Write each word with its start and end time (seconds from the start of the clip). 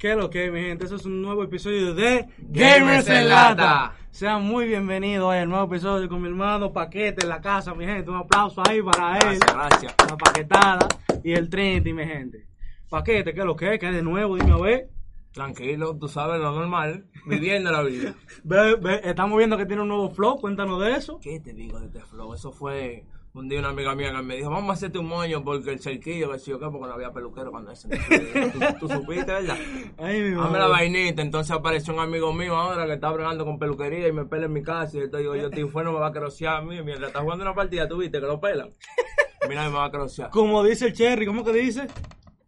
¿Qué 0.00 0.12
es 0.12 0.16
lo 0.16 0.30
que, 0.30 0.50
mi 0.50 0.62
gente? 0.62 0.86
Eso 0.86 0.96
es 0.96 1.04
un 1.04 1.20
nuevo 1.20 1.44
episodio 1.44 1.92
de 1.92 2.26
Gamers 2.38 3.06
en 3.06 3.28
Lata. 3.28 3.98
Sean 4.10 4.42
muy 4.42 4.66
bienvenidos 4.66 5.30
al 5.30 5.46
nuevo 5.46 5.66
episodio 5.66 6.08
con 6.08 6.22
mi 6.22 6.28
hermano 6.28 6.72
Paquete 6.72 7.22
en 7.22 7.28
la 7.28 7.42
casa, 7.42 7.74
mi 7.74 7.84
gente. 7.84 8.10
Un 8.10 8.16
aplauso 8.16 8.62
ahí 8.66 8.80
para 8.80 9.18
él. 9.18 9.38
Gracias, 9.38 9.54
gracias. 9.54 9.94
La 10.08 10.16
paquetada 10.16 10.88
y 11.22 11.32
el 11.32 11.50
Trinity, 11.50 11.92
mi 11.92 12.06
gente. 12.06 12.46
Paquete, 12.88 13.34
¿qué 13.34 13.40
es 13.40 13.44
lo 13.44 13.54
que 13.54 13.74
es? 13.74 13.78
¿Qué 13.78 13.88
es 13.88 13.94
de 13.94 14.02
nuevo? 14.02 14.36
Dime 14.36 14.52
a 14.52 14.56
ver. 14.56 14.88
Tranquilo, 15.32 15.94
tú 15.98 16.08
sabes 16.08 16.40
lo 16.40 16.50
normal, 16.52 17.04
viviendo 17.26 17.70
la 17.70 17.82
vida. 17.82 18.14
Ve, 18.42 18.76
ve, 18.76 19.02
estamos 19.04 19.36
viendo 19.36 19.58
que 19.58 19.66
tiene 19.66 19.82
un 19.82 19.88
nuevo 19.88 20.08
flow, 20.08 20.40
cuéntanos 20.40 20.80
de 20.80 20.92
eso. 20.92 21.20
¿Qué 21.20 21.40
te 21.40 21.52
digo 21.52 21.78
de 21.78 21.88
este 21.88 22.00
flow? 22.00 22.32
Eso 22.32 22.52
fue 22.52 23.04
un 23.32 23.48
día 23.48 23.60
una 23.60 23.68
amiga 23.68 23.94
mía 23.94 24.12
que 24.14 24.22
me 24.22 24.36
dijo, 24.36 24.50
vamos 24.50 24.70
a 24.70 24.72
hacerte 24.72 24.98
un 24.98 25.06
moño 25.06 25.44
porque 25.44 25.70
el 25.70 25.80
cerquillo, 25.80 26.32
que 26.32 26.38
sí 26.40 26.52
o 26.52 26.58
qué, 26.58 26.66
porque 26.66 26.86
no 26.88 26.94
había 26.94 27.12
peluquero 27.12 27.50
cuando 27.52 27.70
ese. 27.70 27.88
¿Tú, 27.88 28.58
tú 28.80 28.88
supiste, 28.88 29.24
¿verdad? 29.32 29.56
Ay, 29.98 30.20
mi 30.22 30.30
Dame 30.36 30.58
la 30.58 30.66
vainita, 30.66 31.22
entonces 31.22 31.52
apareció 31.52 31.94
un 31.94 32.00
amigo 32.00 32.32
mío 32.32 32.56
ahora 32.56 32.86
que 32.86 32.94
está 32.94 33.10
bregando 33.12 33.44
con 33.44 33.58
peluquería 33.58 34.08
y 34.08 34.12
me 34.12 34.24
pela 34.24 34.46
en 34.46 34.52
mi 34.52 34.62
casa 34.62 34.96
y 34.98 35.00
yo 35.02 35.18
digo, 35.18 35.36
yo 35.36 35.50
tío, 35.50 35.68
fue 35.68 35.84
no 35.84 35.92
me 35.92 36.00
va 36.00 36.08
a 36.08 36.12
crocear 36.12 36.56
a 36.56 36.62
mí, 36.62 36.82
mientras 36.82 37.08
está 37.08 37.20
jugando 37.20 37.44
una 37.44 37.54
partida, 37.54 37.86
tú 37.88 37.98
viste 37.98 38.20
que 38.20 38.26
lo 38.26 38.40
pelan. 38.40 38.70
Mira, 39.48 39.68
me 39.68 39.76
va 39.76 39.84
a 39.86 39.90
crocear. 39.90 40.30
Como 40.30 40.62
dice 40.64 40.86
el 40.86 40.92
Cherry, 40.92 41.24
¿cómo 41.26 41.44
que 41.44 41.52
dice? 41.52 41.86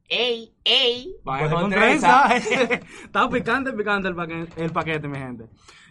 ¡Ey, 0.08 0.52
ey! 0.64 1.16
Baja 1.24 1.40
Pues 1.44 1.52
con 1.52 1.62
con 1.62 1.70
trenza. 1.70 2.28
trenza. 2.28 2.74
Está 3.04 3.30
picante, 3.30 3.72
picante 3.72 4.08
el 4.08 4.14
paquete, 4.14 4.62
el 4.62 4.70
paquete, 4.70 5.08
mi 5.08 5.16
gente. 5.16 5.44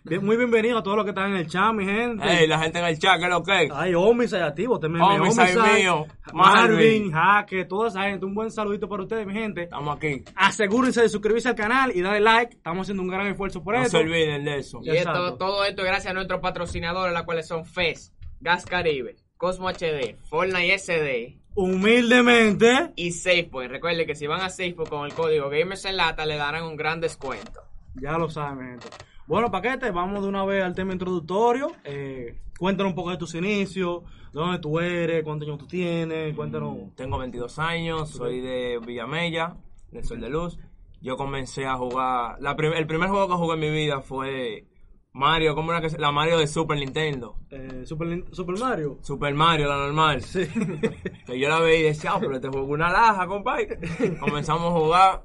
Bien- 0.03 0.25
muy 0.25 0.35
bienvenido 0.35 0.79
a 0.79 0.83
todos 0.83 0.97
los 0.97 1.05
que 1.05 1.11
están 1.11 1.31
en 1.31 1.37
el 1.37 1.47
chat, 1.47 1.71
mi 1.73 1.85
gente. 1.85 2.25
¡Ey, 2.27 2.47
la 2.47 2.57
gente 2.59 2.79
en 2.79 2.85
el 2.85 2.97
chat, 2.97 3.19
qué 3.19 3.25
es 3.25 3.29
lo 3.29 3.43
que 3.43 3.63
es? 3.65 3.71
Ay, 3.71 3.93
Homicide 3.93 4.41
activo, 4.43 4.79
te 4.79 4.89
meme, 4.89 5.03
Homicide 5.03 5.61
mío, 5.79 6.07
Marvin. 6.33 7.11
Jaque, 7.11 7.65
toda 7.65 7.89
esa 7.89 8.03
gente. 8.03 8.25
Un 8.25 8.33
buen 8.33 8.49
saludito 8.49 8.89
para 8.89 9.03
ustedes, 9.03 9.27
mi 9.27 9.33
gente. 9.33 9.63
Estamos 9.63 9.95
aquí. 9.95 10.23
Asegúrense 10.35 11.01
de 11.03 11.09
suscribirse 11.09 11.49
al 11.49 11.55
canal 11.55 11.91
y 11.95 12.01
darle 12.01 12.19
like. 12.21 12.55
Estamos 12.55 12.81
haciendo 12.85 13.03
un 13.03 13.09
gran 13.09 13.27
esfuerzo 13.27 13.63
por 13.63 13.75
No 13.75 13.81
eso. 13.81 13.91
se 13.91 13.97
olviden 13.97 14.43
de 14.43 14.57
eso. 14.57 14.79
Y 14.81 14.89
esto, 14.89 15.35
todo 15.37 15.63
esto 15.65 15.84
gracias 15.84 16.07
a 16.07 16.13
nuestros 16.13 16.41
patrocinadores, 16.41 17.13
las 17.13 17.23
cuales 17.23 17.48
son 17.48 17.65
FES, 17.65 18.11
Gas 18.39 18.65
Caribe, 18.65 19.17
Cosmo 19.37 19.70
HD, 19.70 20.17
Fortnite 20.29 20.73
SD 20.79 21.37
Humildemente, 21.54 22.91
y 22.95 23.11
SafePoint. 23.11 23.71
Recuerden 23.71 24.07
que 24.07 24.15
si 24.15 24.26
van 24.26 24.41
a 24.41 24.49
SafePoint 24.49 24.89
con 24.89 25.05
el 25.05 25.13
código 25.13 25.49
Gamers 25.49 25.85
en 25.85 25.98
Lata 25.98 26.26
le 26.26 26.37
darán 26.37 26.63
un 26.63 26.76
gran 26.76 26.99
descuento. 27.01 27.61
ya 27.95 28.17
lo 28.17 28.29
saben, 28.29 28.57
mi 28.57 28.65
gente. 28.71 28.87
Bueno, 29.32 29.49
paquete, 29.49 29.91
vamos 29.91 30.24
de 30.24 30.27
una 30.27 30.43
vez 30.43 30.62
al 30.62 30.76
tema 30.76 30.91
introductorio. 30.91 31.71
Eh, 31.85 32.37
cuéntanos 32.60 32.91
un 32.91 32.96
poco 32.98 33.12
de 33.12 33.18
tus 33.18 33.34
inicios, 33.34 34.04
de 34.04 34.40
dónde 34.41 34.60
tú 34.60 34.77
eres, 34.77 35.23
cuántos 35.23 35.48
años 35.48 35.57
tú 35.57 35.68
tienes, 35.68 36.35
cuéntanos. 36.35 36.93
Tengo 36.98 37.18
22 37.18 37.57
años, 37.60 38.10
soy 38.10 38.41
de 38.41 38.77
Villamella, 38.85 39.55
del 39.90 40.04
Sol 40.04 40.20
de 40.20 40.29
Luz. 40.29 40.60
Yo 40.99 41.15
comencé 41.15 41.65
a 41.65 41.77
jugar. 41.77 42.35
La 42.41 42.57
prim- 42.57 42.73
el 42.73 42.85
primer 42.85 43.07
juego 43.07 43.29
que 43.29 43.35
jugué 43.35 43.54
en 43.54 43.60
mi 43.62 43.70
vida 43.70 44.01
fue 44.01 44.65
Mario, 45.13 45.55
¿cómo 45.55 45.71
era 45.71 45.79
que 45.79 45.91
se- 45.91 45.98
La 45.98 46.12
Mario 46.12 46.38
de 46.38 46.48
Super 46.48 46.77
Nintendo. 46.77 47.38
Eh, 47.51 47.84
Super, 47.85 48.26
Super 48.34 48.60
Mario. 48.60 48.98
Super 49.01 49.34
Mario, 49.34 49.70
la 49.70 49.77
normal. 49.77 50.23
Sí. 50.23 50.41
Que 51.26 51.40
yo 51.40 51.48
la 51.48 51.62
veía 51.62 51.79
y 51.79 51.84
decía, 51.84 52.12
ah, 52.16 52.18
pero 52.20 52.35
este 52.35 52.49
juego 52.49 52.66
es 52.68 52.73
una 52.73 52.91
laja, 52.91 53.26
compadre. 53.27 53.79
Comenzamos 54.20 54.73
a 54.73 54.77
jugar 54.77 55.21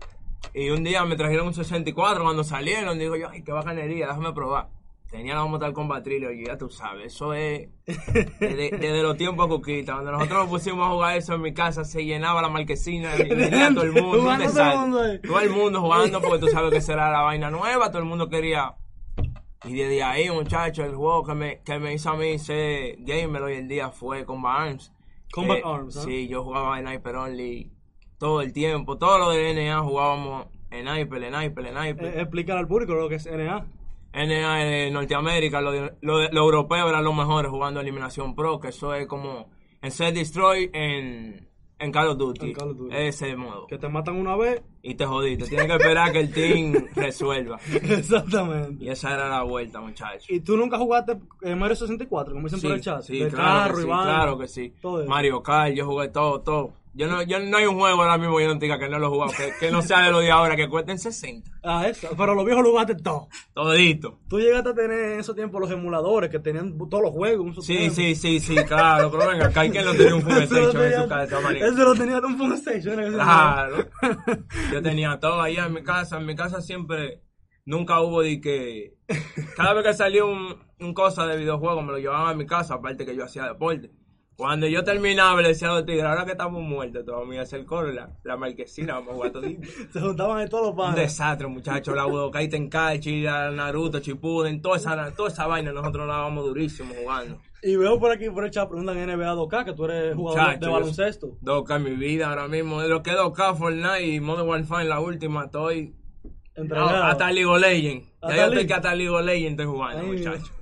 y 0.55 0.70
un 0.70 0.84
día 0.84 1.05
me 1.05 1.16
trajeron 1.16 1.48
un 1.48 1.55
64 1.55 2.22
cuando 2.22 2.44
salieron. 2.44 2.98
Digo 2.98 3.16
yo, 3.16 3.28
ay, 3.28 3.42
qué 3.42 3.52
bacanería, 3.52 4.06
déjame 4.06 4.33
probar. 4.33 4.69
Tenía 5.11 5.36
la 5.36 5.44
Mortal 5.44 5.72
Kombat 5.72 6.02
Thriller 6.02 6.33
y 6.33 6.47
ya 6.47 6.58
tú 6.58 6.69
sabes, 6.69 7.14
eso 7.14 7.33
es 7.33 7.69
desde, 8.41 8.70
desde 8.70 9.02
los 9.02 9.17
tiempos 9.17 9.47
Cuquita. 9.47 9.92
Cuando 9.92 10.12
nosotros 10.12 10.41
nos 10.41 10.48
pusimos 10.48 10.84
a 10.86 10.91
jugar 10.91 11.17
eso 11.17 11.34
en 11.34 11.42
mi 11.42 11.55
casa, 11.55 11.84
se 11.84 12.05
llenaba 12.05 12.42
la 12.42 12.48
marquesina 12.48 13.14
venía 13.14 13.70
todo 13.74 13.84
el 13.84 13.92
mundo. 13.92 14.20
Jugando 14.20 14.50
todo 14.50 14.72
el 14.72 14.78
mundo. 14.78 15.20
Todo 15.22 15.41
el 15.41 15.50
mundo 15.50 15.80
jugando 15.80 16.20
porque 16.20 16.39
tú 16.39 16.48
sabes 16.48 16.72
que 16.72 16.80
será 16.80 17.11
la 17.12 17.20
vaina 17.20 17.50
nueva, 17.50 17.89
todo 17.91 18.00
el 18.00 18.08
mundo 18.08 18.28
quería. 18.28 18.74
Y 19.64 19.74
desde 19.74 20.02
ahí, 20.02 20.28
muchachos, 20.30 20.84
el 20.84 20.97
juego 20.97 21.24
que 21.24 21.34
me, 21.34 21.62
que 21.62 21.78
me 21.78 21.94
hizo 21.94 22.11
a 22.11 22.17
mí 22.17 22.39
ser 22.39 22.97
gamer 22.98 23.42
hoy 23.42 23.55
en 23.55 23.69
día 23.69 23.91
fue 23.91 24.24
Combat 24.24 24.61
Arms. 24.61 24.92
Combat 25.33 25.58
Eh, 25.58 25.62
Arms, 25.64 25.96
¿ah? 25.98 26.02
Sí, 26.05 26.27
yo 26.27 26.42
jugaba 26.42 26.79
en 26.80 26.89
Hyper 26.89 27.14
Only 27.17 27.76
todo 28.19 28.41
el 28.41 28.53
tiempo. 28.53 28.97
Todo 28.99 29.19
lo 29.19 29.31
de 29.31 29.55
NA 29.55 29.81
jugábamos 29.81 30.47
en 30.71 30.87
Hyper, 30.89 31.23
en 31.25 31.35
Hyper, 31.43 31.67
en 31.67 31.77
Hyper. 31.85 32.05
Eh, 32.07 32.21
explicar 32.23 32.59
al 32.59 32.67
público 32.67 32.95
lo 32.95 33.09
que 33.09 33.17
es 33.17 33.27
NA. 33.27 33.67
NA 34.15 34.55
de 34.65 34.91
Norteamérica, 34.91 35.61
lo, 35.61 35.73
de- 35.73 35.93
lo, 36.01 36.19
de- 36.19 36.31
lo 36.33 36.41
europeo 36.41 36.89
eran 36.89 37.05
los 37.05 37.15
mejores 37.15 37.51
jugando 37.51 37.81
Eliminación 37.81 38.35
Pro, 38.35 38.59
que 38.59 38.69
eso 38.69 38.95
es 38.95 39.07
como 39.07 39.51
en 39.83 39.91
Set 39.91 40.15
Destroy 40.15 40.71
en, 40.73 41.47
en 41.79 41.93
Call 41.93 42.09
of 42.09 42.17
Duty. 42.17 42.47
En 42.47 42.53
Call 42.55 42.71
of 42.71 42.77
Duty. 42.79 42.97
Ese 42.97 43.37
modo. 43.37 43.67
Que 43.67 43.77
te 43.77 43.89
matan 43.91 44.17
una 44.17 44.35
vez. 44.37 44.63
Y 44.83 44.95
te 44.95 45.05
jodiste. 45.05 45.47
Tienes 45.48 45.67
que 45.67 45.73
esperar 45.75 46.13
que 46.13 46.21
el 46.21 46.33
team 46.33 46.87
resuelva. 46.95 47.59
Exactamente. 47.75 48.83
Y 48.85 48.89
esa 48.89 49.13
era 49.15 49.29
la 49.29 49.43
vuelta, 49.43 49.81
muchachos. 49.81 50.31
¿Y 50.31 50.41
tú 50.41 50.57
nunca 50.57 50.79
jugaste 50.79 51.19
en 51.43 51.59
Mario 51.59 51.77
64, 51.77 52.33
como 52.35 52.47
dicen 52.48 52.61
por 52.63 52.73
el 52.73 52.81
chat? 52.81 53.03
sí, 53.03 53.19
De 53.19 53.29
claro, 53.29 53.75
carro 53.75 53.75
que 53.77 53.81
sí, 53.83 53.87
claro 53.89 54.39
que 54.39 54.48
sí. 54.48 54.75
Todo. 54.81 55.07
Mario 55.07 55.43
Kart, 55.43 55.75
yo 55.75 55.85
jugué 55.87 56.09
todo, 56.09 56.41
todo. 56.41 56.73
Yo 56.96 57.08
no, 57.08 57.23
yo 57.23 57.39
no 57.39 57.58
hay 57.58 57.67
un 57.67 57.79
juego 57.79 58.02
ahora 58.02 58.17
mismo 58.17 58.40
yo 58.40 58.48
no 58.48 58.55
diga 58.55 58.79
que 58.79 58.89
no 58.89 58.98
lo 58.98 59.08
he 59.08 59.11
jugado, 59.11 59.33
que, 59.36 59.52
que 59.61 59.70
no 59.70 59.83
sea 59.83 60.01
de 60.01 60.11
lo 60.11 60.20
de 60.20 60.30
ahora, 60.30 60.57
que 60.57 60.67
cuesten 60.68 60.98
60. 60.98 61.51
Ah, 61.68 61.89
eso. 61.89 62.08
Pero 62.17 62.36
los 62.36 62.45
viejos 62.45 62.62
lo 62.62 62.70
jugaste 62.70 62.95
todo. 62.95 63.27
Todito. 63.52 64.20
Tú 64.29 64.39
llegaste 64.39 64.68
a 64.68 64.74
tener 64.74 65.14
en 65.14 65.18
esos 65.18 65.35
tiempos 65.35 65.61
los 65.61 65.68
emuladores 65.68 66.30
que 66.30 66.39
tenían 66.39 66.79
todos 66.79 67.02
los 67.02 67.11
juegos. 67.11 67.67
Sí, 67.67 67.90
sí, 67.90 68.14
sí, 68.14 68.39
sí, 68.39 68.55
claro, 68.55 69.11
pero 69.11 69.29
venga, 69.29 69.46
acá 69.46 69.62
hay 69.62 69.70
quien 69.70 69.85
lo 69.85 69.92
tenía 69.92 70.14
un 70.14 70.23
full 70.23 70.33
Ese 70.33 70.55
lo 70.55 70.68
station 70.68 70.92
en 70.92 71.02
su 71.02 71.08
casa, 71.08 71.40
manito. 71.40 71.67
Ese 71.67 71.83
lo 71.83 71.95
tenía 71.96 72.18
un 72.18 72.39
Phone 72.39 72.52
Station. 72.52 73.01
era 73.01 73.05
que 73.05 73.11
se 73.11 73.17
Claro. 73.17 73.77
Yo 74.73 74.80
tenía 74.83 75.18
todo 75.18 75.40
allá 75.40 75.67
en 75.67 75.74
mi 75.74 75.83
casa. 75.83 76.18
En 76.18 76.27
mi 76.27 76.36
casa 76.36 76.61
siempre, 76.61 77.20
nunca 77.64 78.01
hubo 78.01 78.23
de 78.23 78.40
que. 78.40 78.95
Cada 79.56 79.74
vez 79.74 79.85
que 79.86 79.95
salía 79.95 80.24
un, 80.24 80.56
un 80.79 80.95
cosa 80.95 81.27
de 81.27 81.36
videojuego 81.36 81.83
me 81.83 81.90
lo 81.92 81.98
llevaba 81.98 82.30
a 82.30 82.35
mi 82.35 82.46
casa, 82.46 82.74
aparte 82.74 83.05
que 83.05 83.17
yo 83.17 83.24
hacía 83.24 83.42
deporte. 83.45 83.90
Cuando 84.36 84.67
yo 84.67 84.85
terminaba, 84.85 85.41
le 85.41 85.48
decía 85.48 85.70
a 85.70 85.74
los 85.77 85.86
tigres, 85.86 86.05
ahora 86.05 86.27
que 86.27 86.33
estamos 86.33 86.63
muertos, 86.63 87.05
todos 87.07 87.20
vamos 87.20 87.36
a 87.39 87.41
hacer 87.41 87.64
coro, 87.64 87.91
la, 87.91 88.11
la 88.23 88.36
marquesina, 88.36 88.95
vamos 88.95 89.11
a 89.11 89.14
jugar 89.14 89.33
todito. 89.33 89.67
Se 89.92 90.01
juntaban 90.01 90.39
ahí 90.39 90.48
todos 90.48 90.64
los 90.64 90.70
Un 90.73 90.77
padres. 90.77 91.05
desastre, 91.08 91.47
muchachos. 91.47 91.97
La 91.97 92.05
Budokai 92.05 92.48
Tenkaichi, 92.48 93.23
la 93.23 93.51
Naruto, 93.51 93.98
Shippuden, 93.98 94.61
toda 94.61 94.77
esa, 94.77 95.11
toda 95.14 95.30
esa 95.30 95.47
vaina, 95.47 95.73
nosotros 95.73 96.07
la 96.07 96.14
dábamos 96.14 96.45
durísimo 96.45 96.92
jugando. 97.02 97.39
Y 97.63 97.77
veo 97.77 97.98
por 97.98 98.13
aquí, 98.13 98.29
por 98.29 98.45
el 98.45 98.51
chat, 98.51 98.69
preguntan 98.69 98.97
NBA 98.97 99.35
2K, 99.35 99.64
que 99.64 99.73
tú 99.73 99.86
eres 99.86 100.14
jugador 100.14 100.41
Muchacho, 100.42 100.67
de 100.67 100.70
baloncesto. 100.73 101.27
2K 101.42 101.77
en 101.77 101.83
mi 101.85 101.91
vida 101.92 102.29
ahora 102.29 102.47
mismo. 102.47 102.83
De 102.83 102.89
lo 102.89 103.03
que 103.03 103.11
es 103.11 103.17
2K, 103.17 103.57
Fortnite 103.57 104.03
y 104.07 104.20
Modern 104.20 104.47
Warfare, 104.48 104.85
la 104.85 105.01
última, 105.01 105.47
estoy 105.47 105.95
Entregado. 106.56 106.89
Ah, 106.89 107.11
hasta 107.11 107.30
League 107.30 107.46
of 107.46 107.61
Legends. 107.61 108.06
Ya 108.22 108.36
yo 108.36 108.44
estoy 108.46 108.67
que 108.67 108.74
hasta 108.74 108.94
League 108.94 109.11
of 109.11 109.24
Legends 109.24 109.50
estoy 109.52 109.67
jugando, 109.67 110.00
Ay, 110.00 110.06
muchacho. 110.06 110.52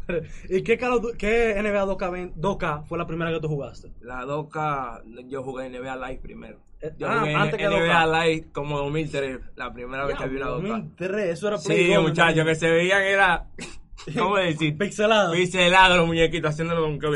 ¿Y 0.48 0.62
qué, 0.62 0.76
qué 1.18 1.54
NBA 1.62 1.84
2K, 1.86 2.10
ven- 2.10 2.34
2K 2.34 2.84
fue 2.84 2.98
la 2.98 3.06
primera 3.06 3.32
que 3.32 3.40
tú 3.40 3.48
jugaste? 3.48 3.92
La 4.00 4.24
2K, 4.24 5.28
yo 5.28 5.42
jugué 5.42 5.70
NBA 5.70 5.96
Live 5.96 6.20
primero. 6.20 6.58
Eh, 6.80 6.92
Yo 6.98 7.08
ah, 7.08 7.20
jugué 7.20 7.34
antes 7.34 7.58
que 7.58 7.68
NBA 7.68 8.06
2K. 8.06 8.26
Live 8.26 8.46
como 8.52 8.78
2003, 8.78 9.38
la 9.56 9.72
primera 9.72 10.04
vez 10.04 10.18
que 10.18 10.28
vi 10.28 10.36
una 10.36 10.48
2K. 10.48 10.62
2003, 10.62 11.30
eso 11.30 11.48
era 11.48 11.58
Play 11.58 11.86
Sí, 11.86 11.98
muchachos, 11.98 12.36
¿no? 12.36 12.44
que 12.44 12.54
se 12.56 12.70
veían 12.70 13.02
era, 13.02 13.46
¿cómo 14.18 14.36
decir? 14.36 14.76
Pixelado. 14.76 15.32
Pixelado 15.32 15.96
los 15.96 16.06
muñequitos 16.06 16.50
haciéndolo 16.50 16.82
con 16.82 16.98
que 16.98 17.08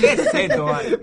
¿Qué 0.00 0.12
es 0.12 0.34
esto, 0.34 0.64
vale? 0.64 0.98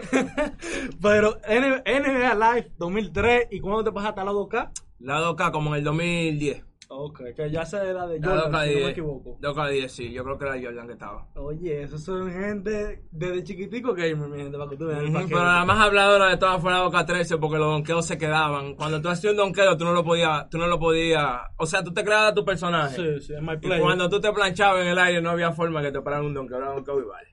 Pero 1.01 1.38
NBA 1.47 2.34
Live 2.34 2.72
2003, 2.78 3.47
¿y 3.51 3.59
cuándo 3.59 3.84
te 3.84 3.91
pasaste 3.91 4.19
a 4.19 4.24
la 4.25 4.31
2K? 4.31 4.72
La 5.00 5.22
2K 5.22 5.51
como 5.51 5.69
en 5.69 5.80
el 5.80 5.84
2010. 5.85 6.63
Ok, 6.96 7.22
que 7.36 7.50
ya 7.52 7.66
se 7.66 7.78
era 7.78 8.06
de 8.08 8.20
Jordan, 8.22 8.52
2K 8.52 8.64
si 8.64 8.68
no 8.70 8.74
me 8.74 8.80
10. 8.80 8.92
equivoco. 8.92 9.38
2K 9.42 9.70
10, 9.72 9.92
sí, 9.92 10.12
yo 10.12 10.24
creo 10.24 10.38
que 10.38 10.46
era 10.46 10.62
Jordan 10.62 10.88
que 10.88 10.94
estaba. 10.94 11.28
Oye, 11.36 11.84
esos 11.84 12.04
son 12.04 12.31
gente 12.31 13.04
desde 13.12 13.44
chiquitico 13.44 13.94
gamer, 13.94 14.30
mi 14.30 14.38
gente, 14.38 14.58
para 14.58 14.70
que 14.70 14.78
tú 14.78 14.86
veas 14.88 15.04
Ujú, 15.04 15.14
paquete. 15.14 15.34
Pero 15.34 15.44
la 15.46 15.66
más 15.66 15.80
habladora 15.80 16.30
de 16.30 16.38
todas 16.38 16.62
fue 16.62 16.72
la 16.72 16.84
2K13 16.86 17.40
porque 17.40 17.58
los 17.58 17.68
donkeos 17.68 18.06
se 18.06 18.18
quedaban. 18.18 18.76
Cuando 18.76 19.02
tú 19.02 19.09
hacías 19.09 19.31
un 19.31 19.38
donkeo, 19.38 19.76
tú 19.78 19.86
no 19.86 19.94
lo 19.94 20.04
podías, 20.04 20.50
tú 20.50 20.58
no 20.58 20.68
lo 20.68 20.80
podías, 20.80 21.42
o 21.58 21.66
sea, 21.66 21.84
tú 21.84 21.94
te 21.94 22.04
creabas 22.04 22.34
tu 22.36 22.46
personaje. 22.46 22.95
Sí, 23.19 23.28
sí, 23.28 23.34
es 23.34 23.42
my 23.42 23.54
Y 23.54 23.57
player. 23.57 23.81
cuando 23.81 24.10
tú 24.10 24.19
te 24.22 24.31
planchabas 24.31 24.81
en 24.81 24.88
el 24.90 25.00
aire 25.00 25.22
no 25.22 25.31
había 25.31 25.51
forma 25.51 25.81
que 25.81 25.92
te 25.92 26.01
pararan 26.01 26.25
un 26.28 26.34
donkeo, 26.34 26.57
era 26.57 26.69
un 26.69 26.75
donkeo 26.78 27.00
igual. 27.00 27.25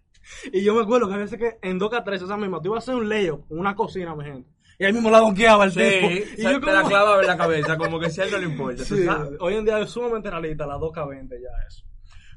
Y 0.53 0.63
yo 0.63 0.75
me 0.75 0.83
acuerdo 0.83 1.09
que 1.09 1.15
a 1.15 1.19
veces 1.19 1.39
que 1.39 1.59
en 1.63 1.79
2K3, 1.81 2.15
esa 2.23 2.37
misma, 2.37 2.61
tú 2.61 2.69
ibas 2.69 2.89
a 2.89 2.93
hacer 2.93 2.95
un 3.03 3.09
layup, 3.09 3.45
una 3.51 3.75
cocina, 3.75 4.15
mi 4.15 4.25
gente. 4.25 4.49
Y 4.81 4.85
ahí 4.87 4.93
mismo 4.95 5.11
la 5.11 5.19
donkeaba 5.19 5.65
el 5.67 5.73
Sí, 5.73 5.79
tipo. 5.79 6.41
Y 6.41 6.43
yo 6.43 6.59
te 6.59 6.73
la 6.73 6.83
clavaba 6.85 7.21
en 7.21 7.27
la 7.27 7.37
cabeza, 7.37 7.77
como 7.77 8.01
que 8.01 8.09
si 8.09 8.23
a 8.23 8.25
él 8.25 8.31
no 8.33 8.39
le 8.39 8.47
importa, 8.47 8.83
tú 8.83 8.97
Sí, 8.97 9.05
sabes. 9.05 9.39
hoy 9.39 9.55
en 9.55 9.65
día 9.67 9.79
es 9.79 9.91
sumamente 9.91 10.31
realista, 10.31 10.67
la 10.67 10.79
2K20 10.79 11.29
ya 11.41 11.67
eso. 11.69 11.85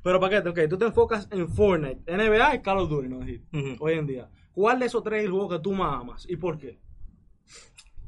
Pero 0.04 0.19
Paquete, 0.19 0.50
ok, 0.50 0.60
tú 0.69 0.78
te 0.78 0.84
enfocas 0.86 1.30
en 1.31 1.48
Fortnite, 1.48 2.01
NBA 2.06 2.56
y 2.56 2.62
Call 2.62 2.80
of 2.80 2.90
Duty, 2.90 3.07
¿no? 3.07 3.19
Ujú. 3.19 3.75
Hoy 3.80 3.94
en 3.94 4.06
día. 4.06 4.30
¿Cuál 4.51 4.78
de 4.80 4.88
esos 4.88 5.01
tres 5.04 5.19
es 5.19 5.25
el 5.25 5.31
juego 5.31 5.48
que 5.50 5.60
tú 5.60 5.72
más 5.72 6.01
amas? 6.01 6.25
¿Y 6.30 6.36
por 6.36 6.57
qué? 6.57 6.80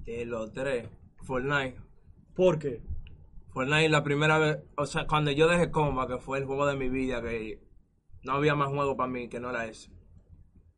De 0.05 0.25
los 0.25 0.51
tres, 0.51 0.85
Fortnite. 1.23 1.77
¿Por 2.35 2.59
qué? 2.59 2.81
Fortnite 3.53 3.88
la 3.88 4.03
primera 4.03 4.38
vez, 4.38 4.57
o 4.75 4.85
sea, 4.85 5.07
cuando 5.07 5.31
yo 5.31 5.47
dejé 5.47 5.71
Comba, 5.71 6.07
que 6.07 6.17
fue 6.17 6.39
el 6.39 6.45
juego 6.45 6.67
de 6.67 6.75
mi 6.75 6.89
vida, 6.89 7.21
que 7.21 7.61
no 8.23 8.33
había 8.33 8.53
más 8.53 8.67
juego 8.67 8.97
para 8.97 9.09
mí 9.09 9.29
que 9.29 9.39
no 9.39 9.49
era 9.51 9.65
ese. 9.65 9.89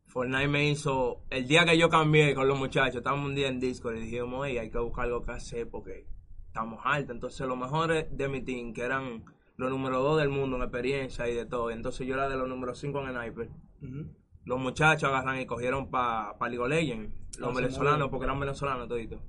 Fortnite 0.07 0.48
me 0.48 0.69
hizo, 0.69 1.21
el 1.30 1.48
día 1.48 1.65
que 1.65 1.77
yo 1.77 1.89
cambié 1.89 2.33
con 2.33 2.48
los 2.48 2.57
muchachos, 2.57 2.95
estábamos 2.95 3.27
un 3.27 3.36
día 3.36 3.50
en 3.50 3.59
Discord 3.59 3.98
y 3.98 4.01
dijimos, 4.01 4.48
hey, 4.48 4.57
hay 4.57 4.69
que 4.71 4.80
buscar 4.80 5.06
algo 5.06 5.24
que 5.24 5.31
hacer 5.31 5.69
porque 5.69 6.07
estamos 6.48 6.80
altos. 6.83 7.13
Entonces, 7.13 7.45
los 7.45 7.57
mejores 7.57 8.07
de 8.09 8.27
mi 8.30 8.42
team, 8.42 8.74
que 8.74 8.81
eran 8.81 9.25
los 9.57 9.69
número 9.69 10.01
2 10.01 10.19
del 10.19 10.30
mundo 10.30 10.56
en 10.56 10.63
experiencia 10.63 11.27
y 11.30 11.36
de 11.36 11.45
todo. 11.45 11.71
Entonces, 11.71 12.07
yo 12.07 12.13
era 12.13 12.30
de 12.30 12.38
los 12.38 12.48
número 12.48 12.74
5 12.74 13.01
en 13.01 13.13
sniper. 13.13 13.50
Ujú. 13.81 14.06
Los 14.45 14.59
muchachos 14.59 15.09
agarran 15.09 15.42
y 15.42 15.45
cogieron 15.45 15.89
para 15.89 16.38
pa 16.38 16.48
League 16.48 16.63
of 16.63 16.69
Legends, 16.69 17.13
los 17.38 17.53
venezolanos, 17.53 18.10
porque 18.10 18.25
eran 18.25 18.39
venezolanos 18.39 18.88
toditos. 18.88 19.19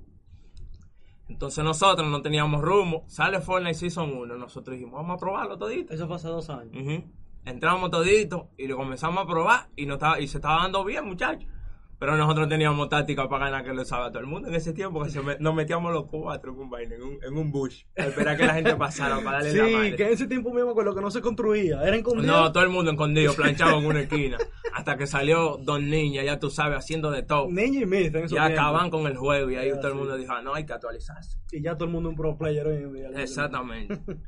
Entonces 1.27 1.63
nosotros 1.63 2.07
no 2.07 2.21
teníamos 2.21 2.61
rumbo. 2.61 3.03
Sale 3.07 3.39
Fortnite 3.41 3.75
Season 3.75 4.11
1. 4.11 4.35
Nosotros 4.35 4.75
dijimos, 4.75 4.95
vamos 4.95 5.15
a 5.15 5.19
probarlo 5.19 5.57
todito. 5.57 5.93
Eso 5.93 6.07
fue 6.07 6.15
hace 6.15 6.27
dos 6.27 6.49
años. 6.49 7.03
Entramos 7.45 7.89
todito 7.89 8.49
y 8.57 8.67
lo 8.67 8.77
comenzamos 8.77 9.23
a 9.23 9.27
probar 9.27 9.69
y, 9.75 9.85
no 9.85 9.95
estaba, 9.95 10.19
y 10.19 10.27
se 10.27 10.37
estaba 10.37 10.63
dando 10.63 10.83
bien, 10.83 11.05
muchachos. 11.05 11.49
Pero 11.99 12.15
nosotros 12.15 12.47
teníamos 12.47 12.87
táctica 12.87 13.27
para 13.27 13.45
ganar 13.45 13.65
que 13.65 13.73
lo 13.73 13.83
sabe 13.83 14.09
todo 14.09 14.19
el 14.21 14.25
mundo 14.25 14.47
en 14.47 14.55
ese 14.55 14.71
tiempo, 14.71 15.03
que 15.03 15.09
se 15.09 15.21
me- 15.21 15.37
nos 15.39 15.53
metíamos 15.53 15.91
los 15.91 16.05
cuatro 16.05 16.55
con 16.55 16.69
vaina 16.69 16.95
en 16.95 17.03
un, 17.03 17.19
en 17.21 17.37
un 17.37 17.51
bush. 17.51 17.83
A 17.97 18.03
esperar 18.05 18.37
que 18.37 18.45
la 18.45 18.53
gente 18.53 18.73
pasara 18.77 19.17
para 19.17 19.43
darle 19.43 19.53
la 19.53 19.65
Sí, 19.67 19.73
madre. 19.73 19.95
que 19.97 20.03
en 20.07 20.13
ese 20.13 20.27
tiempo 20.27 20.53
mismo 20.53 20.73
con 20.73 20.85
lo 20.85 20.95
que 20.95 21.01
no 21.01 21.11
se 21.11 21.19
construía. 21.19 21.83
Era 21.83 21.97
escondido. 21.97 22.25
No, 22.25 22.51
todo 22.53 22.63
el 22.63 22.69
mundo 22.69 22.91
escondido, 22.91 23.33
planchado 23.33 23.79
en 23.79 23.85
una 23.85 23.99
esquina. 24.01 24.37
Hasta 24.73 24.95
que 24.95 25.07
salió 25.07 25.57
Don 25.57 25.89
Niña, 25.89 26.23
ya 26.23 26.39
tú 26.39 26.49
sabes, 26.49 26.77
haciendo 26.77 27.11
de 27.11 27.23
todo. 27.23 27.49
Niño 27.51 27.81
y 27.81 27.85
Myth 27.85 28.15
en 28.15 28.23
esos 28.23 28.31
Ya 28.31 28.45
acaban 28.45 28.89
con 28.89 29.05
el 29.05 29.17
juego 29.17 29.49
y 29.49 29.55
ahí 29.57 29.67
Ya, 29.67 29.75
todo 29.79 29.87
el 29.87 29.93
sí. 29.93 29.99
mundo 29.99 30.15
dijo, 30.15 30.31
ah, 30.31 30.41
no, 30.41 30.53
hay 30.53 30.65
que 30.65 30.71
actualizarse. 30.71 31.37
Y 31.51 31.61
ya 31.61 31.73
todo 31.75 31.85
el 31.85 31.91
mundo 31.91 32.07
un 32.09 32.15
pro 32.15 32.37
player 32.37 32.65
hoy 32.65 32.77
en 32.83 32.93
día. 32.93 33.09
Exactamente. 33.15 33.99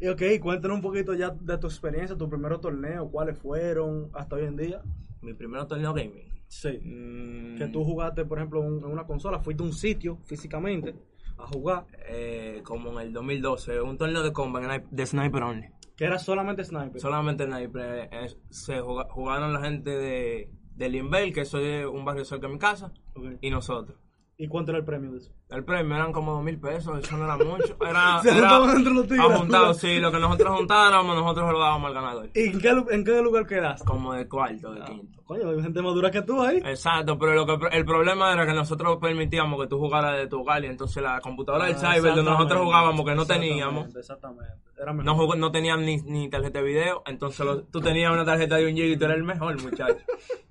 Y 0.00 0.08
ok, 0.08 0.20
cuéntanos 0.42 0.74
un 0.76 0.82
poquito 0.82 1.14
ya 1.14 1.30
de 1.30 1.56
tu 1.56 1.68
experiencia, 1.68 2.16
tu 2.16 2.28
primer 2.28 2.58
torneo, 2.58 3.08
cuáles 3.10 3.38
fueron 3.38 4.10
hasta 4.12 4.36
hoy 4.36 4.44
en 4.44 4.56
día. 4.56 4.82
Mi 5.22 5.32
primer 5.34 5.64
torneo 5.66 5.94
gaming. 5.94 6.33
Sí. 6.62 6.78
Mm, 6.82 7.56
Que 7.58 7.66
tú 7.68 7.84
jugaste, 7.84 8.24
por 8.24 8.38
ejemplo, 8.38 8.62
en 8.64 8.84
una 8.84 9.04
consola, 9.04 9.40
fuiste 9.40 9.62
a 9.62 9.66
un 9.66 9.72
sitio 9.72 10.18
físicamente 10.24 10.94
a 11.36 11.46
jugar, 11.48 11.86
eh, 12.08 12.60
como 12.64 12.92
en 12.92 13.06
el 13.08 13.12
2012, 13.12 13.80
un 13.80 13.98
torneo 13.98 14.22
de 14.22 14.32
combat 14.32 14.84
de 14.88 15.06
Sniper 15.06 15.42
Only. 15.42 15.66
que 15.96 16.04
era 16.04 16.18
solamente 16.18 16.64
sniper. 16.64 17.00
Solamente 17.00 17.44
Sniper. 17.46 18.08
eh, 18.12 18.28
se 18.50 18.80
juga- 18.80 19.06
jugaron 19.10 19.52
la 19.52 19.60
gente 19.60 19.90
de, 19.90 20.50
de 20.76 20.88
Limbel, 20.88 21.32
que 21.32 21.44
soy 21.44 21.84
un 21.84 22.04
barrio 22.04 22.24
cerca 22.24 22.46
de 22.46 22.52
mi 22.52 22.58
casa, 22.58 22.92
y 23.40 23.50
nosotros. 23.50 23.96
¿Y 24.36 24.48
cuánto 24.48 24.72
era 24.72 24.80
el 24.80 24.84
premio 24.84 25.12
de 25.12 25.18
eso? 25.18 25.30
El 25.48 25.62
premio 25.64 25.94
eran 25.94 26.12
como 26.12 26.32
dos 26.32 26.42
mil 26.42 26.58
pesos, 26.58 26.98
eso 26.98 27.16
no 27.16 27.24
era 27.24 27.36
mucho. 27.36 27.76
Era, 27.88 28.20
Se 28.20 28.30
era 28.30 28.40
juntaban 28.50 28.76
entre 28.78 28.92
los 28.92 29.06
tigres. 29.06 29.30
ajuntado, 29.30 29.74
sí, 29.74 30.00
lo 30.00 30.10
que 30.10 30.18
nosotros 30.18 30.56
juntáramos, 30.58 31.14
nosotros 31.14 31.52
lo 31.52 31.58
dábamos 31.60 31.86
al 31.88 31.94
ganador. 31.94 32.30
¿Y 32.34 32.40
en 32.48 32.60
qué, 32.60 32.68
en 32.90 33.04
qué 33.04 33.22
lugar 33.22 33.46
quedaste? 33.46 33.84
Como 33.86 34.12
de 34.12 34.26
cuarto, 34.28 34.72
de 34.72 34.80
Ah, 34.82 34.86
quinto. 34.86 35.22
Coño, 35.22 35.48
hay 35.50 35.62
gente 35.62 35.80
más 35.82 35.94
dura 35.94 36.10
que 36.10 36.22
tú 36.22 36.42
ahí. 36.42 36.56
Exacto, 36.64 37.16
pero 37.16 37.34
lo 37.34 37.46
que 37.46 37.68
el 37.76 37.84
problema 37.84 38.32
era 38.32 38.44
que 38.44 38.52
nosotros 38.54 38.98
permitíamos 39.00 39.60
que 39.60 39.68
tú 39.68 39.78
jugaras 39.78 40.16
de 40.16 40.26
tu 40.26 40.40
hogar 40.40 40.64
y 40.64 40.66
entonces 40.66 41.00
la 41.00 41.20
computadora 41.20 41.66
del 41.66 41.76
Ah, 41.76 41.94
cyber 41.94 42.14
donde 42.16 42.30
nosotros 42.32 42.60
jugábamos 42.64 43.04
que 43.06 43.14
no 43.14 43.22
exactamente, 43.22 43.48
teníamos, 43.48 43.96
Exactamente. 43.96 44.52
Era 44.76 44.92
mejor. 44.92 45.04
no, 45.04 45.16
jug- 45.16 45.38
no 45.38 45.52
tenían 45.52 45.84
ni, 45.86 45.98
ni 45.98 46.28
tarjeta 46.28 46.58
de 46.58 46.64
video, 46.64 47.02
entonces 47.06 47.46
lo- 47.46 47.62
tú 47.62 47.80
tenías 47.80 48.12
una 48.12 48.24
tarjeta 48.24 48.56
de 48.56 48.66
un 48.66 48.74
GB 48.74 48.92
y 48.94 48.96
tú 48.96 49.04
eras 49.04 49.16
el 49.18 49.22
mejor 49.24 49.62
muchacho. 49.62 49.96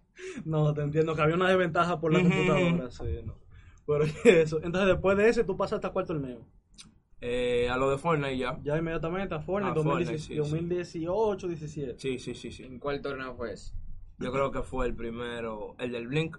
No, 0.45 0.73
te 0.73 0.81
entiendo 0.81 1.13
que 1.15 1.21
había 1.21 1.35
una 1.35 1.49
desventaja 1.49 1.99
por 1.99 2.11
la 2.11 2.19
Ujú. 2.19 2.29
computadora, 2.29 2.89
sí, 2.89 3.03
no. 3.25 3.35
Pero 3.85 4.03
eso. 4.23 4.59
Entonces, 4.63 4.87
después 4.87 5.17
de 5.17 5.29
ese, 5.29 5.43
tú 5.43 5.57
pasaste 5.57 5.87
a 5.87 5.91
cuál 5.91 6.05
torneo. 6.05 6.45
Eh, 7.21 7.69
a 7.69 7.77
lo 7.77 7.89
de 7.89 7.97
Fortnite 7.97 8.37
ya. 8.37 8.59
Ya 8.63 8.77
inmediatamente 8.77 9.33
a 9.33 9.39
Fortnite, 9.39 9.71
A 9.71 9.75
2018, 9.75 10.05
Fortnite, 10.05 10.19
sí, 10.19 10.33
sí. 10.33 10.35
2018, 10.35 11.47
17. 11.47 11.99
Sí, 11.99 12.19
sí, 12.19 12.35
sí, 12.35 12.51
sí. 12.51 12.63
¿En 12.63 12.79
cuál 12.79 13.01
torneo 13.01 13.33
fue 13.35 13.53
ese? 13.53 13.73
Yo 14.19 14.31
creo 14.31 14.51
que 14.51 14.61
fue 14.61 14.87
el 14.87 14.95
primero, 14.95 15.75
el 15.79 15.91
del 15.91 16.07
Blink. 16.07 16.37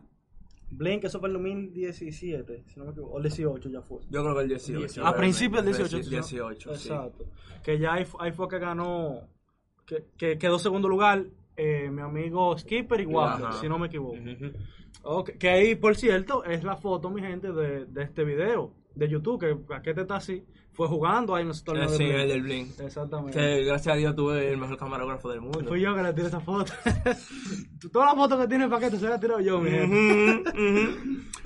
Blink, 0.71 1.05
eso 1.05 1.21
fue 1.21 1.29
el 1.29 1.35
2017, 1.35 2.65
si 2.67 2.79
no 2.79 2.87
me 2.87 2.91
equivoco. 2.91 3.15
O 3.15 3.17
el 3.19 3.23
18 3.23 3.69
ya 3.71 3.81
fue. 3.81 4.01
Yo 4.11 4.23
creo 4.23 4.35
que 4.35 4.43
el 4.43 4.49
18. 4.49 5.07
A 5.07 5.17
principios 5.17 5.65
del 5.65 5.75
18. 5.75 5.97
El 5.97 6.11
18, 6.11 6.75
sí. 6.77 6.89
Exacto. 6.89 7.27
Que 7.63 7.79
ya 7.79 7.95
ahí, 7.95 8.07
ahí 8.19 8.33
fue 8.33 8.49
que 8.49 8.59
ganó, 8.59 9.29
que, 9.87 10.05
que 10.19 10.37
quedó 10.37 10.59
segundo 10.59 10.89
lugar 10.89 11.25
eh, 11.57 11.89
mi 11.91 12.03
amigo 12.03 12.59
Skipper 12.59 13.01
y 13.01 13.07
Waffle, 13.07 13.53
si 13.61 13.69
no 13.69 13.79
me 13.79 13.87
equivoco. 13.87 14.17
Ujú. 14.17 14.53
Ok, 15.05 15.33
Que 15.39 15.49
ahí, 15.51 15.75
por 15.75 15.97
cierto, 15.97 16.45
es 16.45 16.65
la 16.65 16.77
foto, 16.77 17.11
mi 17.11 17.21
gente, 17.21 17.53
de, 17.53 17.85
de 17.87 18.03
este 18.03 18.25
video 18.25 18.73
de 18.95 19.09
YouTube, 19.09 19.39
que 19.41 19.75
aquí 19.75 19.93
te 19.93 20.03
está 20.03 20.17
así, 20.17 20.45
fue 20.75 20.89
jugando 20.89 21.35
ahí 21.35 21.43
en 21.43 21.49
de 21.51 21.55
sí, 21.55 22.05
Blink. 22.05 22.15
el 22.15 22.29
del 22.29 22.43
Blink. 22.43 22.81
Exactamente. 22.81 23.39
Que 23.39 23.65
gracias 23.65 23.95
a 23.95 23.97
Dios 23.97 24.17
tuve 24.17 24.51
el 24.51 24.59
mejor 24.59 24.77
camarógrafo 24.77 25.29
del 25.31 25.41
mundo. 25.41 25.65
Fui 25.69 25.81
yo 25.81 25.95
que 25.95 26.03
le 26.03 26.13
tiré 26.13 26.27
esa 26.27 26.41
foto. 26.41 26.73
Todas 27.93 28.09
las 28.09 28.15
fotos 28.17 28.41
que 28.41 28.49
tiene 28.49 28.65
el 28.65 28.71
paquete 28.71 28.99
se 28.99 29.07
las 29.09 29.19
he 29.19 29.21
tirado 29.21 29.41
yo, 29.41 29.61
mi 29.61 29.71
gente. 29.71 30.53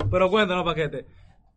Pero 0.09 0.29
cuéntanos, 0.29 0.63
paquete. 0.65 1.05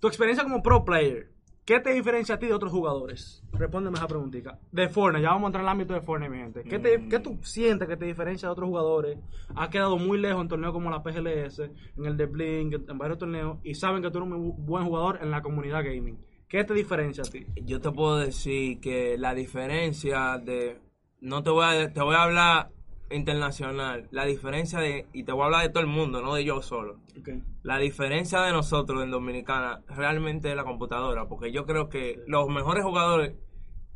Tu 0.00 0.06
experiencia 0.06 0.44
como 0.44 0.62
pro 0.62 0.84
player, 0.84 1.31
¿qué 1.64 1.80
te 1.80 1.92
diferencia 1.92 2.34
a 2.34 2.38
ti 2.38 2.46
de 2.46 2.54
otros 2.54 2.72
jugadores? 2.72 3.42
Respóndeme 3.52 3.96
esa 3.96 4.08
preguntita. 4.08 4.58
De 4.72 4.88
Fortnite, 4.88 5.22
ya 5.22 5.30
vamos 5.30 5.44
a 5.44 5.46
entrar 5.48 5.62
en 5.62 5.66
el 5.68 5.72
ámbito 5.72 5.94
de 5.94 6.00
Fortnite, 6.00 6.30
mi 6.30 6.38
gente. 6.38 6.62
¿Qué, 6.64 6.78
te- 6.78 6.98
Mm. 6.98 7.08
qué 7.08 7.18
tú 7.20 7.38
sientes 7.42 7.88
que 7.88 7.96
te 7.96 8.04
diferencia 8.06 8.48
de 8.48 8.52
otros 8.52 8.68
jugadores? 8.68 9.18
Has 9.54 9.68
quedado 9.68 9.96
muy 9.98 10.18
lejos 10.18 10.42
en 10.42 10.48
torneos 10.48 10.72
como 10.72 10.90
la 10.90 11.02
PGLS, 11.02 11.60
en 11.96 12.04
el 12.06 12.16
de 12.16 12.26
Blink, 12.26 12.74
en 12.88 12.98
varios 12.98 13.18
torneos, 13.18 13.58
y 13.62 13.74
saben 13.74 14.02
que 14.02 14.10
tú 14.10 14.18
eres 14.18 14.30
un 14.30 14.64
buen 14.66 14.84
jugador 14.84 15.18
en 15.22 15.30
la 15.30 15.42
comunidad 15.42 15.84
gaming. 15.84 16.18
¿Qué 16.48 16.64
te 16.64 16.74
diferencia 16.74 17.22
a 17.26 17.30
ti? 17.30 17.46
Yo 17.64 17.80
te 17.80 17.90
puedo 17.90 18.18
decir 18.18 18.78
que 18.80 19.16
la 19.16 19.34
diferencia 19.34 20.38
de. 20.38 20.78
No 21.20 21.42
te 21.42 21.50
voy 21.50 21.64
a, 21.64 21.92
te 21.92 22.02
voy 22.02 22.14
a 22.14 22.24
hablar 22.24 22.68
internacional. 23.14 24.08
La 24.10 24.24
diferencia 24.24 24.78
de. 24.78 25.06
Y 25.12 25.24
te 25.24 25.32
voy 25.32 25.42
a 25.42 25.44
hablar 25.46 25.62
de 25.62 25.68
todo 25.70 25.82
el 25.82 25.88
mundo, 25.88 26.22
no 26.22 26.34
de 26.34 26.44
yo 26.44 26.62
solo. 26.62 26.98
La 27.62 27.78
diferencia 27.78 28.40
de 28.42 28.52
nosotros 28.52 29.02
en 29.02 29.10
Dominicana 29.10 29.82
realmente 29.88 30.50
es 30.50 30.56
la 30.56 30.64
computadora, 30.64 31.28
porque 31.28 31.52
yo 31.52 31.66
creo 31.66 31.88
que 31.88 32.22
los 32.26 32.48
mejores 32.48 32.84
jugadores, 32.84 33.34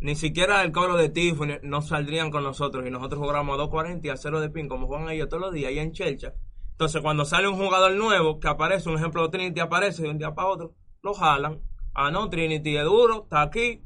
ni 0.01 0.15
siquiera 0.15 0.63
el 0.63 0.73
cobro 0.73 0.97
de 0.97 1.09
Tiffany, 1.09 1.59
no 1.63 1.83
saldrían 1.83 2.31
con 2.31 2.43
nosotros 2.45 2.87
y 2.87 2.91
nosotros 2.91 3.21
jugamos 3.21 3.59
a 3.59 3.63
2.40 3.63 4.05
y 4.05 4.09
a 4.11 4.17
0 4.17 4.41
de 4.41 4.51
pin, 4.51 4.69
como 4.69 4.87
juegan 4.87 5.11
ellos 5.11 5.29
todos 5.29 5.41
los 5.43 5.53
días 5.53 5.71
ahí 5.71 5.79
en 5.79 5.93
Chelcha. 5.93 6.35
Entonces, 6.73 7.01
cuando 7.01 7.25
sale 7.25 7.49
un 7.49 7.57
jugador 7.57 7.93
nuevo 7.93 8.39
que 8.39 8.49
aparece, 8.49 8.89
un 8.91 8.97
ejemplo, 8.97 9.31
Trinity 9.31 9.61
aparece 9.61 10.03
de 10.03 10.11
un 10.11 10.19
día 10.19 10.35
para 10.35 10.49
otro, 10.49 10.75
lo 11.03 11.15
jalan. 11.15 11.61
Ah, 11.95 12.11
no, 12.11 12.29
Trinity 12.29 12.77
es 12.77 12.85
duro, 12.85 13.23
está 13.25 13.41
aquí, 13.43 13.83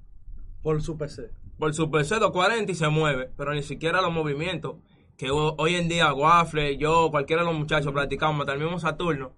Por 0.63 0.83
su 0.83 0.99
PC. 0.99 1.31
por 1.57 1.73
su 1.73 1.91
PC 1.91 2.17
240 2.17 2.73
y 2.73 2.75
se 2.75 2.89
mueve, 2.89 3.31
pero 3.37 3.55
ni 3.55 3.63
siquiera 3.63 4.01
los 4.03 4.13
movimientos 4.13 4.77
que 5.21 5.31
ho- 5.31 5.55
hoy 5.59 5.75
en 5.75 5.87
día 5.87 6.15
Waffle, 6.15 6.79
yo, 6.79 7.11
cualquiera 7.11 7.43
de 7.43 7.49
los 7.51 7.59
muchachos 7.59 7.93
practicamos, 7.93 8.41
hasta 8.41 8.55
el 8.55 8.61
mismo 8.61 8.79
Saturno, 8.79 9.37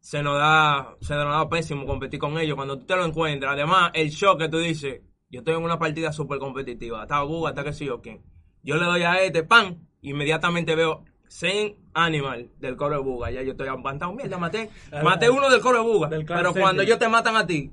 se 0.00 0.20
nos 0.20 0.36
da, 0.36 0.96
se 1.00 1.14
nos 1.14 1.26
da 1.28 1.48
pésimo 1.48 1.86
competir 1.86 2.18
con 2.18 2.36
ellos 2.40 2.56
cuando 2.56 2.76
tú 2.76 2.86
te 2.86 2.96
lo 2.96 3.04
encuentras. 3.04 3.52
Además, 3.52 3.92
el 3.94 4.10
shock 4.10 4.40
que 4.40 4.48
tú 4.48 4.58
dices, 4.58 5.02
yo 5.30 5.40
estoy 5.40 5.54
en 5.54 5.62
una 5.62 5.78
partida 5.78 6.10
súper 6.12 6.40
competitiva, 6.40 7.02
hasta 7.02 7.20
Google, 7.20 7.50
hasta 7.50 7.62
que 7.62 7.72
sé 7.72 7.84
yo 7.84 8.00
quién. 8.02 8.20
Yo 8.64 8.78
le 8.78 8.84
doy 8.84 9.02
a 9.04 9.20
este 9.22 9.44
pan, 9.44 9.78
inmediatamente 10.02 10.74
veo 10.74 11.04
100 11.28 11.76
Animal 11.94 12.50
del 12.58 12.76
Core 12.76 12.98
Buga, 12.98 13.30
ya 13.30 13.42
yo 13.42 13.52
estoy 13.52 13.68
aguantado, 13.68 14.12
mierda, 14.12 14.38
maté, 14.38 14.70
maté 15.04 15.30
uno 15.30 15.48
del 15.48 15.60
Core 15.60 15.78
Buga, 15.78 16.08
Del 16.08 16.24
Clan 16.26 16.40
pero 16.40 16.52
cuando 16.52 16.82
ellos 16.82 16.98
te 16.98 17.08
matan 17.08 17.36
a 17.36 17.46
ti, 17.46 17.70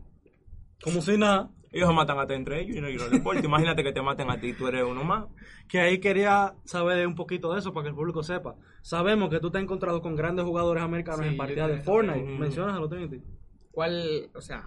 Como 0.83 1.01
si 1.01 1.17
nada. 1.17 1.49
Ellos 1.73 1.89
se 1.89 1.93
matan 1.95 2.19
a 2.19 2.27
ti 2.27 2.33
entre 2.35 2.61
ellos 2.61 2.77
y 2.77 2.81
no, 2.81 2.87
y 2.87 2.95
no 2.95 3.05
les 3.05 3.13
importa. 3.13 3.43
Imagínate 3.43 3.83
que 3.83 3.91
te 3.91 4.01
maten 4.01 4.29
a 4.29 4.39
ti, 4.39 4.53
tú 4.53 4.67
eres 4.67 4.83
uno 4.83 5.03
más. 5.03 5.25
Que 5.67 5.79
ahí 5.79 5.99
quería 5.99 6.53
saber 6.65 7.05
un 7.07 7.15
poquito 7.15 7.51
de 7.51 7.59
eso 7.59 7.73
para 7.73 7.85
que 7.85 7.89
el 7.89 7.95
público 7.95 8.21
sepa. 8.21 8.55
Sabemos 8.83 9.29
que 9.29 9.39
tú 9.39 9.49
te 9.49 9.57
has 9.57 9.63
encontrado 9.63 10.01
con 10.01 10.15
grandes 10.15 10.45
jugadores 10.45 10.83
americanos 10.83 11.21
Sí, 11.21 11.27
en 11.27 11.37
partidas 11.37 11.69
de 11.69 11.77
Fortnite. 11.81 12.23
Ujú. 12.23 12.39
Menciónaselo, 12.39 12.87
Trinity. 12.87 13.23
¿Cuál, 13.71 14.29
o 14.35 14.41
sea, 14.41 14.65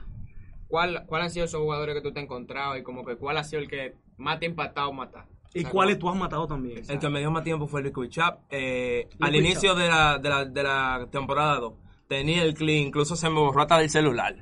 cuál, 0.67 1.05
cuál 1.07 1.23
han 1.23 1.31
sido 1.31 1.45
esos 1.45 1.61
jugadores 1.61 1.95
que 1.95 2.01
tú 2.01 2.13
te 2.13 2.19
has 2.19 2.25
encontrado 2.25 2.77
y 2.77 2.83
como 2.83 3.05
que 3.05 3.17
cuál 3.17 3.37
ha 3.37 3.45
sido 3.45 3.63
el 3.63 3.69
que 3.69 3.95
más 4.17 4.41
te 4.41 4.47
ha 4.47 4.49
impactado 4.49 4.93
matar? 4.93 5.27
¿Y 5.55 5.61
O 5.61 5.63
sea, 5.63 5.71
cuáles 5.71 5.99
tú 6.01 6.09
has 6.09 6.17
matado 6.17 6.47
también? 6.49 6.83
El 6.89 6.99
que 6.99 7.09
me 7.09 7.21
dio 7.21 7.31
más 7.31 7.45
tiempo 7.45 7.69
fue 7.69 7.83
Liquid 7.85 8.09
Chap. 8.09 8.41
Eh, 8.51 9.09
al 9.21 9.37
inicio 9.37 9.77
de 9.77 9.89
la, 9.89 10.19
de, 10.19 10.29
la, 10.29 10.45
de 10.45 10.63
la 10.63 11.07
temporada 11.11 11.61
2, 11.61 11.73
tenía 12.09 12.43
el 12.43 12.55
clean, 12.55 12.89
incluso 12.89 13.15
se 13.15 13.31
me 13.31 13.37
borró 13.39 13.63
hasta 13.63 13.79
del 13.79 13.91
celular. 13.91 14.35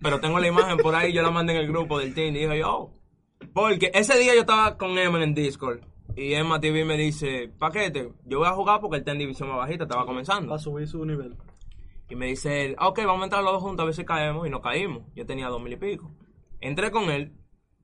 Pero 0.00 0.20
tengo 0.20 0.38
la 0.38 0.48
imagen 0.48 0.78
por 0.78 0.94
ahí, 0.94 1.12
yo 1.12 1.22
la 1.22 1.30
mandé 1.30 1.54
en 1.54 1.60
el 1.60 1.68
grupo 1.68 1.98
del 1.98 2.14
team 2.14 2.34
y 2.34 2.40
dije 2.40 2.58
yo. 2.58 2.90
Porque 3.52 3.90
ese 3.94 4.18
día 4.18 4.34
yo 4.34 4.40
estaba 4.40 4.76
con 4.76 4.96
Emma 4.98 5.22
en 5.22 5.34
Discord. 5.34 5.80
Y 6.16 6.34
Emma 6.34 6.60
TV 6.60 6.84
me 6.84 6.96
dice, 6.96 7.50
paquete, 7.58 8.12
yo 8.24 8.38
voy 8.38 8.48
a 8.48 8.52
jugar 8.52 8.80
porque 8.80 8.96
él 8.96 9.00
está 9.00 9.12
en 9.12 9.18
división 9.18 9.48
más 9.48 9.58
bajita, 9.58 9.84
estaba 9.84 10.06
comenzando. 10.06 10.48
Para 10.48 10.58
subir 10.58 10.88
su 10.88 11.04
nivel. 11.04 11.36
Y 12.08 12.16
me 12.16 12.26
dice 12.26 12.66
él, 12.66 12.74
"Ah, 12.78 12.88
ok, 12.88 12.98
vamos 13.04 13.22
a 13.22 13.24
entrar 13.24 13.44
los 13.44 13.52
dos 13.52 13.62
juntos 13.62 13.84
a 13.84 13.86
ver 13.86 13.94
si 13.94 14.04
caemos. 14.04 14.46
Y 14.46 14.50
no 14.50 14.60
caímos. 14.60 15.04
Yo 15.14 15.24
tenía 15.24 15.48
dos 15.48 15.62
mil 15.62 15.72
y 15.72 15.76
pico. 15.76 16.10
Entré 16.60 16.90
con 16.90 17.08
él 17.10 17.32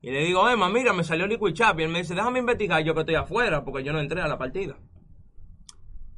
y 0.01 0.11
le 0.11 0.25
digo, 0.25 0.47
Emma, 0.49 0.69
mira, 0.69 0.93
me 0.93 1.03
salió 1.03 1.25
Liquid 1.27 1.53
Chap. 1.53 1.79
Y 1.79 1.83
él 1.83 1.89
me 1.89 1.99
dice, 1.99 2.13
déjame 2.13 2.39
investigar 2.39 2.83
yo 2.83 2.93
que 2.93 2.99
estoy 3.01 3.15
afuera 3.15 3.63
porque 3.63 3.83
yo 3.83 3.93
no 3.93 3.99
entré 3.99 4.21
a 4.21 4.27
la 4.27 4.37
partida. 4.37 4.77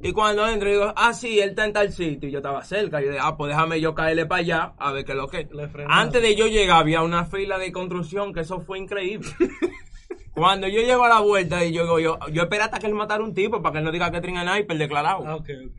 Y 0.02 0.14
cuando 0.14 0.48
entro, 0.48 0.70
digo, 0.70 0.94
ah, 0.96 1.14
sí, 1.14 1.40
él 1.42 1.50
está 1.50 1.66
en 1.66 1.74
tal 1.74 1.92
sitio. 1.92 2.30
Y 2.30 2.32
yo 2.32 2.40
estaba 2.40 2.64
cerca. 2.64 3.02
Y 3.02 3.06
yo 3.06 3.12
dije, 3.12 3.22
ah, 3.24 3.36
pues 3.36 3.50
déjame 3.50 3.82
yo 3.82 3.94
caerle 3.94 4.26
para 4.26 4.40
allá 4.42 4.74
a 4.78 4.92
ver 4.94 5.04
qué 5.04 5.12
es 5.12 5.18
lo 5.18 5.28
que. 5.28 5.50
Antes 5.88 6.22
de 6.22 6.36
yo 6.36 6.48
llegar, 6.48 6.78
había 6.82 7.02
una 7.02 7.26
fila 7.26 7.58
de 7.58 7.72
construcción 7.72 8.34
que 8.34 8.40
eso 8.42 8.62
fue 8.62 8.80
increíble. 8.80 9.30
Cuando 10.34 10.68
yo 10.70 10.80
llego 10.82 11.04
a 11.04 11.10
la 11.10 11.20
vuelta 11.20 11.66
y 11.66 11.74
yo 11.74 11.84
digo, 11.84 12.00
yo, 12.00 12.18
yo 12.32 12.44
esperé 12.44 12.64
hasta 12.64 12.80
que 12.80 12.88
él 12.88 12.94
matara 12.94 13.22
un 13.24 13.34
tipo 13.34 13.62
para 13.62 13.74
que 13.74 13.80
él 13.80 13.84
no 13.84 13.92
diga 13.92 14.10
que 14.10 14.22
tiene 14.22 14.42
sniper 14.42 14.78
declarado. 14.78 15.24
Ah, 15.28 15.36
ok, 15.36 15.50
ok. 15.66 15.74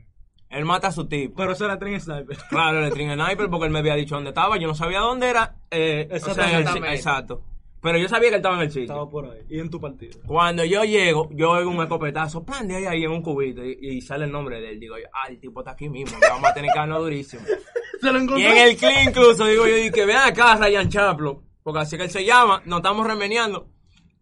Él 0.50 0.64
mata 0.64 0.88
a 0.88 0.92
su 0.92 1.06
tipo. 1.08 1.36
Pero 1.36 1.52
eso 1.52 1.64
era 1.64 1.78
Trin 1.78 1.98
Sniper. 2.00 2.36
Claro, 2.50 2.84
el 2.84 2.90
string 2.90 3.12
sniper 3.12 3.48
porque 3.48 3.66
él 3.66 3.72
me 3.72 3.78
había 3.78 3.94
dicho 3.94 4.16
dónde 4.16 4.30
estaba, 4.30 4.58
yo 4.58 4.66
no 4.66 4.74
sabía 4.74 4.98
dónde 4.98 5.28
era. 5.30 5.54
Eh, 5.70 6.08
o 6.12 6.18
sea, 6.18 6.32
Exactamente. 6.32 6.58
él- 6.58 6.68
sí, 6.74 6.94
exacto. 6.94 7.42
Pero 7.82 7.98
yo 7.98 8.08
sabía 8.08 8.28
que 8.28 8.34
él 8.34 8.40
estaba 8.40 8.56
en 8.56 8.62
el 8.62 8.68
sitio. 8.70 8.82
Estaba 8.84 9.08
por 9.08 9.24
ahí. 9.24 9.40
Y 9.48 9.58
en 9.58 9.70
tu 9.70 9.80
partido. 9.80 10.20
Cuando 10.26 10.64
yo 10.64 10.84
llego, 10.84 11.28
yo 11.32 11.50
oigo 11.52 11.70
un 11.70 11.80
escopetazo, 11.82 12.44
plan 12.44 12.68
de 12.68 12.76
ahí, 12.76 12.84
ahí 12.84 13.04
en 13.04 13.10
un 13.10 13.22
cubito, 13.22 13.64
y, 13.64 13.78
y 13.80 14.00
sale 14.02 14.26
el 14.26 14.32
nombre 14.32 14.60
de 14.60 14.70
él. 14.72 14.80
Digo, 14.80 14.98
yo, 14.98 15.06
ah, 15.14 15.28
el 15.30 15.40
tipo 15.40 15.60
está 15.60 15.70
aquí 15.72 15.88
mismo, 15.88 16.18
le 16.20 16.28
vamos 16.28 16.50
a 16.50 16.54
tener 16.54 16.70
que 16.72 16.78
darnos 16.78 16.98
durísimo. 17.00 17.42
Se 18.00 18.12
lo 18.12 18.18
Y 18.18 18.22
encontré. 18.22 18.50
en 18.50 18.68
el 18.68 18.76
clean 18.76 19.08
incluso, 19.08 19.46
digo 19.46 19.66
yo, 19.66 19.76
y 19.78 19.90
que 19.90 20.04
vean 20.06 20.28
acá 20.28 20.56
Ryan 20.56 20.88
Chaplo, 20.88 21.42
porque 21.62 21.80
así 21.80 21.96
que 21.96 22.04
él 22.04 22.10
se 22.10 22.24
llama, 22.24 22.62
nos 22.66 22.78
estamos 22.80 23.06
remeneando. 23.06 23.68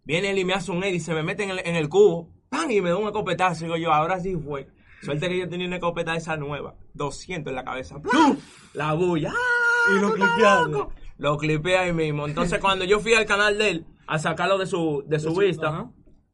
Viene 0.04 0.30
él 0.30 0.38
y 0.38 0.44
me 0.44 0.54
hace 0.54 0.70
un 0.72 0.82
edit, 0.84 1.00
se 1.02 1.12
me 1.14 1.22
mete 1.22 1.42
en 1.44 1.50
el, 1.50 1.58
en 1.64 1.76
el 1.76 1.88
cubo, 1.88 2.30
¡pam! 2.48 2.70
y 2.70 2.80
me 2.80 2.90
da 2.90 2.96
un 2.96 3.06
escopetazo. 3.06 3.64
Digo 3.64 3.76
yo, 3.76 3.92
ahora 3.92 4.18
sí 4.20 4.34
fue. 4.36 4.68
Suerte 5.02 5.28
que 5.28 5.38
yo 5.38 5.48
tenía 5.48 5.66
una 5.66 5.76
escopeta 5.76 6.16
esa 6.16 6.36
nueva, 6.36 6.74
200 6.94 7.50
en 7.50 7.54
la 7.54 7.64
cabeza. 7.64 8.00
¡Pum! 8.00 8.36
La 8.72 8.94
bulla. 8.94 9.32
¡Ah, 9.32 9.92
Y 9.96 10.00
lo 10.00 10.16
loco! 10.16 10.92
Lo 11.18 11.36
clipeé 11.36 11.76
ahí 11.76 11.92
mismo. 11.92 12.26
Entonces, 12.26 12.58
cuando 12.60 12.84
yo 12.84 13.00
fui 13.00 13.14
al 13.14 13.26
canal 13.26 13.58
de 13.58 13.70
él 13.70 13.86
a 14.06 14.18
sacarlo 14.18 14.56
de 14.58 14.66
su, 14.66 15.04
de 15.06 15.18
su 15.20 15.34
vista, 15.34 15.68
ajá. 15.68 15.90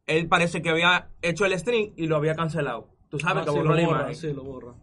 él 0.07 0.29
parece 0.29 0.63
que 0.63 0.69
había 0.71 1.11
hecho 1.23 1.45
el 1.47 1.59
stream 1.59 1.93
y 1.97 2.07
lo 2.07 2.17
había 2.17 2.35
cancelado. 2.35 2.89
Tú 3.09 3.19
sabes 3.19 3.43
Ah, 3.43 3.45
que 3.47 3.51
sí, 3.51 3.57
borró 3.57 3.71
lo 3.71 3.77
la 3.77 3.87
borra, 3.87 3.99
imagen. 4.01 4.15
Sí, 4.17 4.33
lo 4.33 4.45
borra. 4.45 4.75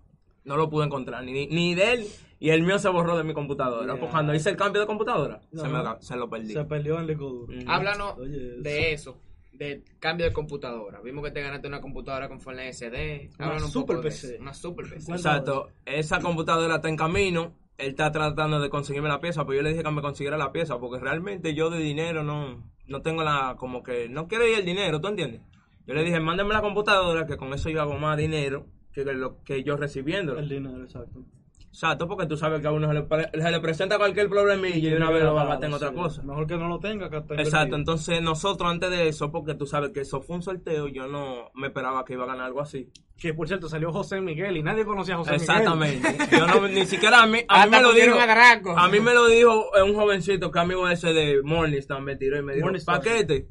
No 0.44 0.58
lo 0.58 0.70
pude 0.70 0.86
encontrar, 0.86 1.24
ni, 1.24 1.46
ni 1.48 1.76
de 1.76 1.94
él, 1.94 2.08
y 2.40 2.50
el 2.50 2.64
mío 2.64 2.80
se 2.80 2.90
borró 2.90 3.16
de 3.16 3.24
mi 3.24 3.34
computadora. 3.34 3.86
Yeah. 3.94 4.00
Pues 4.00 4.12
cuando 4.12 4.34
hice 4.34 4.50
el 4.50 4.56
cambio 4.58 4.82
de 4.82 4.88
computadora, 4.88 5.40
se, 5.54 5.68
me, 5.68 5.80
se 6.00 6.16
lo 6.16 6.30
perdí. 6.30 6.52
Se 6.54 6.66
perdió 6.66 6.96
en 6.96 7.02
el 7.02 7.08
disco 7.08 7.26
duro. 7.30 7.54
Mm. 7.56 7.70
Háblanos 7.70 8.18
Oye, 8.18 8.40
de 8.60 8.92
eso, 8.94 9.22
de 9.54 9.84
cambio 10.00 10.26
de 10.26 10.34
computadora. 10.34 11.00
Vimos 11.02 11.24
que 11.24 11.30
te 11.30 11.42
ganaste 11.44 11.68
una 11.68 11.80
computadora 11.80 12.28
con 12.28 12.40
Fortnite 12.40 12.74
SD. 12.74 13.30
Una 13.38 13.46
Háblanos 13.50 13.66
un 13.68 13.72
super 13.72 13.98
de 13.98 14.02
PC. 14.02 14.34
eso. 14.34 14.42
Una 14.42 14.54
super 14.56 14.90
PC. 14.90 15.12
Exacto, 15.12 15.70
esa 15.86 16.20
computadora 16.20 16.78
está 16.78 16.90
en 16.90 16.98
camino. 16.98 17.54
Él 17.82 17.90
está 17.90 18.12
tratando 18.12 18.60
de 18.60 18.70
conseguirme 18.70 19.10
la 19.10 19.20
pieza, 19.20 19.44
pero 19.44 19.58
yo 19.58 19.64
le 19.64 19.72
dije 19.72 19.84
que 19.84 19.92
me 19.92 20.04
consiguiera 20.04 20.38
la 20.38 20.52
pieza, 20.52 20.78
porque 20.80 21.00
realmente 21.00 21.56
yo 21.56 21.72
de 21.72 21.80
dinero 21.80 22.24
no, 22.24 22.64
no 22.88 23.02
tengo 23.02 23.24
la, 23.24 23.56
como 23.58 23.82
que, 23.82 24.08
no 24.08 24.28
quiero 24.28 24.48
ir 24.48 24.60
el 24.60 24.66
dinero, 24.66 25.02
¿tú 25.02 25.08
entiendes? 25.08 25.42
Yo 25.88 25.96
le 25.96 26.04
dije, 26.04 26.20
mándame 26.20 26.54
la 26.54 26.62
computadora, 26.62 27.26
que 27.26 27.38
con 27.38 27.54
eso 27.54 27.70
yo 27.70 27.82
hago 27.82 27.98
más 27.98 28.18
dinero 28.18 28.68
que 28.94 29.04
lo 29.04 29.42
que 29.44 29.64
yo 29.64 29.78
recibiéndolo. 29.78 30.40
El 30.40 30.50
dinero, 30.50 30.84
exacto. 30.84 31.26
Exacto, 31.74 32.06
porque 32.06 32.26
tú 32.26 32.36
sabes 32.36 32.60
que 32.60 32.68
a 32.68 32.72
uno 32.72 32.88
se 32.90 32.94
le, 32.94 33.04
pre- 33.04 33.30
se 33.32 33.50
le 33.50 33.60
presenta 33.62 33.98
cualquier 33.98 34.28
problemilla 34.28 34.90
y 34.90 34.92
de 34.92 34.98
una 34.98 35.10
vez 35.10 35.24
lo 35.24 35.34
va 35.34 35.44
a 35.44 35.46
gastar 35.46 35.70
en 35.70 35.74
otra 35.76 35.94
cosa. 35.94 36.22
Mejor 36.22 36.46
que 36.46 36.58
no 36.58 36.68
lo 36.68 36.80
tenga 36.80 37.10
que 37.10 37.16
Exacto, 37.16 37.38
invertido. 37.46 37.76
entonces 37.78 38.22
nosotros 38.22 38.70
antes 38.70 38.90
de 38.90 39.08
eso, 39.08 39.32
porque 39.32 39.56
tú 39.56 39.66
sabes 39.66 39.92
que 39.92 40.02
eso 40.02 40.22
fue 40.22 40.36
un 40.36 40.44
sorteo, 40.44 40.90
yo 40.90 41.08
no 41.08 41.50
me 41.56 41.68
esperaba 41.68 42.04
que 42.04 42.14
iba 42.14 42.26
a 42.26 42.28
ganar 42.28 42.48
algo 42.48 42.60
así. 42.60 42.90
Que 43.18 43.34
por 43.34 43.48
cierto 43.48 43.70
salió 43.70 43.94
José 43.94 44.20
Miguel 44.20 44.58
y 44.58 44.64
nadie 44.64 44.84
conocía 44.84 45.16
a 45.16 45.20
José 45.20 45.36
Exactamente. 45.36 46.18
Yo 46.38 46.46
no, 46.46 46.68
ni 46.68 46.86
siquiera 46.86 47.22
a 47.24 47.26
mí, 47.26 47.40
a 47.48 47.66
mí 47.66 47.72
me 47.72 47.82
lo 47.82 47.94
dijo. 47.94 48.18
a 48.76 48.88
mí 48.90 49.00
me 49.00 49.14
lo 49.14 49.28
dijo 49.28 49.70
un 49.86 49.96
jovencito 49.96 50.52
que 50.52 50.60
amigo 50.60 50.90
ese 50.90 51.14
de 51.14 51.42
Morningstar 51.42 52.02
me 52.02 52.18
tiró 52.18 52.38
y 52.38 52.42
me 52.44 52.54
dijo, 52.54 52.68
paquete. 52.86 53.48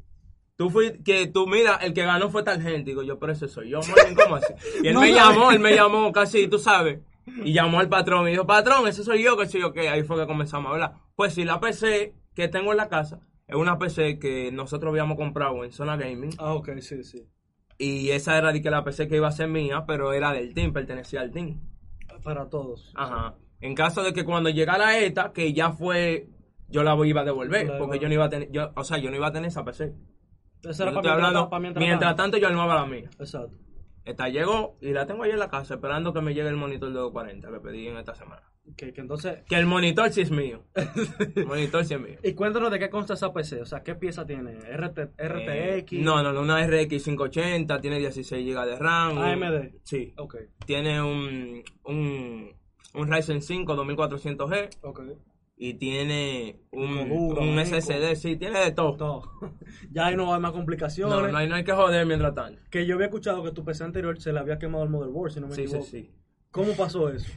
Tú 0.57 0.69
fuiste, 0.69 1.01
que 1.03 1.25
tú, 1.25 1.47
mira, 1.47 1.77
el 1.77 1.91
que 1.93 2.03
ganó 2.05 2.29
fue 2.29 2.43
tal 2.43 2.61
gente. 2.61 2.91
Digo 2.91 3.01
yo, 3.01 3.17
pero 3.17 3.31
ese 3.33 3.47
soy 3.47 3.69
yo, 3.71 3.79
Morning, 3.79 4.13
¿cómo 4.15 4.35
así? 4.35 4.53
Y 4.83 4.87
él 4.89 4.93
No 4.93 5.01
me 5.01 5.11
llamó, 5.11 5.51
él 5.51 5.59
me 5.59 5.73
llamó 5.73 6.11
casi, 6.11 6.47
tú 6.47 6.59
sabes. 6.59 6.99
Y 7.45 7.53
llamó 7.53 7.79
al 7.79 7.89
patrón 7.89 8.27
y 8.27 8.31
dijo, 8.31 8.45
patrón, 8.45 8.87
ese 8.87 9.03
soy 9.03 9.23
yo, 9.23 9.37
que 9.37 9.47
soy 9.47 9.61
yo, 9.61 9.73
que 9.73 9.89
ahí 9.89 10.03
fue 10.03 10.17
que 10.17 10.27
comenzamos 10.27 10.69
a 10.69 10.73
hablar. 10.73 10.93
Pues 11.15 11.33
sí, 11.33 11.45
la 11.45 11.59
PC 11.59 12.15
que 12.33 12.47
tengo 12.47 12.71
en 12.71 12.77
la 12.77 12.89
casa 12.89 13.21
es 13.47 13.55
una 13.55 13.77
PC 13.77 14.17
que 14.17 14.51
nosotros 14.51 14.91
habíamos 14.91 15.17
comprado 15.17 15.63
en 15.63 15.71
Zona 15.71 15.97
Gaming. 15.97 16.31
Ah, 16.37 16.53
ok, 16.53 16.69
sí, 16.79 17.03
sí. 17.03 17.27
Y 17.77 18.11
esa 18.11 18.37
era 18.37 18.51
de 18.53 18.61
que 18.61 18.69
la 18.69 18.83
PC 18.83 19.07
que 19.07 19.17
iba 19.17 19.27
a 19.27 19.31
ser 19.31 19.47
mía, 19.47 19.83
pero 19.85 20.13
era 20.13 20.31
del 20.33 20.53
team, 20.53 20.71
pertenecía 20.71 21.21
al 21.21 21.31
team. 21.31 21.59
Para 22.23 22.49
todos. 22.49 22.93
Ajá. 22.95 23.35
En 23.59 23.75
caso 23.75 24.03
de 24.03 24.13
que 24.13 24.23
cuando 24.23 24.49
llegara 24.49 24.97
esta, 24.99 25.33
que 25.33 25.53
ya 25.53 25.71
fue, 25.71 26.29
yo 26.69 26.83
la 26.83 26.95
iba 27.05 27.21
a 27.21 27.25
devolver, 27.25 27.77
porque 27.77 27.99
yo 27.99 28.07
no 28.07 28.13
iba 28.13 28.25
a 28.25 28.29
tener, 28.29 28.51
yo, 28.51 28.71
o 28.75 28.83
sea, 28.83 28.97
yo 28.97 29.09
no 29.09 29.17
iba 29.17 29.27
a 29.27 29.31
tener 29.31 29.49
esa 29.49 29.65
PC. 29.65 29.93
Esa 30.63 30.83
era 30.83 30.93
para 30.93 31.13
hablando, 31.13 31.39
mientras, 31.39 31.49
para 31.49 31.59
mientras, 31.59 31.85
mientras 31.85 32.15
tanto 32.15 32.37
yo 32.37 32.47
armaba 32.47 32.75
la 32.75 32.85
mía. 32.85 33.09
Exacto. 33.19 33.57
Esta 34.03 34.29
llegó 34.29 34.77
y 34.81 34.91
la 34.91 35.05
tengo 35.05 35.23
ahí 35.23 35.31
en 35.31 35.39
la 35.39 35.49
casa 35.49 35.75
esperando 35.75 36.11
que 36.13 36.21
me 36.21 36.33
llegue 36.33 36.49
el 36.49 36.55
monitor 36.55 36.89
de 36.89 36.95
240 36.99 37.51
que 37.51 37.59
pedí 37.59 37.87
en 37.87 37.97
esta 37.97 38.15
semana. 38.15 38.41
Que, 38.77 38.93
que 38.93 39.01
entonces... 39.01 39.39
Que 39.47 39.55
el 39.55 39.65
monitor 39.65 40.09
sí 40.11 40.21
es 40.21 40.31
mío. 40.31 40.63
El 41.35 41.45
monitor 41.45 41.83
sí 41.83 41.95
es 41.95 41.99
mío. 41.99 42.17
Y 42.23 42.33
cuéntanos 42.33 42.71
de 42.71 42.79
qué 42.79 42.89
consta 42.89 43.15
esa 43.15 43.33
PC. 43.33 43.61
O 43.61 43.65
sea, 43.65 43.83
¿qué 43.83 43.95
pieza 43.95 44.25
tiene? 44.25 44.53
RT, 44.53 44.97
Eh, 45.17 45.27
RTX. 45.83 45.93
no, 45.93 46.21
no, 46.23 46.31
no, 46.31 46.41
una 46.41 46.65
RX 46.65 47.03
580, 47.03 47.81
tiene 47.81 47.99
16 47.99 48.45
GB 48.55 48.65
de 48.65 48.75
RAM. 48.77 49.17
AMD. 49.17 49.71
Sí. 49.83 50.13
Ok, 50.17 50.35
Tiene 50.65 51.01
un, 51.01 51.63
un, 51.85 52.53
un 52.93 53.11
Ryzen 53.11 53.41
5 53.41 53.75
2400G 53.75 54.69
ok. 54.81 55.01
Y 55.63 55.75
tiene 55.75 56.59
un, 56.71 57.11
un. 57.11 57.59
SSD, 57.63 58.15
sí, 58.15 58.35
tiene 58.35 58.59
de 58.61 58.71
todo. 58.71 58.95
Todo. 58.97 59.31
ya 59.91 60.07
ahí 60.07 60.15
no 60.15 60.33
hay 60.33 60.39
más 60.41 60.53
complicaciones. 60.53 61.15
No, 61.15 61.27
no 61.27 61.37
hay, 61.37 61.47
no 61.47 61.53
hay 61.53 61.63
que 61.63 61.71
joder 61.71 62.03
mientras 62.07 62.33
tanto. 62.33 62.59
Que 62.71 62.87
yo 62.87 62.95
había 62.95 63.05
escuchado 63.05 63.43
que 63.43 63.51
tu 63.51 63.63
PC 63.63 63.83
anterior 63.83 64.19
se 64.19 64.33
le 64.33 64.39
había 64.39 64.57
quemado 64.57 64.83
el 64.83 64.89
motherboard, 64.89 65.31
si 65.33 65.39
no 65.39 65.47
me 65.47 65.53
Sí, 65.53 65.61
sí, 65.61 65.67
equivoco. 65.67 65.85
sí. 65.91 66.11
¿Cómo 66.49 66.73
pasó 66.73 67.09
eso? 67.09 67.31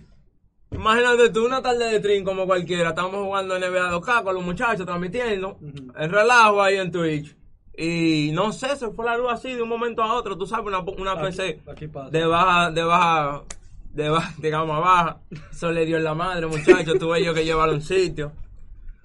Imagínate 0.70 1.28
tú 1.30 1.44
una 1.44 1.60
tarde 1.60 1.84
de 1.92 1.98
stream 1.98 2.24
como 2.24 2.46
cualquiera. 2.46 2.88
Estamos 2.88 3.14
jugando 3.24 3.58
NBA 3.58 3.90
2K 3.92 4.24
con 4.24 4.34
los 4.34 4.42
muchachos 4.44 4.86
transmitiendo. 4.86 5.58
Ujú. 5.60 5.92
El 5.96 6.10
relajo 6.10 6.62
ahí 6.62 6.76
en 6.76 6.90
Twitch. 6.90 7.36
Y 7.76 8.30
no 8.32 8.52
sé, 8.52 8.74
se 8.76 8.90
fue 8.90 9.04
la 9.04 9.18
luz 9.18 9.28
así 9.32 9.52
de 9.52 9.60
un 9.62 9.68
momento 9.68 10.02
a 10.02 10.14
otro. 10.14 10.38
Tú 10.38 10.46
sabes, 10.46 10.66
una, 10.66 10.78
una 10.80 11.12
Aquí- 11.12 11.22
PC 11.22 11.60
aquí 11.70 11.88
de 12.10 12.24
baja, 12.24 12.70
de 12.70 12.82
baja, 12.84 13.44
de 13.94 14.08
baja, 14.10 14.34
digamos 14.38 14.80
baja. 14.80 15.20
Eso 15.52 15.70
le 15.72 15.86
dio 15.86 15.96
en 15.96 16.04
la 16.04 16.14
madre, 16.14 16.46
muchachos. 16.46 16.98
Tuve 16.98 17.24
yo 17.24 17.32
que 17.34 17.44
llevar 17.44 17.70
un 17.70 17.80
sitio. 17.80 18.32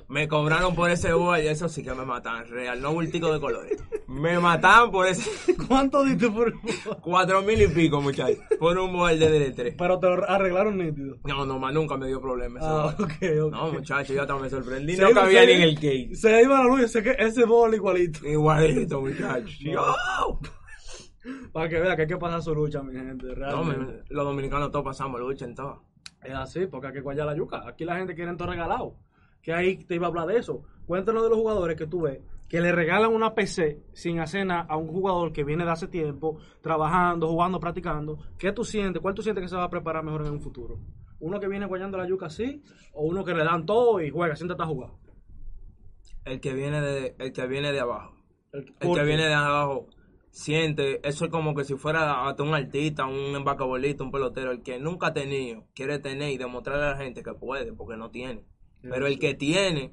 Me 0.07 0.27
cobraron 0.27 0.73
por 0.73 0.89
ese 0.89 1.13
boy, 1.13 1.45
eso 1.45 1.69
sí 1.69 1.83
que 1.83 1.93
me 1.93 2.03
matan, 2.03 2.49
real, 2.49 2.81
no 2.81 2.91
bultico 2.93 3.31
de 3.31 3.39
colores. 3.39 3.77
Me 4.07 4.39
mataban 4.39 4.89
por 4.89 5.05
ese 5.05 5.29
¿Cuánto 5.67 6.03
diste 6.03 6.31
por 6.31 6.51
cuatro 6.99 7.43
mil 7.43 7.61
y 7.61 7.67
pico, 7.67 8.01
muchachos, 8.01 8.39
por 8.59 8.75
un 8.79 8.91
boy 8.91 9.19
de 9.19 9.53
DD3. 9.55 9.75
Pero 9.77 9.99
te 9.99 10.07
lo 10.07 10.27
arreglaron 10.27 10.79
nítido. 10.79 11.17
No, 11.25 11.45
no, 11.45 11.59
más 11.59 11.71
nunca 11.75 11.95
me 11.95 12.07
dio 12.07 12.19
problema 12.19 12.59
Ah, 12.59 12.95
boy. 12.97 13.05
ok, 13.05 13.13
ok. 13.45 13.51
No, 13.51 13.71
muchachos, 13.71 14.15
yo 14.15 14.21
hasta 14.23 14.35
me 14.35 14.49
sorprendí. 14.49 14.95
Se 14.95 15.03
No 15.03 15.11
iba- 15.11 15.21
cabía 15.21 15.41
se- 15.41 15.45
ni 15.45 15.53
en 15.53 15.61
el 15.61 15.75
cake. 15.75 16.15
Se 16.15 16.41
iba 16.41 16.57
la 16.57 16.63
luz 16.63 16.81
y 16.81 16.87
sé 16.87 17.03
que 17.03 17.15
ese 17.19 17.45
bol 17.45 17.75
igualito. 17.75 18.25
Igualito, 18.27 19.01
muchachos. 19.01 19.59
No. 19.65 20.39
Para 21.51 21.69
que 21.69 21.79
vea 21.79 21.95
que 21.95 22.03
hay 22.03 22.07
que 22.07 22.17
pasar 22.17 22.41
su 22.41 22.53
lucha, 22.53 22.81
mi 22.81 22.93
gente. 22.93 23.27
No, 23.35 23.63
los 24.09 24.25
dominicanos 24.25 24.71
todos 24.71 24.85
pasamos 24.85 25.19
lucha 25.19 25.45
en 25.45 25.55
todo. 25.55 25.83
Es 26.23 26.33
así, 26.33 26.67
porque 26.67 26.87
hay 26.87 26.93
que 26.93 27.01
guayar 27.01 27.25
la 27.25 27.35
yuca. 27.35 27.67
Aquí 27.67 27.85
la 27.85 27.97
gente 27.97 28.15
quiere 28.15 28.35
todo 28.35 28.49
regalado. 28.49 28.95
Que 29.41 29.53
ahí 29.53 29.77
te 29.77 29.95
iba 29.95 30.07
a 30.07 30.09
hablar 30.09 30.27
de 30.27 30.37
eso. 30.37 30.63
Cuéntanos 30.85 31.23
de 31.23 31.29
los 31.29 31.37
jugadores 31.37 31.77
que 31.77 31.87
tú 31.87 32.01
ves 32.01 32.19
que 32.49 32.59
le 32.61 32.71
regalan 32.71 33.13
una 33.13 33.35
PC 33.35 33.83
sin 33.93 34.19
hacer 34.19 34.45
nada 34.45 34.65
a 34.67 34.75
un 34.75 34.87
jugador 34.87 35.31
que 35.31 35.43
viene 35.43 35.63
de 35.63 35.71
hace 35.71 35.87
tiempo, 35.87 36.39
trabajando, 36.61 37.27
jugando, 37.27 37.59
practicando. 37.59 38.17
¿Qué 38.39 38.51
tú 38.51 38.65
sientes? 38.65 39.01
¿Cuál 39.01 39.13
tú 39.13 39.21
sientes 39.21 39.43
que 39.43 39.47
se 39.47 39.55
va 39.55 39.65
a 39.65 39.69
preparar 39.69 40.03
mejor 40.03 40.25
en 40.25 40.31
un 40.31 40.41
futuro? 40.41 40.79
¿Uno 41.19 41.39
que 41.39 41.47
viene 41.47 41.67
guayando 41.67 41.97
la 41.99 42.07
yuca 42.07 42.25
así? 42.25 42.63
¿O 42.93 43.05
uno 43.05 43.23
que 43.23 43.35
le 43.35 43.43
dan 43.43 43.67
todo 43.67 44.01
y 44.01 44.09
juega, 44.09 44.35
siéntate 44.35 44.63
a 44.63 44.65
jugar? 44.65 44.89
El 46.25 46.41
que 46.41 46.53
viene 46.53 46.81
de, 46.81 47.15
el 47.19 47.31
que 47.31 47.45
viene 47.45 47.71
de 47.71 47.81
abajo. 47.81 48.15
El, 48.51 48.61
El 48.79 48.87
¿por 48.87 48.97
que 48.97 49.05
viene 49.05 49.25
de 49.25 49.33
abajo 49.33 49.87
siente, 50.31 50.99
eso 51.07 51.25
es 51.25 51.31
como 51.31 51.55
que 51.55 51.63
si 51.63 51.75
fuera 51.75 52.27
hasta 52.27 52.43
un 52.43 52.53
artista, 52.53 53.05
un 53.05 53.35
embacabolista, 53.35 54.03
un 54.03 54.11
pelotero. 54.11 54.51
El 54.51 54.61
que 54.61 54.79
nunca 54.79 55.07
ha 55.07 55.13
tenido, 55.13 55.65
quiere 55.73 55.99
tener 55.99 56.31
y 56.31 56.37
demostrarle 56.37 56.85
a 56.85 56.89
la 56.91 56.97
gente 56.97 57.23
que 57.23 57.33
puede, 57.33 57.73
porque 57.73 57.97
no 57.97 58.09
tiene. 58.09 58.43
Pero 58.81 59.07
el 59.07 59.19
que 59.19 59.33
tiene, 59.33 59.91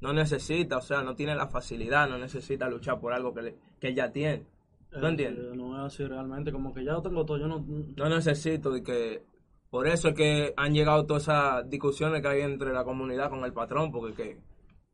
no 0.00 0.12
necesita, 0.12 0.76
o 0.78 0.82
sea, 0.82 1.02
no 1.02 1.14
tiene 1.16 1.34
la 1.34 1.48
facilidad, 1.48 2.08
no 2.08 2.18
necesita 2.18 2.68
luchar 2.68 3.00
por 3.00 3.12
algo 3.12 3.34
que, 3.34 3.42
le- 3.42 3.56
que 3.80 3.94
ya 3.94 4.12
tiene. 4.12 4.44
¿No 4.92 5.06
Eh, 5.06 5.10
entiendes? 5.10 5.54
No 5.54 5.74
es 5.86 5.92
así 5.94 6.04
realmente, 6.04 6.52
como 6.52 6.72
que 6.74 6.84
ya 6.84 6.92
lo 6.92 7.02
tengo 7.02 7.24
todo. 7.24 7.38
Yo 7.38 7.46
no. 7.48 7.64
No 7.96 8.08
necesito 8.08 8.70
de 8.70 8.82
que... 8.82 9.22
Por 9.70 9.86
eso 9.86 10.08
es 10.08 10.14
que 10.14 10.52
han 10.56 10.74
llegado 10.74 11.06
todas 11.06 11.22
esas 11.24 11.68
discusiones 11.70 12.22
que 12.22 12.28
hay 12.28 12.40
entre 12.40 12.72
la 12.72 12.82
comunidad 12.82 13.30
con 13.30 13.44
el 13.44 13.52
patrón, 13.52 13.92
porque 13.92 14.14
que 14.14 14.40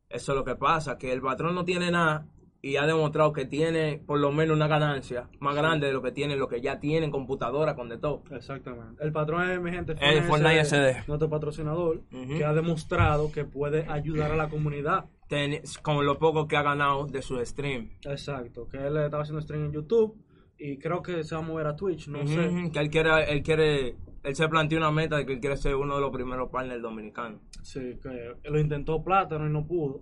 eso 0.09 0.31
es 0.33 0.37
lo 0.37 0.43
que 0.45 0.55
pasa, 0.55 0.99
que 0.99 1.11
el 1.11 1.19
patrón 1.21 1.55
no 1.55 1.65
tiene 1.65 1.89
nada 1.89 2.27
y 2.67 2.75
ha 2.75 2.85
demostrado 2.85 3.31
que 3.31 3.45
tiene 3.45 4.01
por 4.05 4.19
lo 4.19 4.31
menos 4.31 4.55
una 4.55 4.67
ganancia 4.67 5.29
más 5.39 5.55
grande 5.55 5.87
de 5.87 5.93
lo 5.93 6.01
que 6.01 6.11
tiene, 6.11 6.35
lo 6.35 6.49
que 6.49 6.59
ya 6.59 6.79
tienen 6.79 7.11
computadora 7.11 7.75
con 7.75 7.87
de 7.87 7.97
todo. 7.97 8.23
Exactamente. 8.31 9.01
El 9.03 9.11
patrón 9.13 9.49
es 9.49 9.61
mi 9.61 9.71
gente. 9.71 9.95
El 10.01 10.23
Fortnite 10.23 10.65
SD. 10.65 11.03
Nuestro 11.07 11.29
patrocinador, 11.29 12.01
que 12.09 12.43
ha 12.43 12.53
demostrado 12.53 13.31
que 13.31 13.45
puede 13.45 13.85
ayudar 13.89 14.31
a 14.31 14.35
la 14.35 14.49
comunidad. 14.49 15.05
Ten- 15.29 15.61
con 15.81 16.05
lo 16.05 16.19
poco 16.19 16.47
que 16.47 16.57
ha 16.57 16.61
ganado 16.61 17.05
de 17.07 17.21
su 17.21 17.37
stream. 17.45 17.89
Exacto. 18.03 18.67
Que 18.67 18.77
él 18.85 18.97
estaba 18.97 19.23
haciendo 19.23 19.41
stream 19.41 19.65
en 19.65 19.71
YouTube 19.71 20.15
y 20.57 20.77
creo 20.77 21.01
que 21.01 21.23
se 21.23 21.35
va 21.35 21.41
a 21.41 21.45
mover 21.45 21.67
a 21.67 21.75
Twitch, 21.75 22.07
no 22.09 22.25
sé. 22.27 22.69
Que 22.73 22.79
él 22.79 22.89
quiere, 22.89 23.31
él 23.31 23.43
quiere, 23.43 23.95
él 24.23 24.35
se 24.35 24.47
planteó 24.49 24.77
una 24.77 24.91
meta 24.91 25.15
de 25.17 25.25
que 25.25 25.33
él 25.33 25.39
quiere 25.39 25.55
ser 25.55 25.75
uno 25.75 25.95
de 25.95 26.01
los 26.01 26.11
primeros 26.11 26.49
partners 26.49 26.81
dominicanos. 26.81 27.39
Sí, 27.61 27.97
que 28.01 28.33
lo 28.49 28.59
intentó 28.59 29.03
Plátano 29.03 29.47
y 29.47 29.51
no 29.51 29.65
pudo. 29.65 30.01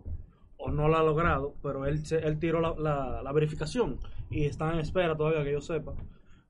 O 0.67 0.71
no 0.71 0.87
lo 0.87 0.97
ha 0.97 1.03
logrado, 1.03 1.53
pero 1.61 1.85
él, 1.85 2.01
él 2.09 2.39
tiró 2.39 2.59
la, 2.59 2.73
la- 2.77 3.21
la 3.21 3.31
verificación 3.31 3.99
y 4.31 4.45
está 4.45 4.73
en 4.73 4.79
espera 4.79 5.15
todavía 5.15 5.43
que 5.43 5.51
yo 5.51 5.61
sepa. 5.61 5.93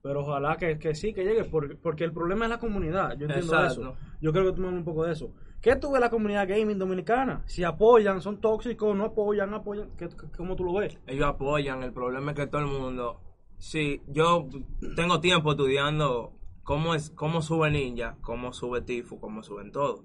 Pero 0.01 0.21
ojalá 0.21 0.55
que, 0.57 0.77
que 0.79 0.93
sí, 0.95 1.13
que 1.13 1.23
llegue, 1.23 1.43
por- 1.43 1.77
porque 1.79 2.03
el 2.05 2.13
problema 2.13 2.45
es 2.45 2.51
la 2.51 2.59
comunidad. 2.59 3.17
Yo 3.17 3.25
entiendo 3.25 3.53
Exacto. 3.55 3.81
eso. 3.81 3.95
Yo 4.21 4.31
creo 4.31 4.45
que 4.45 4.51
tomamos 4.53 4.77
un 4.79 4.85
poco 4.85 5.03
de 5.03 5.13
eso. 5.13 5.31
¿Qué 5.61 5.75
tuve 5.75 5.99
la 5.99 6.09
comunidad 6.11 6.47
gaming 6.47 6.77
dominicana? 6.77 7.41
Si 7.45 7.63
apoyan, 7.63 8.21
son 8.21 8.39
tóxicos, 8.39 8.95
no 8.95 9.05
apoyan, 9.05 9.53
apoyan. 9.53 9.89
¿Qué, 9.97 10.07
¿Cómo 10.37 10.55
tú 10.55 10.63
lo 10.63 10.73
ves? 10.75 10.97
Ellos 11.07 11.25
apoyan, 11.25 11.81
el 11.83 11.91
problema 11.91 12.31
es 12.31 12.37
que 12.37 12.47
todo 12.47 12.61
el 12.61 12.67
mundo... 12.67 13.19
Sí, 13.57 14.01
yo 14.07 14.47
tengo 14.95 15.19
tiempo 15.21 15.51
estudiando 15.51 16.33
cómo 16.63 16.93
es 16.93 17.09
cómo 17.09 17.41
sube 17.41 17.71
Ninja, 17.71 18.17
cómo 18.21 18.53
sube 18.53 18.81
Tifu, 18.81 19.19
cómo 19.19 19.41
suben 19.43 19.71
todo. 19.71 20.03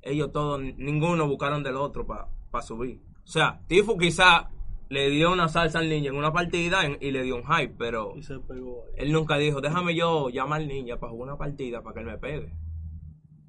Ellos 0.00 0.32
todos, 0.32 0.60
ninguno 0.60 1.26
buscaron 1.28 1.62
del 1.62 1.76
otro 1.76 2.06
para 2.06 2.28
subir. 2.62 3.00
O 3.28 3.30
sea, 3.30 3.60
Tifu 3.66 3.98
quizá 3.98 4.48
le 4.88 5.10
dio 5.10 5.30
una 5.30 5.48
salsa 5.50 5.80
al 5.80 5.88
ninja 5.90 6.08
en 6.08 6.16
una 6.16 6.32
partida 6.32 6.86
en- 6.86 6.96
y 7.02 7.10
le 7.10 7.22
dio 7.24 7.36
un 7.36 7.42
hype, 7.44 7.74
pero 7.78 8.14
Y 8.16 8.22
se 8.22 8.38
pegó 8.38 8.84
ahí. 8.86 8.94
él 9.04 9.12
nunca 9.12 9.36
dijo, 9.36 9.60
déjame 9.60 9.94
yo 9.94 10.30
llamar 10.30 10.62
al 10.62 10.68
ninja 10.68 10.98
para 10.98 11.12
jugar 11.12 11.28
una 11.28 11.36
partida 11.36 11.82
para 11.82 11.92
que 11.92 12.00
él 12.00 12.06
me 12.06 12.16
pegue. 12.16 12.54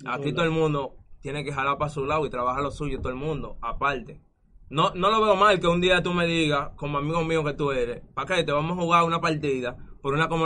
Aquí 0.06 0.34
todo 0.34 0.44
el 0.44 0.52
mundo 0.52 0.96
tiene 1.22 1.46
que 1.46 1.54
jalar 1.54 1.78
para 1.78 1.90
su 1.90 2.06
lado 2.06 2.26
y 2.26 2.30
trabajar 2.30 2.62
lo 2.62 2.72
suyo, 2.72 3.00
todo 3.00 3.10
el 3.14 3.16
mundo, 3.18 3.58
aparte. 3.62 4.20
No, 4.70 4.92
no 4.96 5.10
lo 5.12 5.22
veo 5.24 5.36
mal 5.38 5.60
que 5.62 5.68
un 5.68 5.80
día 5.80 6.04
tú 6.04 6.14
me 6.14 6.26
digas, 6.28 6.72
como 6.76 6.98
amigo 6.98 7.24
mío 7.24 7.42
que 7.46 7.54
tú 7.54 7.72
eres, 7.72 8.02
¿para 8.14 8.36
qué 8.36 8.44
te 8.44 8.52
vamos 8.52 8.78
a 8.78 8.82
jugar 8.82 9.06
una 9.06 9.22
partida 9.22 9.78
por 10.02 10.14
una 10.14 10.28
como 10.28 10.46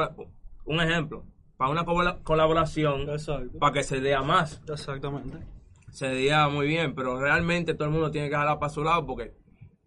un 0.66 0.80
ejemplo, 0.80 1.26
para 1.58 1.72
una 1.72 1.86
cola- 1.86 2.20
colaboración, 2.24 3.10
Exacto. 3.10 3.58
para 3.58 3.74
que 3.74 3.84
se 3.84 4.00
dé 4.00 4.16
más? 4.20 4.62
Exactamente. 4.68 5.40
Se 5.94 6.08
veía 6.10 6.48
muy 6.50 6.68
bien, 6.68 6.96
pero 6.96 7.20
realmente 7.20 7.74
todo 7.76 7.86
el 7.86 7.92
mundo 7.94 8.12
tiene 8.12 8.30
que 8.30 8.36
jalar 8.36 8.60
para 8.60 8.70
su 8.72 8.84
lado 8.84 9.06
porque 9.06 9.34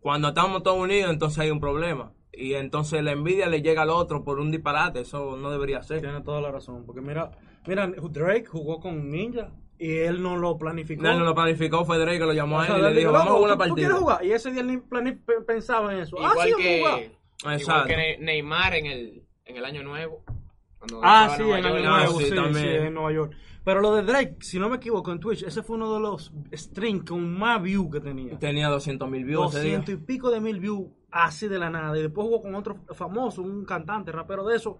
cuando 0.01 0.29
estamos 0.29 0.63
todos 0.63 0.79
unidos 0.79 1.11
entonces 1.13 1.39
hay 1.41 1.51
un 1.51 1.61
problema 1.61 2.13
y 2.33 2.55
entonces 2.55 3.03
la 3.03 3.13
envidia 3.13 3.49
le 3.49 3.61
llega 3.63 3.83
al 3.83 3.91
otro 3.91 4.23
por 4.25 4.39
un 4.39 4.51
disparate, 4.51 5.01
eso 5.01 5.37
no 5.37 5.51
debería 5.51 5.83
ser. 5.83 6.01
Tiene 6.01 6.21
toda 6.21 6.41
la 6.41 6.51
razón. 6.53 6.85
Porque 6.87 7.01
mira, 7.01 7.31
mira, 7.67 7.87
Drake 7.89 8.45
jugó 8.47 8.79
con 8.79 9.11
Ninja 9.11 9.51
y 9.79 9.97
él 9.97 10.23
no 10.23 10.37
lo 10.37 10.57
planificó. 10.59 11.03
No, 11.03 11.19
no 11.19 11.25
lo 11.25 11.35
planificó, 11.35 11.85
fue 11.87 11.99
Drake 11.99 12.19
que 12.19 12.25
lo 12.27 12.33
llamó 12.35 12.57
O 12.57 12.61
a 12.61 12.67
sea, 12.67 12.77
él 12.77 12.81
y 12.83 12.85
le 12.85 12.89
dijo, 12.91 13.01
dijo, 13.01 13.13
vamos 13.13 13.27
a 13.29 13.37
jugar 13.37 13.51
"Loco, 13.51 13.55
una 13.55 13.65
¿tú- 13.65 13.69
¿tú 13.71 13.75
quieres 13.75 13.93
partida. 13.93 14.17
jugar? 14.17 14.25
Y 14.27 14.33
ese 14.33 14.51
día 14.53 14.61
él 14.61 14.67
ni 14.69 14.77
plani- 14.77 15.19
pe- 15.25 15.41
pensaba 15.47 15.93
en 15.95 16.01
eso. 16.01 16.17
ah, 16.21 16.31
Igual 16.33 16.49
sí, 16.49 16.55
que, 16.63 16.79
jugar. 16.81 17.01
igual 17.41 17.55
Exacto. 17.57 17.89
que 17.89 17.97
Ne- 17.97 18.19
Neymar 18.21 18.75
en 18.75 18.87
el, 18.87 19.23
en 19.47 19.57
el 19.57 19.65
año 19.65 19.83
nuevo. 19.83 20.23
cuando 20.79 21.01
Ah, 21.03 21.35
sí, 21.37 21.43
en 21.43 21.49
Nueva 21.49 21.57
Año 21.57 21.69
York. 21.79 21.87
Ah, 21.89 21.99
Nuevo, 22.05 22.19
sí, 22.19 22.25
sí, 22.25 22.31
sí, 22.31 22.37
también. 22.37 22.69
en 22.85 22.95
Nueva 22.95 23.13
York. 23.13 23.33
Pero 23.67 23.81
lo 23.81 23.97
de 23.97 24.05
Drake, 24.05 24.37
si 24.43 24.61
no 24.61 24.69
me 24.69 24.77
equivoco, 24.77 25.11
en 25.11 25.19
Twitch, 25.19 25.43
ese 25.43 25.61
fue 25.61 25.75
uno 25.75 25.93
de 25.93 25.99
los 25.99 26.33
streams 26.53 27.03
con 27.03 27.37
más 27.37 27.61
views 27.61 27.91
que 27.91 28.01
tenía. 28.01 28.39
Tenía 28.39 28.69
200 28.69 29.11
mil 29.11 29.25
views 29.25 29.53
ese 29.57 29.65
día. 29.65 29.79
200 29.79 29.93
y 30.05 30.07
pico 30.07 30.31
de 30.31 30.41
mil 30.41 30.61
views 30.61 30.87
así 31.11 31.49
de 31.49 31.59
la 31.59 31.69
nada. 31.69 31.99
Y 31.99 32.03
después 32.03 32.29
jugó 32.29 32.43
con 32.43 32.55
otro 32.55 32.77
famoso, 32.95 33.43
un 33.43 33.65
cantante, 33.65 34.13
rapero 34.13 34.47
de 34.47 34.55
eso. 34.55 34.79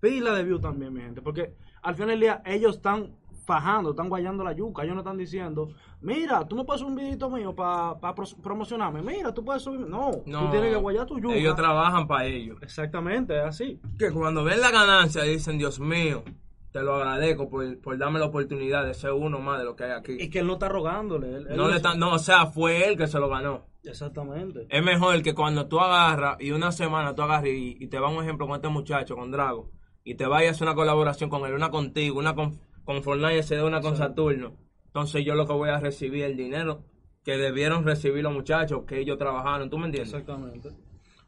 Pila 0.00 0.32
de 0.32 0.44
views 0.44 0.62
también, 0.62 0.94
mi 0.94 1.02
gente. 1.02 1.20
Porque 1.20 1.54
al 1.82 1.94
final 1.94 2.08
del 2.08 2.20
día 2.20 2.42
ellos 2.46 2.76
están 2.76 3.14
fajando, 3.44 3.90
están 3.90 4.08
guayando 4.08 4.42
la 4.42 4.54
yuca. 4.54 4.82
Ellos 4.82 4.94
no 4.94 5.02
están 5.02 5.18
diciendo, 5.18 5.68
mira, 6.00 6.48
tú 6.48 6.56
no 6.56 6.64
puedes 6.64 6.80
subir 6.80 6.92
un 6.92 6.96
videito 6.96 7.28
mío 7.28 7.54
para 7.54 7.98
promocionarme. 8.42 9.02
Mira, 9.02 9.34
tú 9.34 9.44
puedes 9.44 9.62
subir. 9.62 9.80
No, 9.80 10.10
No, 10.24 10.44
tú 10.46 10.50
tienes 10.52 10.70
que 10.72 10.76
guayar 10.76 11.04
tu 11.04 11.18
yuca. 11.20 11.34
ellos 11.34 11.54
trabajan 11.54 12.08
para 12.08 12.24
ellos. 12.24 12.56
Exactamente, 12.62 13.36
es 13.38 13.44
así. 13.44 13.78
Que 13.98 14.10
cuando 14.10 14.42
ven 14.42 14.62
la 14.62 14.70
ganancia 14.70 15.22
dicen, 15.24 15.58
Dios 15.58 15.78
mío, 15.78 16.24
te 16.72 16.82
lo 16.82 16.94
agradezco 16.96 17.48
por, 17.50 17.80
por 17.80 17.98
darme 17.98 18.18
la 18.18 18.26
oportunidad 18.26 18.84
de 18.86 18.94
ser 18.94 19.12
uno 19.12 19.38
más 19.40 19.58
de 19.58 19.64
lo 19.64 19.76
que 19.76 19.84
hay 19.84 19.90
Y 19.90 19.94
aquí. 19.94 20.30
que 20.30 20.38
él 20.40 20.46
no 20.46 20.54
está 20.54 20.68
rogándole. 20.68 21.28
él- 21.36 21.46
él 21.50 21.56
No, 21.56 21.64
le 21.66 21.70
es- 21.72 21.76
están- 21.76 21.98
no, 21.98 22.14
o 22.14 22.18
sea, 22.18 22.46
fue 22.46 22.88
él 22.88 22.96
que 22.96 23.06
se 23.06 23.18
lo 23.18 23.28
ganó. 23.28 23.66
Exactamente. 23.84 24.66
Es 24.70 24.82
mejor 24.82 25.22
que 25.22 25.34
cuando 25.34 25.66
tú 25.66 25.78
agarras 25.80 26.36
y 26.40 26.50
una 26.52 26.72
semana 26.72 27.14
tú 27.14 27.22
agarras 27.22 27.46
y, 27.50 27.76
y 27.78 27.86
te 27.88 27.98
va 27.98 28.08
un 28.08 28.22
ejemplo 28.22 28.46
con 28.46 28.56
este 28.56 28.68
muchacho, 28.68 29.14
con 29.16 29.30
Drago, 29.30 29.70
y 30.04 30.14
te 30.14 30.26
vayas 30.26 30.48
a 30.48 30.50
hacer 30.52 30.66
una 30.68 30.74
colaboración 30.74 31.28
con 31.30 31.44
él, 31.46 31.54
una 31.54 31.70
contigo, 31.70 32.18
una 32.18 32.34
con, 32.34 32.58
con 32.84 33.02
Fortnite 33.02 33.42
SD, 33.42 33.62
una 33.62 33.80
con 33.80 33.96
Saturno. 33.96 34.56
Entonces 34.86 35.24
yo 35.24 35.34
lo 35.34 35.46
que 35.46 35.52
voy 35.52 35.70
a 35.70 35.78
recibir 35.80 36.24
el 36.24 36.36
dinero 36.36 36.84
que 37.24 37.36
debieron 37.36 37.84
recibir 37.84 38.22
los 38.22 38.32
muchachos, 38.32 38.84
que 38.86 38.98
ellos 38.98 39.18
trabajaron, 39.18 39.68
¿tú 39.70 39.78
me 39.78 39.86
entiendes? 39.86 40.12
Exactamente. 40.12 40.70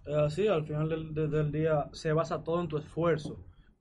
Es 0.07 0.15
así, 0.17 0.49
al 0.49 0.65
final 0.65 0.89
del- 0.89 1.31
del 1.31 1.53
día 1.53 1.89
se 1.93 2.13
basa 2.13 2.43
todo 2.43 2.61
en 2.61 2.69
tu 2.69 2.77
esfuerzo. 2.79 3.37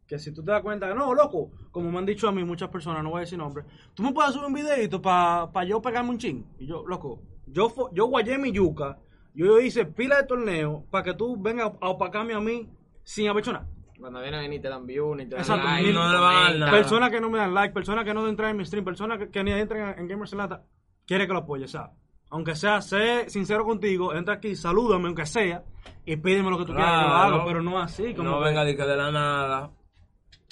Que 0.08 0.20
si 0.20 0.34
tú 0.34 0.44
te 0.44 0.52
das 0.52 0.62
cuenta 0.62 0.88
que 0.88 0.94
no, 0.96 1.14
loco, 1.14 1.52
como 1.72 1.90
me 1.92 1.98
han 1.98 2.06
dicho 2.06 2.28
a 2.28 2.32
mí 2.32 2.44
muchas 2.44 2.70
personas, 2.70 3.04
no 3.04 3.10
voy 3.12 3.20
a 3.20 3.22
decir 3.22 3.38
nombre, 3.38 3.64
tú 3.94 4.04
me 4.04 4.12
puedes 4.12 4.34
subir 4.34 4.48
un 4.48 4.54
videito 4.54 5.02
para 5.02 5.64
yo 5.66 5.82
pegarme 5.82 6.10
un 6.12 6.18
chin. 6.18 6.46
Y 6.60 6.68
yo, 6.68 6.84
loco, 6.86 7.22
yo, 7.48 7.74
yo 7.94 8.06
guayé 8.06 8.38
mi 8.38 8.52
yuca, 8.52 8.98
yo 9.34 9.60
hice 9.60 9.86
pila 9.86 10.18
de 10.18 10.28
torneo 10.28 10.86
para 10.92 11.04
que 11.06 11.14
tú 11.14 11.38
vengas 11.42 11.72
a 11.82 11.90
opacarme 11.90 12.34
a 12.34 12.40
mí 12.40 12.70
sin 13.04 13.26
nada. 13.28 13.66
Cuando 14.00 14.20
vienen 14.22 14.50
ni 14.50 14.60
te 14.60 14.68
dan 14.68 14.86
view, 14.86 15.16
ni 15.16 15.24
te 15.26 15.32
dan 15.36 15.40
Exacto, 15.40 15.66
like, 15.66 15.88
ni- 15.88 15.94
no 15.94 16.12
le 16.12 16.20
van 16.20 16.60
nada. 16.60 16.72
Personas 16.72 17.10
que 17.10 17.22
no 17.22 17.30
me 17.30 17.38
dan 17.38 17.54
like, 17.54 17.74
personas 17.74 18.04
que 18.04 18.14
no 18.14 18.28
entran 18.28 18.52
en 18.52 18.58
mi 18.58 18.66
stream, 18.66 18.84
personas 18.84 19.18
que, 19.18 19.30
que 19.30 19.44
ni 19.44 19.52
entran 19.54 19.98
en 19.98 20.08
Gamers 20.10 20.34
Lata, 20.34 20.64
quiere 21.08 21.26
que 21.26 21.32
lo 21.34 21.40
apoye, 21.40 21.64
o 21.64 21.68
sea, 21.70 21.92
aunque 22.30 22.56
sea, 22.56 22.82
sé 22.82 23.30
sincero 23.30 23.64
contigo, 23.64 24.14
entra 24.14 24.36
aquí, 24.36 24.56
salúdame 24.56 25.06
aunque 25.08 25.26
sea, 25.26 25.64
y 26.06 26.18
pídeme 26.18 26.50
lo 26.50 26.58
que 26.58 26.66
tú 26.66 26.74
quieras 26.74 26.92
que 26.92 27.06
Claro. 27.08 27.36
haga, 27.36 27.46
pero 27.46 27.62
no 27.64 27.80
así, 27.80 28.14
como 28.14 28.30
no 28.30 28.40
venga 28.42 28.66
de 28.66 28.76
que 28.76 28.84
de 28.84 28.98
la 28.98 29.10
nada. 29.12 29.72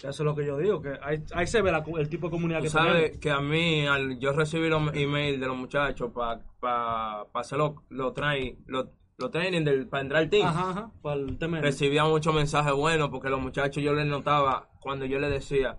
Eso 0.09 0.23
es 0.23 0.25
lo 0.25 0.35
que 0.35 0.45
yo 0.45 0.57
digo, 0.57 0.81
que 0.81 0.97
ahí, 1.01 1.23
ahí 1.33 1.47
se 1.47 1.61
ve 1.61 1.71
la 1.71 1.83
el 1.97 2.09
tipo 2.09 2.27
de 2.27 2.31
comunidad 2.31 2.59
Tú 2.59 2.63
que 2.63 2.69
sabes 2.69 2.93
tenemos. 2.95 3.17
que 3.19 3.31
a 3.31 3.39
mí, 3.41 3.85
al 3.87 4.19
yo 4.19 4.31
recibí 4.33 4.67
los 4.69 4.93
emails 4.95 5.39
de 5.39 5.47
los 5.47 5.55
muchachos 5.57 6.11
para 6.13 6.41
pa, 6.59 7.25
pa 7.31 7.39
hacer 7.39 7.57
los 7.57 7.73
lo 7.89 8.11
train, 8.13 8.57
lo, 8.67 8.89
lo 9.17 9.29
training 9.29 9.63
del, 9.63 9.87
para 9.87 10.01
entrar 10.01 10.21
al 10.23 10.29
team, 10.29 10.47
Ajá, 10.47 10.69
ajá, 10.71 10.91
para 11.01 11.15
el 11.15 11.37
recibía 11.61 12.03
muchos 12.05 12.33
mensajes 12.33 12.73
buenos 12.73 13.09
porque 13.09 13.29
los 13.29 13.39
muchachos 13.41 13.83
yo 13.83 13.93
les 13.93 14.05
notaba 14.07 14.69
cuando 14.79 15.05
yo 15.05 15.19
les 15.19 15.29
decía, 15.29 15.77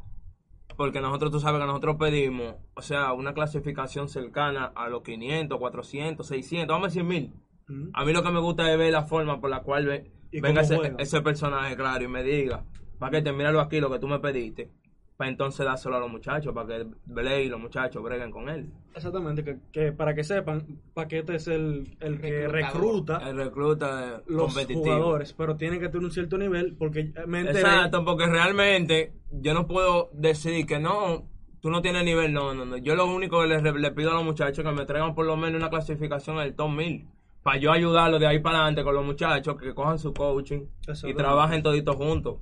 porque 0.77 1.01
nosotros, 1.01 1.31
tú 1.33 1.41
sabes 1.41 1.61
que 1.61 1.67
nosotros 1.67 1.97
pedimos, 1.99 2.55
o 2.75 2.83
sea, 2.83 3.13
una 3.13 3.35
clasificación 3.35 4.09
cercana 4.09 4.73
a 4.75 4.89
los 4.89 5.03
500, 5.03 5.59
400, 5.59 6.27
600, 6.27 6.69
vamos 6.73 6.87
a 6.87 6.89
decir 6.89 7.05
1000. 7.05 7.33
Ujú. 7.69 7.91
A 7.95 8.05
mí 8.05 8.13
lo 8.13 8.23
que 8.23 8.31
me 8.31 8.41
gusta 8.41 8.71
es 8.73 8.79
ver 8.79 8.93
la 8.93 9.03
forma 9.03 9.41
por 9.41 9.51
la 9.51 9.61
cual 9.63 9.87
ve- 9.87 10.11
¿Y 10.31 10.41
venga 10.41 10.63
ese 10.99 11.21
personaje, 11.21 11.77
claro, 11.77 12.05
y 12.05 12.09
me 12.09 12.23
diga, 12.23 12.65
para 13.03 13.19
que 13.19 13.23
te 13.23 13.33
míralo 13.33 13.61
aquí, 13.61 13.81
lo 13.81 13.91
que 13.91 13.99
tú 13.99 14.07
me 14.07 14.21
pediste, 14.21 14.71
para 15.17 15.29
entonces 15.29 15.67
dárselo 15.67 15.97
a 15.97 15.99
los 15.99 16.09
muchachos, 16.09 16.55
para 16.55 16.69
que 16.69 16.87
Blake 17.07 17.47
y 17.47 17.49
los 17.49 17.59
muchachos 17.59 18.01
breguen 18.01 18.31
con 18.31 18.49
él. 18.49 18.71
Exactamente, 18.95 19.43
que, 19.43 19.59
que 19.73 19.91
para 19.91 20.15
que 20.15 20.23
sepan, 20.23 20.81
Paquete 20.95 21.35
es 21.35 21.49
el, 21.49 21.97
el 21.99 22.21
que 22.21 22.47
recluta 22.47 23.29
El 23.29 23.39
recluta 23.39 24.23
los 24.29 24.45
competitivo. 24.45 24.85
jugadores, 24.85 25.33
pero 25.33 25.57
tienen 25.57 25.81
que 25.81 25.89
tener 25.89 26.05
un 26.05 26.13
cierto 26.13 26.39
nivel, 26.39 26.77
porque 26.79 27.13
me 27.27 27.41
enteré... 27.41 27.59
Exacto, 27.59 28.05
porque 28.05 28.27
realmente 28.27 29.15
yo 29.33 29.53
no 29.53 29.67
puedo 29.67 30.11
decidir 30.13 30.65
que 30.65 30.79
no, 30.79 31.29
tú 31.61 31.71
no 31.71 31.83
tienes 31.83 32.05
nivel, 32.05 32.33
no, 32.33 32.55
no, 32.55 32.65
no. 32.65 32.77
Yo 32.77 32.95
lo 32.95 33.07
único 33.07 33.41
que 33.41 33.49
les, 33.49 33.65
le 33.65 33.91
pido 33.91 34.13
a 34.13 34.15
los 34.15 34.25
muchachos 34.25 34.61
es 34.61 34.65
que 34.65 34.77
me 34.77 34.87
traigan 34.87 35.17
por 35.17 35.27
lo 35.27 35.37
menos 35.37 35.61
una 35.61 35.71
clasificación 35.71 36.37
en 36.37 36.43
el 36.43 36.55
top 36.55 36.71
1000. 36.71 37.09
Para 37.43 37.57
yo 37.59 37.73
ayudarlos 37.73 38.21
de 38.21 38.29
ahí 38.29 38.39
para 38.39 38.59
adelante 38.59 38.85
con 38.85 38.95
los 38.95 39.05
muchachos, 39.05 39.57
que 39.57 39.75
cojan 39.75 39.99
su 39.99 40.15
coaching 40.15 40.67
y 41.03 41.15
trabajen 41.15 41.65
toditos 41.65 41.97
juntos. 41.97 42.37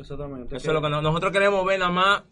Exactamente. 0.00 0.56
Eso 0.56 0.68
es 0.68 0.74
lo 0.74 0.82
que 0.82 0.88
no- 0.90 1.02
nosotros 1.02 1.32
queremos 1.32 1.64
ver 1.64 1.78
nada 1.78 1.90
más 1.92 2.22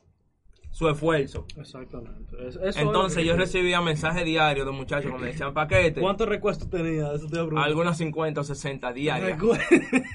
su 0.71 0.89
esfuerzo. 0.89 1.47
Exactamente. 1.57 2.37
Eso 2.47 2.61
Entonces 2.79 3.25
yo 3.25 3.37
recibía 3.37 3.81
mensajes 3.81 4.25
diarios 4.25 4.67
de 4.67 4.73
muchachos 4.73 5.11
que 5.11 5.19
me 5.19 5.27
decían 5.29 5.53
paquete, 5.55 6.01
¿Cuántos 6.01 6.29
recuestos 6.29 6.69
tenía? 6.71 7.11
Eso 7.15 7.27
te 7.27 7.39
algunas 7.59 7.97
50 7.97 8.41
o 8.43 8.45
60 8.45 8.93
diarias. 8.93 9.39
Recu- 9.39 9.59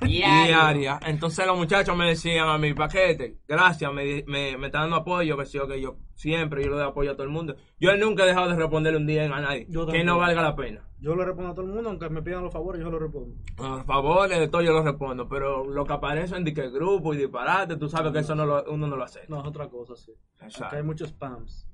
Diario. 0.05 0.45
diaria. 0.47 0.99
Entonces 1.05 1.45
los 1.47 1.57
muchachos 1.57 1.97
me 1.97 2.07
decían 2.07 2.47
a 2.47 2.57
mi 2.59 2.73
paquete, 2.73 3.39
gracias, 3.47 3.91
me, 3.91 4.23
me, 4.27 4.55
me 4.57 4.67
está 4.67 4.81
dando 4.81 4.97
apoyo, 4.97 5.35
que 5.37 5.45
sí, 5.47 5.57
que 5.67 5.81
yo 5.81 5.97
siempre 6.13 6.63
yo 6.63 6.69
le 6.69 6.75
doy 6.77 6.87
apoyo 6.87 7.11
a 7.11 7.13
todo 7.15 7.23
el 7.23 7.29
mundo. 7.33 7.55
Yo 7.79 7.95
nunca 7.97 8.23
he 8.23 8.27
dejado 8.27 8.49
de 8.49 8.55
responderle 8.55 8.99
un 8.99 9.07
día 9.07 9.25
a 9.25 9.41
nadie, 9.41 9.65
Yo 9.69 9.87
que 9.87 10.03
no 10.03 10.17
valga 10.19 10.41
la 10.43 10.55
pena. 10.55 10.87
Yo 11.03 11.17
le 11.17 11.25
respondo 11.25 11.51
a 11.51 11.53
todo 11.53 11.65
el 11.65 11.73
mundo, 11.73 11.89
aunque 11.89 12.09
me 12.09 12.21
pidan 12.21 12.45
los 12.45 12.53
favores, 12.53 12.81
yo 12.81 12.89
lo 12.89 12.97
respondo. 12.97 13.35
A 13.57 13.75
los 13.75 13.85
favores 13.85 14.39
de 14.39 14.47
todo 14.47 14.61
yo 14.61 14.71
los 14.71 14.85
respondo, 14.85 15.27
pero 15.27 15.65
lo 15.65 15.85
que 15.85 15.91
aparece 15.91 16.37
en 16.37 16.45
que 16.45 16.69
grupo 16.69 17.13
y 17.13 17.17
disparate, 17.17 17.75
tú 17.75 17.89
sabes 17.89 18.13
que 18.13 18.19
eso 18.19 18.33
no 18.35 18.45
lo, 18.45 18.63
uno 18.71 18.87
no 18.87 18.95
lo 18.95 19.03
hace. 19.03 19.19
No, 19.27 19.41
es 19.41 19.45
otra 19.45 19.67
cosa, 19.67 19.97
sí. 19.97 20.13
Exacto. 20.39 20.77
Hay 20.77 20.81
muchos 20.81 21.09
spams. 21.09 21.67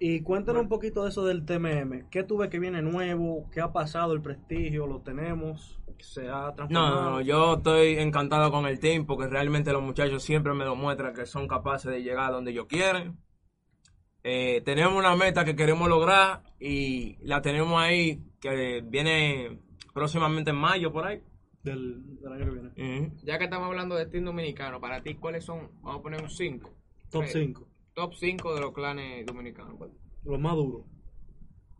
Y 0.00 0.22
cuéntanos 0.22 0.62
un 0.62 0.68
poquito 0.68 1.04
de 1.04 1.10
eso 1.10 1.24
del 1.24 1.44
TMM. 1.44 2.10
¿Qué 2.10 2.24
tú 2.24 2.38
ves 2.38 2.50
que 2.50 2.58
viene 2.58 2.82
nuevo? 2.82 3.48
¿Qué 3.52 3.60
ha 3.60 3.72
pasado? 3.72 4.12
¿El 4.12 4.22
prestigio? 4.22 4.88
¿Lo 4.88 5.02
tenemos? 5.02 5.78
¿Se 6.00 6.28
ha 6.28 6.52
transformado? 6.52 6.96
no, 6.96 7.10
no, 7.12 7.20
yo 7.20 7.54
estoy 7.54 7.98
encantado 7.98 8.50
con 8.50 8.66
el 8.66 8.80
team 8.80 9.06
porque 9.06 9.28
realmente 9.28 9.72
los 9.72 9.82
muchachos 9.82 10.24
siempre 10.24 10.52
me 10.52 10.64
demuestran 10.64 11.14
que 11.14 11.26
son 11.26 11.46
capaces 11.46 11.92
de 11.92 12.02
llegar 12.02 12.32
donde 12.32 12.50
ellos 12.50 12.66
quieren. 12.66 13.18
Eh, 14.24 14.62
tenemos 14.64 14.98
una 14.98 15.14
meta 15.14 15.44
que 15.44 15.54
queremos 15.54 15.88
lograr 15.88 16.42
y 16.58 17.18
la 17.24 17.40
tenemos 17.40 17.80
ahí 17.80 18.20
que 18.50 18.82
viene 18.86 19.58
próximamente 19.94 20.50
en 20.50 20.56
mayo 20.56 20.92
por 20.92 21.06
ahí. 21.06 21.22
Del, 21.62 22.20
del 22.20 22.32
año 22.32 22.44
que 22.44 22.50
viene. 22.50 23.12
Ya 23.24 23.38
que 23.38 23.44
estamos 23.44 23.66
hablando 23.66 23.94
de 23.96 24.04
Steam 24.06 24.24
dominicano, 24.24 24.80
para 24.80 25.02
ti, 25.02 25.14
¿cuáles 25.14 25.44
son? 25.44 25.70
Vamos 25.82 26.00
a 26.00 26.02
poner 26.02 26.22
un 26.22 26.28
5. 26.28 26.70
Top 27.10 27.24
Sí. 27.24 27.32
5. 27.46 27.66
Top 27.94 28.12
5 28.12 28.54
de 28.54 28.60
los 28.60 28.72
clanes 28.72 29.24
dominicanos. 29.24 29.76
Los 30.24 30.38
más 30.40 30.54
duros. 30.56 30.82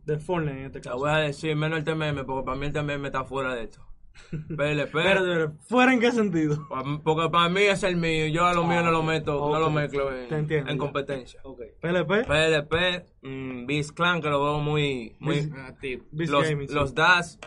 De 0.05 0.17
Fortnite 0.17 0.57
en 0.59 0.65
este 0.65 0.79
Te 0.79 0.89
caso. 0.89 0.97
voy 0.99 1.09
a 1.11 1.17
decir 1.17 1.55
menos 1.55 1.77
el 1.79 1.83
TMM 1.85 2.25
porque 2.25 2.45
para 2.45 2.57
mí 2.57 2.65
el 2.67 2.73
TMM 2.73 3.05
está 3.05 3.23
fuera 3.25 3.53
de 3.53 3.63
esto. 3.63 3.85
PLP. 4.31 4.91
Pero, 4.91 5.21
pero, 5.21 5.53
¿fuera 5.67 5.93
en 5.93 5.99
qué 5.99 6.11
sentido? 6.11 6.67
Porque 7.03 7.29
para 7.29 7.49
mí 7.49 7.61
es 7.61 7.83
el 7.83 7.95
mío. 7.97 8.27
Yo 8.27 8.45
a 8.45 8.53
lo 8.53 8.63
mío 8.65 8.81
no 8.83 8.91
lo 8.91 9.03
meto, 9.03 9.49
no 9.51 9.59
lo 9.59 9.69
mezclo 9.69 10.15
en, 10.15 10.27
Te 10.29 10.35
entiendo, 10.37 10.71
en 10.71 10.77
competencia. 10.77 11.39
Ok. 11.43 11.61
PLP. 11.81 12.25
PLP, 12.25 13.05
mm, 13.21 13.65
Beast 13.65 13.91
Clan, 13.91 14.21
que 14.21 14.29
lo 14.29 14.43
veo 14.43 14.59
muy. 14.59 15.15
muy 15.19 15.35
Beast- 15.41 15.53
Activo. 15.67 16.05
Beast 16.11 16.31
los, 16.31 16.49
Gaming, 16.49 16.67
sí. 16.67 16.73
los 16.73 16.95
DAS. 16.95 17.39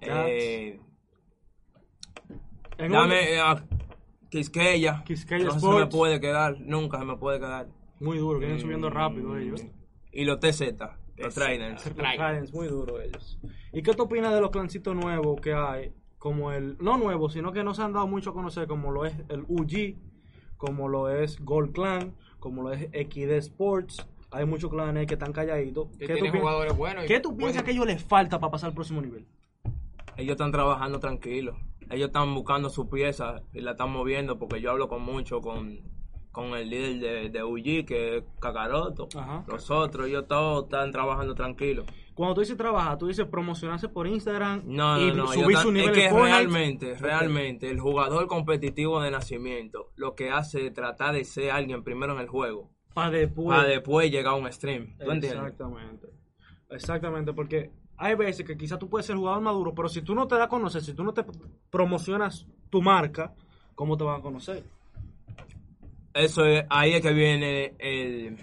Eh, 0.00 0.78
dame 2.78 3.32
eh, 3.34 3.40
a 3.40 3.64
Quisqueya. 4.30 5.02
Quisqueya 5.04 5.44
no 5.46 5.58
se 5.58 5.66
me 5.68 5.86
puede 5.86 6.20
quedar, 6.20 6.60
nunca 6.60 6.98
se 6.98 7.04
me 7.04 7.16
puede 7.16 7.38
quedar. 7.38 7.68
Muy 8.00 8.18
duro, 8.18 8.38
vienen 8.38 8.60
subiendo 8.60 8.90
rápido 8.90 9.30
Mm, 9.30 9.38
ellos. 9.38 9.62
Y 10.12 10.24
los 10.24 10.38
TZ, 10.40 10.74
los 11.16 11.34
trainers. 11.34 11.86
Los. 11.86 11.94
Tridents, 11.96 12.52
muy 12.52 12.68
duro 12.68 13.00
ellos. 13.00 13.38
¿Y 13.72 13.82
qué 13.82 13.94
tú 13.94 14.02
opinas 14.04 14.34
de 14.34 14.40
los 14.40 14.50
clancitos 14.50 14.94
nuevos 14.94 15.40
que 15.40 15.54
hay? 15.54 15.92
Como 16.26 16.50
el, 16.50 16.76
no 16.80 16.98
nuevos, 16.98 17.34
sino 17.34 17.52
que 17.52 17.62
no 17.62 17.72
se 17.72 17.82
han 17.82 17.92
dado 17.92 18.08
mucho 18.08 18.30
a 18.30 18.32
conocer, 18.32 18.66
como 18.66 18.90
lo 18.90 19.04
es 19.04 19.14
el 19.28 19.44
UG, 19.46 19.94
como 20.56 20.88
lo 20.88 21.08
es 21.08 21.38
Gold 21.44 21.70
Clan, 21.72 22.16
como 22.40 22.64
lo 22.64 22.72
es 22.72 22.88
XD 22.90 23.30
Sports. 23.38 24.04
Hay 24.32 24.44
muchos 24.44 24.68
clanes 24.72 25.06
que 25.06 25.14
están 25.14 25.32
calladitos. 25.32 25.86
¿Qué 25.96 26.08
tú, 26.08 26.14
tiene 26.14 26.32
pi- 26.32 26.38
jugadores 26.40 26.76
buenos. 26.76 27.04
y 27.04 27.06
¿Qué 27.06 27.20
tú 27.20 27.28
pueden- 27.28 27.38
piensas 27.38 27.62
que 27.62 27.70
a 27.70 27.74
ellos 27.74 27.86
les 27.86 28.02
falta 28.02 28.40
para 28.40 28.50
pasar 28.50 28.70
al 28.70 28.74
próximo 28.74 29.00
nivel? 29.00 29.24
Ellos 30.16 30.32
están 30.32 30.50
trabajando 30.50 30.98
tranquilos. 30.98 31.54
Ellos 31.90 32.08
están 32.08 32.34
buscando 32.34 32.70
su 32.70 32.88
pieza 32.90 33.42
y 33.52 33.60
la 33.60 33.70
están 33.70 33.92
moviendo 33.92 34.36
porque 34.36 34.60
yo 34.60 34.72
hablo 34.72 34.88
con 34.88 35.02
mucho 35.02 35.40
con, 35.40 35.78
con 36.32 36.46
el 36.56 36.68
líder 36.70 36.98
de, 36.98 37.30
de 37.30 37.44
UG, 37.44 37.86
que 37.86 38.16
es 38.16 38.24
Kakaroto. 38.40 39.06
Ajá. 39.16 39.44
Los 39.46 39.70
otros, 39.70 40.08
ellos 40.08 40.26
todos 40.26 40.64
están 40.64 40.90
trabajando 40.90 41.36
tranquilos. 41.36 41.86
Cuando 42.16 42.36
tú 42.36 42.40
dices 42.40 42.56
trabajar, 42.56 42.96
tú 42.96 43.08
dices 43.08 43.26
promocionarse 43.26 43.90
por 43.90 44.06
Instagram 44.06 44.62
No, 44.64 44.98
y 44.98 45.12
no, 45.12 45.28
subir 45.28 45.58
su 45.58 45.70
nivel 45.70 45.90
es 45.90 45.96
que 45.96 46.08
Fortnite. 46.08 46.34
realmente, 46.34 46.94
realmente, 46.94 47.70
el 47.70 47.78
jugador 47.78 48.26
competitivo 48.26 49.02
de 49.02 49.10
nacimiento 49.10 49.90
lo 49.96 50.14
que 50.14 50.30
hace 50.30 50.66
es 50.66 50.72
tratar 50.72 51.14
de 51.14 51.24
ser 51.24 51.50
alguien 51.50 51.84
primero 51.84 52.14
en 52.14 52.20
el 52.20 52.26
juego 52.26 52.70
Para 52.94 53.10
después. 53.10 53.58
para 53.58 53.68
después 53.68 54.10
llegar 54.10 54.32
a 54.32 54.36
un 54.36 54.50
stream. 54.50 54.96
¿Tú 54.96 55.10
entiendes? 55.10 55.42
Exactamente. 55.42 56.06
Exactamente, 56.70 57.32
porque 57.34 57.70
hay 57.98 58.14
veces 58.14 58.46
que 58.46 58.56
quizás 58.56 58.78
tú 58.78 58.88
puedes 58.88 59.04
ser 59.04 59.16
jugador 59.16 59.42
maduro, 59.42 59.74
pero 59.74 59.90
si 59.90 60.00
tú 60.00 60.14
no 60.14 60.26
te 60.26 60.36
das 60.36 60.46
a 60.46 60.48
conocer, 60.48 60.80
si 60.80 60.94
tú 60.94 61.04
no 61.04 61.12
te 61.12 61.22
promocionas 61.70 62.46
tu 62.70 62.80
marca, 62.80 63.34
¿cómo 63.74 63.94
te 63.98 64.04
van 64.04 64.20
a 64.20 64.22
conocer? 64.22 64.64
Eso 66.14 66.46
es, 66.46 66.64
ahí 66.70 66.94
es 66.94 67.02
que 67.02 67.12
viene 67.12 67.74
el, 67.78 68.38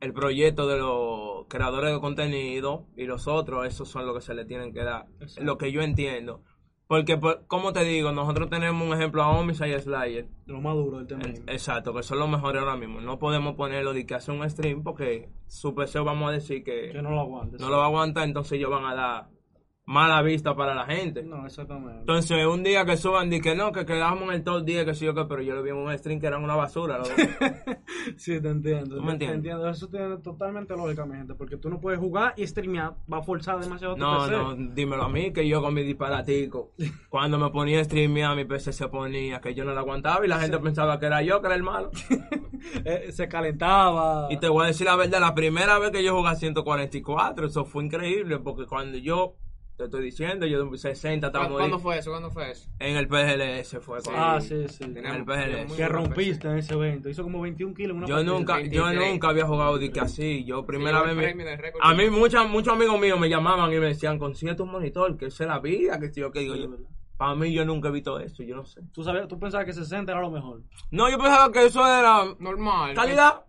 el 0.00 0.12
proyecto 0.12 0.66
de 0.66 0.78
los 0.78 1.46
creadores 1.48 1.92
de 1.92 2.00
contenido 2.00 2.86
y 2.96 3.04
los 3.06 3.26
otros, 3.28 3.66
esos 3.66 3.88
son 3.88 4.06
los 4.06 4.14
que 4.14 4.20
se 4.20 4.34
le 4.34 4.44
tienen 4.44 4.72
que 4.72 4.82
dar. 4.84 5.06
Exacto. 5.20 5.44
Lo 5.44 5.58
que 5.58 5.72
yo 5.72 5.82
entiendo. 5.82 6.42
Porque, 6.88 7.16
por- 7.16 7.46
como 7.48 7.72
te 7.72 7.82
digo, 7.82 8.12
nosotros 8.12 8.48
tenemos 8.48 8.86
un 8.86 8.94
ejemplo 8.94 9.20
a 9.22 9.30
Omisa 9.36 9.66
y 9.66 9.72
Slayer. 9.80 10.28
Lo 10.46 10.60
maduro 10.60 10.98
del 10.98 11.06
tema. 11.08 11.24
Exacto, 11.48 11.92
que 11.92 12.04
son 12.04 12.20
los 12.20 12.28
mejores 12.28 12.60
ahora 12.60 12.76
mismo. 12.76 13.00
No 13.00 13.18
podemos 13.18 13.56
ponerlo 13.56 13.92
de 13.92 14.06
que 14.06 14.14
hace 14.14 14.30
un 14.30 14.48
stream 14.48 14.84
porque 14.84 15.28
su 15.48 15.74
PC 15.74 15.98
vamos 16.00 16.28
a 16.28 16.32
decir 16.32 16.62
que 16.62 16.90
Que 16.92 17.02
no 17.02 17.10
lo 17.10 17.20
aguantes. 17.20 17.60
no 17.60 17.70
lo 17.70 17.78
va 17.78 17.84
a 17.84 17.86
aguantar, 17.88 18.22
entonces 18.24 18.52
ellos 18.52 18.70
van 18.70 18.84
a 18.84 18.94
dar 18.94 19.28
mala 19.86 20.20
vista 20.22 20.54
para 20.56 20.74
la 20.74 20.84
gente. 20.84 21.22
No, 21.22 21.46
exactamente. 21.46 22.00
Entonces, 22.00 22.44
un 22.46 22.62
día 22.64 22.84
que 22.84 22.96
suban, 22.96 23.30
di 23.30 23.40
que 23.40 23.54
no, 23.54 23.70
que 23.72 23.86
quedamos 23.86 24.24
en 24.28 24.34
el 24.34 24.42
top 24.44 24.64
10, 24.64 24.84
que 24.84 24.94
sí 24.94 25.04
yo 25.04 25.14
que, 25.14 25.24
pero 25.24 25.42
yo 25.42 25.54
lo 25.54 25.62
vi 25.62 25.70
en 25.70 25.76
un 25.76 25.96
stream 25.96 26.20
que 26.20 26.26
eran 26.26 26.42
una 26.42 26.56
basura. 26.56 26.98
dos. 26.98 27.08
sí, 28.16 28.40
te 28.40 28.48
entiendo. 28.48 28.96
¿Tú 28.96 29.02
me 29.02 29.08
te 29.08 29.12
entiendes? 29.26 29.36
entiendo. 29.36 29.68
Eso 29.70 29.88
tiene 29.88 30.16
totalmente 30.18 30.74
lógica, 30.76 31.06
mi 31.06 31.16
gente, 31.16 31.34
porque 31.34 31.56
tú 31.56 31.70
no 31.70 31.80
puedes 31.80 32.00
jugar 32.00 32.34
y 32.36 32.46
streamear, 32.46 32.94
va 33.12 33.18
a 33.18 33.22
forzar 33.22 33.60
demasiado 33.60 33.94
tu 33.94 34.00
No, 34.00 34.18
PC. 34.24 34.32
no, 34.32 34.54
dímelo 34.74 35.04
a 35.04 35.08
mí, 35.08 35.32
que 35.32 35.46
yo 35.46 35.62
con 35.62 35.72
mi 35.72 35.82
disparatico, 35.84 36.72
cuando 37.08 37.38
me 37.38 37.50
ponía 37.50 37.80
a 37.80 37.84
streamear, 37.84 38.34
mi 38.36 38.44
PC 38.44 38.72
se 38.72 38.88
ponía, 38.88 39.40
que 39.40 39.54
yo 39.54 39.64
no 39.64 39.72
lo 39.72 39.80
aguantaba 39.80 40.24
y 40.24 40.28
la 40.28 40.40
gente 40.40 40.58
pensaba 40.58 40.98
que 40.98 41.06
era 41.06 41.22
yo, 41.22 41.40
que 41.40 41.46
era 41.46 41.56
el 41.56 41.62
malo. 41.62 41.90
Eh, 42.84 43.12
se 43.12 43.28
calentaba. 43.28 44.26
Y 44.30 44.38
te 44.38 44.48
voy 44.48 44.64
a 44.64 44.66
decir 44.68 44.86
la 44.86 44.96
verdad, 44.96 45.20
la 45.20 45.34
primera 45.34 45.78
vez 45.78 45.90
que 45.92 46.02
yo 46.02 46.16
jugué 46.16 46.30
a 46.30 46.34
144, 46.34 47.46
eso 47.46 47.64
fue 47.64 47.84
increíble, 47.84 48.38
porque 48.40 48.66
cuando 48.66 48.98
yo, 48.98 49.34
te 49.76 49.84
estoy 49.84 50.02
diciendo, 50.04 50.46
yo 50.46 50.64
de 50.70 50.78
60 50.78 51.10
¿Cuándo, 51.10 51.26
estábamos 51.26 51.58
cuándo 51.58 51.76
ahí, 51.76 51.82
fue 51.82 51.98
eso? 51.98 52.10
¿Cuándo 52.10 52.30
fue 52.30 52.50
eso? 52.50 52.68
en 52.78 52.96
el 52.96 53.08
PGLS 53.08 53.78
fue 53.80 53.98
Ah, 54.14 54.38
sí, 54.40 54.66
sí. 54.68 54.84
en 54.84 55.04
el 55.06 55.24
PGLS. 55.24 55.76
Que 55.76 55.88
rompiste 55.88 56.48
en 56.48 56.58
ese 56.58 56.74
evento. 56.74 57.08
Hizo 57.10 57.22
como 57.22 57.40
21 57.42 57.74
kilos 57.74 57.90
en 57.90 57.96
una 57.98 58.06
Yo 58.06 58.24
nunca, 58.24 58.60
yo 58.62 58.84
23. 58.84 59.12
nunca 59.12 59.28
había 59.28 59.46
jugado 59.46 59.78
de 59.78 59.90
que 59.92 60.00
así, 60.00 60.44
yo 60.44 60.64
primera 60.64 61.02
llevó 61.04 61.20
vez 61.20 61.36
me- 61.36 61.46
a 61.80 61.94
mí 61.94 62.10
muchos 62.10 62.48
muchos 62.48 62.72
amigos 62.74 62.98
míos 63.00 63.20
me 63.20 63.28
llamaban 63.28 63.72
y 63.72 63.76
me 63.78 63.86
decían, 63.88 64.18
consigue 64.18 64.54
tu 64.54 64.64
monitor, 64.66 65.16
que 65.16 65.26
esa 65.26 65.44
es 65.44 65.48
la 65.50 65.58
vida, 65.58 66.00
que 66.00 66.08
si 66.10 66.20
yo 66.20 66.32
que 66.32 66.40
digo 66.40 66.54
Sí, 66.54 66.62
yo. 66.62 66.70
verdad. 66.70 66.86
Para 67.18 67.34
mí 67.34 67.50
yo 67.52 67.64
nunca 67.64 67.88
he 67.88 67.92
visto 67.92 68.18
eso, 68.20 68.42
yo 68.42 68.56
no 68.56 68.64
sé. 68.66 68.82
Tú, 68.92 69.02
sabías, 69.02 69.26
tú 69.26 69.38
pensabas 69.38 69.64
que 69.66 69.72
60 69.72 70.12
era 70.12 70.20
lo 70.20 70.30
mejor. 70.30 70.60
No, 70.90 71.08
yo 71.10 71.16
pensaba 71.18 71.50
que 71.50 71.64
eso 71.64 71.80
era 71.86 72.24
Normal. 72.38 72.94
calidad, 72.94 73.44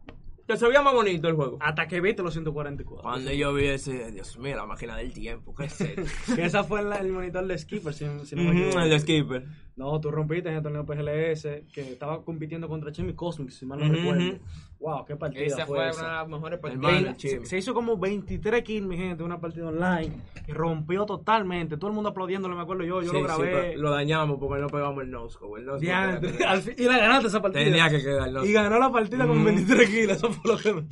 que 0.47 0.57
se 0.57 0.65
veía 0.67 0.81
más 0.81 0.93
bonito 0.93 1.27
el 1.27 1.35
juego. 1.35 1.57
Hasta 1.61 1.87
que 1.87 1.99
viste 2.01 2.23
los 2.23 2.33
144. 2.33 3.03
Cuando 3.03 3.31
yo 3.33 3.53
vi 3.53 3.65
ese, 3.65 4.11
Dios 4.11 4.37
mío, 4.39 4.55
la 4.55 4.65
máquina 4.65 4.95
del 4.95 5.11
tiempo, 5.13 5.53
qué 5.53 5.65
eso? 5.65 5.85
que 6.35 6.45
esa 6.45 6.63
fue 6.63 6.81
la- 6.83 6.97
el 6.97 7.11
monitor 7.11 7.45
de 7.45 7.57
Skipper, 7.57 7.93
si, 7.93 8.05
si 8.25 8.35
no 8.35 8.43
me 8.43 8.51
equivoco. 8.51 8.79
el 8.79 8.89
de 8.89 8.99
Skipper. 8.99 9.45
No, 9.75 9.99
tú 10.01 10.09
rompiste 10.09 10.49
en 10.49 10.55
el 10.55 10.63
torneo 10.63 10.85
PGLS, 10.85 11.43
que 11.71 11.81
estaba 11.91 12.23
compitiendo 12.23 12.67
contra 12.67 12.91
Chemi 12.91 13.13
Cosmic, 13.13 13.49
si 13.51 13.65
mal 13.65 13.79
no 13.79 13.93
recuerdo. 13.93 14.39
Wow, 14.79 15.05
qué 15.05 15.15
partida 15.15 15.43
Esa 15.43 15.65
fue, 15.65 15.77
fue 15.77 15.89
esa. 15.89 16.01
una 16.01 16.09
de 16.11 16.15
las 16.19 16.27
mejores 16.29 16.59
partidas. 16.59 17.15
Se, 17.19 17.45
se 17.45 17.57
hizo 17.57 17.73
como 17.73 17.97
23 17.97 18.63
kills, 18.63 18.85
mi 18.87 18.95
gente, 18.95 19.23
una 19.23 19.39
partida 19.39 19.69
online. 19.69 20.11
Y 20.47 20.51
rompió 20.53 21.05
totalmente. 21.07 21.77
Todo 21.77 21.89
el 21.89 21.95
mundo 21.95 22.11
aplaudiéndole, 22.11 22.53
me 22.55 22.61
acuerdo 22.61 22.83
yo. 22.83 23.01
Yo 23.01 23.09
Sí, 23.09 23.17
lo 23.17 23.23
grabé. 23.23 23.75
lo 23.75 23.89
dañamos 23.91 24.37
porque 24.39 24.61
no 24.61 24.67
pegamos 24.67 25.03
el 25.03 25.09
nosco. 25.09 25.57
El 25.57 25.65
nosco 25.65 25.79
que- 25.81 26.75
y 26.77 26.83
la 26.85 26.97
ganaste 26.99 27.27
esa 27.27 27.41
partida. 27.41 27.63
tenía 27.63 27.89
que 27.89 28.01
quedar 28.03 28.27
el 28.27 28.33
nosco. 28.35 28.47
Y 28.47 28.53
ganó 28.53 28.77
la 28.77 28.91
partida 28.91 29.25
con 29.25 29.41
Mm. 29.41 29.45
23 29.45 29.89
kills. 29.89 30.11
Eso 30.13 30.31
fue 30.31 30.51
lo 30.53 30.57
que. 30.59 30.85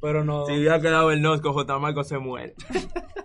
Pero 0.00 0.22
no. 0.24 0.46
Si 0.46 0.52
hubiera 0.52 0.80
quedado 0.80 1.10
el 1.10 1.20
nosco, 1.20 1.52
J. 1.52 1.78
Marco 1.78 2.04
se 2.04 2.18
muere. 2.18 2.54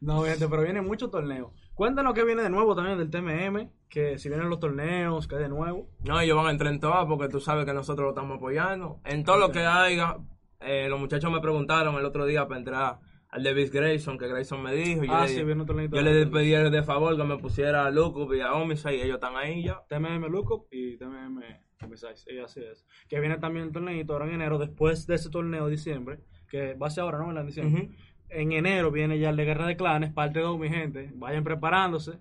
No, 0.00 0.22
mi 0.22 0.30
gente, 0.30 0.48
pero 0.48 0.62
vienen 0.62 0.86
muchos 0.86 1.10
torneos. 1.10 1.50
Cuéntanos 1.74 2.14
qué 2.14 2.24
viene 2.24 2.42
de 2.42 2.48
nuevo 2.48 2.74
también 2.74 2.96
del 2.96 3.10
TMM. 3.10 3.68
Que 3.88 4.18
si 4.18 4.28
vienen 4.28 4.50
los 4.50 4.60
torneos, 4.60 5.26
que 5.28 5.36
de 5.36 5.48
nuevo. 5.48 5.88
No, 6.04 6.20
ellos 6.20 6.36
van 6.36 6.46
a 6.46 6.50
entrar 6.50 6.72
en 6.72 6.80
todas 6.80 7.06
porque 7.06 7.28
tú 7.28 7.40
sabes 7.40 7.64
que 7.64 7.72
nosotros 7.72 8.04
lo 8.04 8.10
estamos 8.10 8.36
apoyando. 8.36 9.00
En 9.04 9.24
todo 9.24 9.38
lo 9.38 9.50
que 9.50 9.60
haya, 9.60 10.16
eh, 10.60 10.88
los 10.88 11.00
muchachos 11.00 11.32
me 11.32 11.40
preguntaron 11.40 11.94
el 11.96 12.04
otro 12.04 12.26
día 12.26 12.46
para 12.46 12.58
entrar 12.58 12.98
al 13.30 13.42
de 13.42 13.54
Vince 13.54 13.72
Grayson, 13.78 14.18
que 14.18 14.28
Grayson 14.28 14.62
me 14.62 14.74
dijo. 14.74 15.04
Yo 15.04 15.12
Ah, 15.14 15.22
le, 15.22 15.28
sí, 15.28 15.42
viene 15.42 15.60
un 15.62 15.66
torneo. 15.66 15.88
yo 15.90 16.00
le 16.02 16.26
pedí 16.26 16.50
de 16.50 16.82
favor 16.82 17.16
que 17.16 17.24
me 17.24 17.38
pusiera 17.38 17.86
a 17.86 17.90
Luco 17.90 18.34
y 18.34 18.40
a 18.40 18.52
Omisa 18.54 18.92
y 18.92 19.00
ellos 19.00 19.14
están 19.16 19.36
ahí 19.36 19.62
ya. 19.64 19.82
TMM 19.88 20.26
Lookup 20.30 20.66
y 20.70 20.96
TMM 20.98 21.40
Homicides, 21.82 22.26
y 22.30 22.38
así 22.38 22.60
es. 22.60 22.84
Que 23.08 23.20
viene 23.20 23.38
también 23.38 23.66
el 23.66 23.72
torneito 23.72 24.12
ahora 24.12 24.26
en 24.26 24.32
enero, 24.34 24.58
después 24.58 25.06
de 25.06 25.14
ese 25.14 25.30
torneo 25.30 25.66
de 25.66 25.70
diciembre, 25.72 26.20
que 26.50 26.74
va 26.74 26.88
a 26.88 26.90
ser 26.90 27.02
ahora, 27.04 27.18
¿no? 27.18 27.38
En 27.38 27.46
diciembre. 27.46 27.90
En 28.30 28.52
enero 28.52 28.90
viene 28.90 29.18
ya 29.18 29.30
el 29.30 29.36
de 29.36 29.44
Guerra 29.46 29.66
de 29.66 29.76
Clanes, 29.76 30.12
parte 30.12 30.40
2, 30.40 30.58
mi 30.58 30.68
gente. 30.68 31.10
Vayan 31.14 31.44
preparándose. 31.44 32.18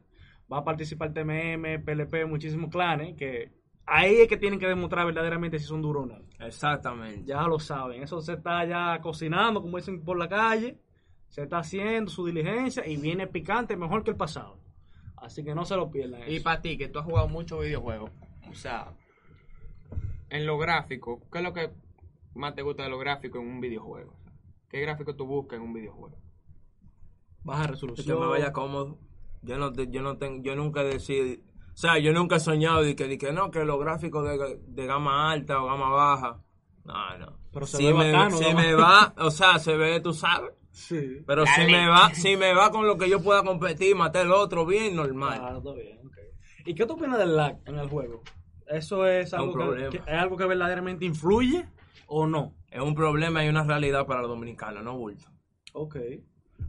Va 0.51 0.59
a 0.59 0.63
participar 0.63 1.13
TMM, 1.13 1.83
PLP, 1.83 2.25
muchísimos 2.25 2.69
clanes, 2.69 3.15
que 3.15 3.51
ahí 3.85 4.15
es 4.21 4.27
que 4.27 4.37
tienen 4.37 4.59
que 4.59 4.67
demostrar 4.67 5.05
verdaderamente 5.05 5.59
si 5.59 5.65
son 5.65 5.81
duros 5.81 6.03
o 6.03 6.05
no. 6.07 6.45
Exactamente. 6.45 7.25
Ya 7.25 7.41
lo 7.47 7.59
saben, 7.59 8.01
eso 8.03 8.21
se 8.21 8.33
está 8.33 8.63
ya 8.65 8.99
cocinando, 9.01 9.61
como 9.61 9.77
dicen 9.77 10.03
por 10.03 10.17
la 10.17 10.29
calle. 10.29 10.77
Se 11.27 11.43
está 11.43 11.57
haciendo 11.59 12.09
su 12.09 12.25
diligencia 12.25 12.87
y 12.87 12.95
viene 12.95 13.27
picante 13.27 13.75
mejor 13.75 14.03
que 14.03 14.11
el 14.11 14.15
pasado. 14.15 14.59
Así 15.17 15.43
que 15.43 15.53
no 15.53 15.65
se 15.65 15.75
lo 15.75 15.91
pierdan. 15.91 16.21
Y 16.27 16.39
para 16.39 16.61
ti, 16.61 16.77
que 16.77 16.87
tú 16.87 16.99
has 16.99 17.05
jugado 17.05 17.27
muchos 17.27 17.61
videojuegos, 17.61 18.11
o 18.49 18.53
sea, 18.53 18.93
en 20.29 20.45
lo 20.45 20.57
gráfico, 20.57 21.21
¿qué 21.31 21.39
es 21.39 21.43
lo 21.43 21.51
que 21.53 21.71
más 22.35 22.55
te 22.55 22.61
gusta 22.61 22.83
de 22.83 22.89
lo 22.89 22.97
gráfico 22.97 23.39
en 23.39 23.47
un 23.47 23.59
videojuego? 23.59 24.13
¿Qué 24.69 24.79
gráfico 24.79 25.15
tú 25.15 25.25
buscas 25.25 25.57
en 25.57 25.63
un 25.63 25.73
videojuego? 25.73 26.17
Baja 27.43 27.63
Que 27.65 27.71
resolución. 27.71 28.19
me 28.19 28.27
vaya 28.27 28.53
cómodo. 28.53 28.99
Yo 29.47 29.57
no, 29.57 29.71
te- 29.73 29.89
yo 29.89 30.01
no 30.01 30.17
tengo, 30.17 30.43
yo 30.43 30.55
nunca 30.55 30.83
decidí, 30.83 31.41
o 31.73 31.77
sea, 31.77 31.97
yo 31.99 32.11
nunca 32.13 32.35
he 32.35 32.39
soñado 32.39 32.81
de 32.83 32.95
que, 32.95 33.07
de 33.07 33.17
que 33.17 33.31
no, 33.31 33.49
que 33.51 33.63
los 33.65 33.79
gráficos 33.79 34.25
de, 34.27 34.59
de 34.67 34.85
gama 34.85 35.31
alta 35.31 35.61
o 35.61 35.65
gama 35.67 35.89
baja. 35.89 36.41
No, 36.85 37.17
no. 37.17 37.39
Pero 37.51 37.65
se 37.65 37.77
si 37.77 37.85
ve 37.85 37.93
me, 37.93 38.11
bacano, 38.11 38.37
si 38.37 38.43
¿no? 38.51 38.53
me 38.59 38.73
va, 38.75 39.13
o 39.17 39.31
sea, 39.31 39.57
se 39.59 39.75
ve, 39.77 39.99
tú 39.99 40.13
sabes. 40.13 40.51
Sí. 40.71 41.23
Pero 41.25 41.45
si 41.45 41.61
Dale. 41.61 41.71
me 41.71 41.87
va, 41.87 42.13
si 42.13 42.37
me 42.37 42.53
va 42.53 42.69
con 42.71 42.85
lo 42.85 42.97
que 42.97 43.09
yo 43.09 43.21
pueda 43.21 43.43
competir, 43.43 43.95
matar 43.95 44.25
el 44.25 44.31
otro 44.31 44.65
bien, 44.65 44.95
normal. 44.95 45.39
Ah, 45.41 45.59
todo 45.61 45.73
bien, 45.75 45.99
ok. 46.05 46.17
¿Y 46.65 46.75
qué 46.75 46.85
tú 46.85 46.93
opinas 46.93 47.17
del 47.17 47.35
lag 47.35 47.57
en 47.65 47.79
el 47.79 47.89
juego? 47.89 48.21
¿Eso 48.67 49.05
es 49.07 49.33
algo, 49.33 49.53
que, 49.53 49.57
problema. 49.63 49.89
que- 49.89 49.97
es 49.97 50.07
algo 50.19 50.37
que 50.37 50.45
verdaderamente 50.45 51.05
influye 51.05 51.65
o 52.07 52.27
no? 52.27 52.53
Es 52.69 52.81
un 52.81 52.93
problema 52.95 53.43
y 53.43 53.49
una 53.49 53.63
realidad 53.63 54.05
para 54.05 54.21
los 54.21 54.29
dominicanos, 54.29 54.83
no 54.83 54.97
bulto. 54.97 55.25
Ok. 55.73 55.95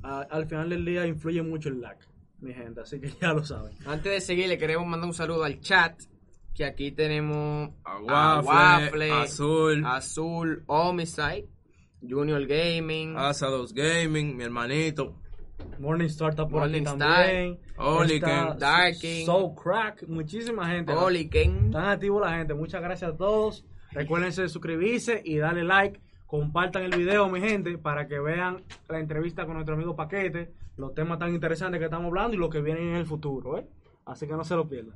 A- 0.03 0.23
al 0.31 0.47
final 0.47 0.69
del 0.71 0.85
día 0.85 1.07
influye 1.07 1.43
mucho 1.43 1.69
el 1.69 1.81
lag, 1.81 1.99
mi 2.41 2.53
gente, 2.53 2.81
así 2.81 3.01
que 3.01 3.11
ya 3.21 3.33
lo 3.33 3.45
saben. 3.45 3.73
Antes 3.87 4.13
de 4.13 4.21
seguir, 4.21 4.49
le 4.49 4.59
queremos 4.59 4.87
mandar 4.87 5.09
un 5.09 5.15
saludo 5.15 5.45
al 5.45 5.61
chat, 5.61 6.01
que 6.55 6.65
aquí 6.65 6.93
tenemos 6.93 7.71
a 7.85 8.01
Waffle, 8.43 8.49
Waffle, 8.49 9.13
Azul, 9.13 9.87
Azul, 9.87 10.65
Homicide, 10.67 11.49
Junior 12.01 12.47
Gaming, 12.47 13.17
Asa 13.17 13.47
2 13.47 13.73
Gaming, 13.73 14.37
mi 14.37 14.45
hermanito. 14.45 15.15
Morningstar 15.79 16.31
está 16.31 16.47
por 16.47 16.63
aquí 16.63 16.81
Morningstar, 16.81 16.99
también. 16.99 17.59
Oliken, 17.77 18.59
Darking. 18.59 19.27
So 19.27 19.55
Crack, 19.55 20.07
muchísima 20.09 20.67
gente. 20.69 20.93
Oli, 20.93 21.29
Ken. 21.29 21.67
Están 21.67 21.85
activos 21.87 22.21
la 22.23 22.37
gente. 22.37 22.55
Muchas 22.55 22.83
gracias 22.83 23.13
a 23.13 23.17
todos. 23.17 23.65
Recuérdense 23.93 24.43
de 24.43 24.49
suscribirse 24.49 25.23
y 25.25 25.39
darle 25.39 25.65
like. 25.65 26.01
Compartan 26.27 26.83
el 26.83 26.97
video, 26.97 27.29
mi 27.29 27.41
gente, 27.41 27.79
para 27.79 28.07
que 28.07 28.19
vean 28.21 28.63
la 28.89 28.99
entrevista 28.99 29.47
con 29.47 29.55
nuestro 29.55 29.75
amigo 29.75 29.97
Paquete, 29.97 30.53
los 30.79 30.95
temas 30.95 31.19
tan 31.19 31.35
interesantes 31.35 31.79
que 31.79 31.85
estamos 31.85 32.07
hablando 32.07 32.35
y 32.35 32.39
lo 32.39 32.49
que 32.49 32.61
viene 32.61 32.81
en 32.81 32.95
el 32.95 33.05
futuro, 33.05 33.59
¿eh? 33.59 33.67
Así 34.07 34.27
que 34.27 34.33
no 34.33 34.45
se 34.45 34.55
lo 34.57 34.67
pierdan. 34.67 34.95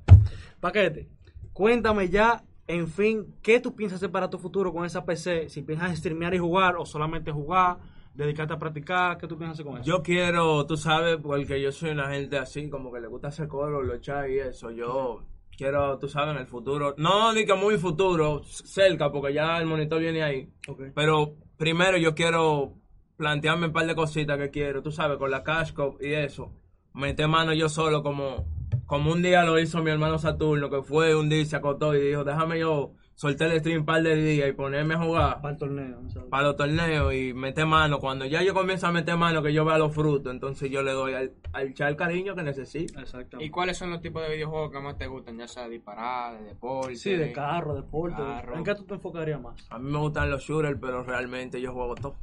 Paquete, 0.60 1.08
cuéntame 1.52 2.08
ya, 2.08 2.42
en 2.66 2.88
fin, 2.88 3.34
¿qué 3.42 3.60
tú 3.60 3.74
piensas 3.74 3.96
hacer 3.96 4.10
para 4.10 4.30
tu 4.30 4.38
futuro 4.38 4.72
con 4.72 4.86
esa 4.86 5.04
PC? 5.04 5.48
Si 5.50 5.62
piensas 5.62 5.98
streamear 5.98 6.34
y 6.34 6.38
jugar 6.38 6.76
o 6.76 6.86
solamente 6.86 7.30
jugar, 7.30 7.78
dedicarte 8.14 8.54
a 8.54 8.58
practicar, 8.58 9.18
¿qué 9.18 9.26
tú 9.26 9.36
piensas 9.36 9.56
hacer 9.56 9.66
con 9.66 9.80
eso? 9.80 9.84
Yo 9.84 10.02
quiero, 10.02 10.64
tú 10.66 10.76
sabes, 10.76 11.18
porque 11.20 11.60
yo 11.60 11.72
soy 11.72 11.90
una 11.90 12.10
gente 12.10 12.38
así, 12.38 12.70
como 12.70 12.92
que 12.92 13.00
le 13.00 13.08
gusta 13.08 13.28
hacer 13.28 13.48
coro, 13.48 13.82
los 13.82 14.00
chats 14.00 14.30
y 14.30 14.38
eso. 14.38 14.70
Yo 14.70 15.24
quiero, 15.56 15.98
tú 15.98 16.08
sabes, 16.08 16.34
en 16.34 16.40
el 16.40 16.46
futuro. 16.46 16.94
No, 16.96 17.32
ni 17.32 17.44
que 17.44 17.54
muy 17.54 17.76
futuro, 17.76 18.42
cerca, 18.44 19.10
porque 19.10 19.34
ya 19.34 19.58
el 19.58 19.66
monitor 19.66 20.00
viene 20.00 20.22
ahí. 20.22 20.48
Pero 20.94 21.34
primero 21.56 21.98
yo 21.98 22.14
quiero 22.14 22.74
plantearme 23.22 23.66
un 23.68 23.72
par 23.72 23.86
de 23.86 23.94
cositas 23.94 24.36
que 24.36 24.50
quiero, 24.50 24.82
tú 24.82 24.90
sabes, 24.90 25.16
con 25.16 25.30
la 25.30 25.44
Cashcop 25.44 26.02
y 26.02 26.12
eso. 26.12 26.50
Meter 26.92 27.28
mano 27.28 27.54
yo 27.54 27.68
solo 27.68 28.02
como, 28.02 28.48
como 28.84 29.12
un 29.12 29.22
día 29.22 29.44
lo 29.44 29.60
hizo 29.60 29.80
mi 29.80 29.92
hermano 29.92 30.18
Saturno, 30.18 30.68
que 30.68 30.82
fue 30.82 31.14
un 31.14 31.28
día 31.28 31.38
y 31.38 31.44
se 31.44 31.54
acostó 31.54 31.94
y 31.94 32.00
dijo, 32.00 32.24
déjame 32.24 32.58
yo 32.58 32.94
soltar 33.14 33.52
el 33.52 33.60
stream 33.60 33.80
un 33.80 33.86
par 33.86 34.02
de 34.02 34.16
días 34.16 34.48
y 34.48 34.52
ponerme 34.52 34.94
a 34.94 34.98
jugar 34.98 35.40
Para 35.40 35.52
el 35.52 35.58
torneo. 35.60 36.00
¿no 36.00 36.10
sabes? 36.10 36.28
para 36.30 36.48
los 36.48 36.56
torneos 36.56 37.14
y 37.14 37.32
meter 37.32 37.64
mano. 37.64 38.00
Cuando 38.00 38.24
ya 38.24 38.42
yo 38.42 38.54
comienzo 38.54 38.88
a 38.88 38.90
meter 38.90 39.16
mano, 39.16 39.40
que 39.40 39.52
yo 39.52 39.64
vea 39.64 39.78
los 39.78 39.94
frutos, 39.94 40.32
entonces 40.32 40.68
yo 40.68 40.82
le 40.82 40.90
doy 40.90 41.14
al, 41.14 41.32
al 41.52 41.72
chat 41.74 41.90
el 41.90 41.96
cariño 41.96 42.34
que 42.34 42.42
necesito. 42.42 42.98
Exactamente. 42.98 43.44
¿Y 43.44 43.50
cuáles 43.50 43.78
son 43.78 43.90
los 43.90 44.00
tipos 44.00 44.20
de 44.22 44.34
videojuegos 44.34 44.72
que 44.72 44.80
más 44.80 44.98
te 44.98 45.06
gustan? 45.06 45.38
Ya 45.38 45.46
sea 45.46 45.62
de 45.62 45.70
disparar, 45.70 46.40
de 46.40 46.44
deporte. 46.46 46.96
Sí, 46.96 47.12
de 47.14 47.30
carro, 47.30 47.76
deporte. 47.76 48.16
Carro. 48.16 48.56
¿En 48.56 48.64
qué 48.64 48.74
tú 48.74 48.84
te 48.84 48.94
enfocarías 48.94 49.40
más? 49.40 49.64
A 49.70 49.78
mí 49.78 49.92
me 49.92 49.98
gustan 49.98 50.28
los 50.28 50.42
shooters, 50.42 50.76
pero 50.80 51.04
realmente 51.04 51.60
yo 51.60 51.72
juego 51.72 51.94
todo. 51.94 52.16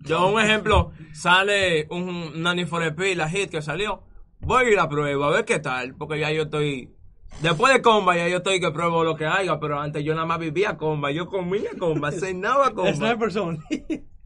Yo, 0.00 0.28
un 0.28 0.40
ejemplo, 0.40 0.92
sale 1.12 1.86
un, 1.90 2.42
Need 2.42 2.66
for 2.66 2.82
Speed, 2.82 3.16
la 3.16 3.28
hit 3.28 3.50
que 3.50 3.62
salió. 3.62 4.02
Voy 4.40 4.68
y 4.72 4.76
la 4.76 4.88
pruebo, 4.88 5.24
a 5.24 5.30
ver 5.30 5.44
qué 5.44 5.58
tal, 5.58 5.94
porque 5.94 6.18
ya 6.18 6.30
yo 6.30 6.44
estoy... 6.44 6.94
Después 7.42 7.72
de 7.74 7.82
comba 7.82 8.16
ya 8.16 8.26
yo 8.26 8.38
estoy 8.38 8.58
que 8.58 8.70
pruebo 8.70 9.04
lo 9.04 9.14
que 9.14 9.26
haya, 9.26 9.60
pero 9.60 9.78
antes 9.78 10.02
yo 10.02 10.14
nada 10.14 10.26
más 10.26 10.38
vivía 10.38 10.76
comba, 10.76 11.10
yo 11.10 11.26
comía 11.26 11.70
comba, 11.78 12.10
cenaba 12.12 12.72
comba. 12.72 12.94
Sniper 12.94 13.30
Zone. 13.30 13.58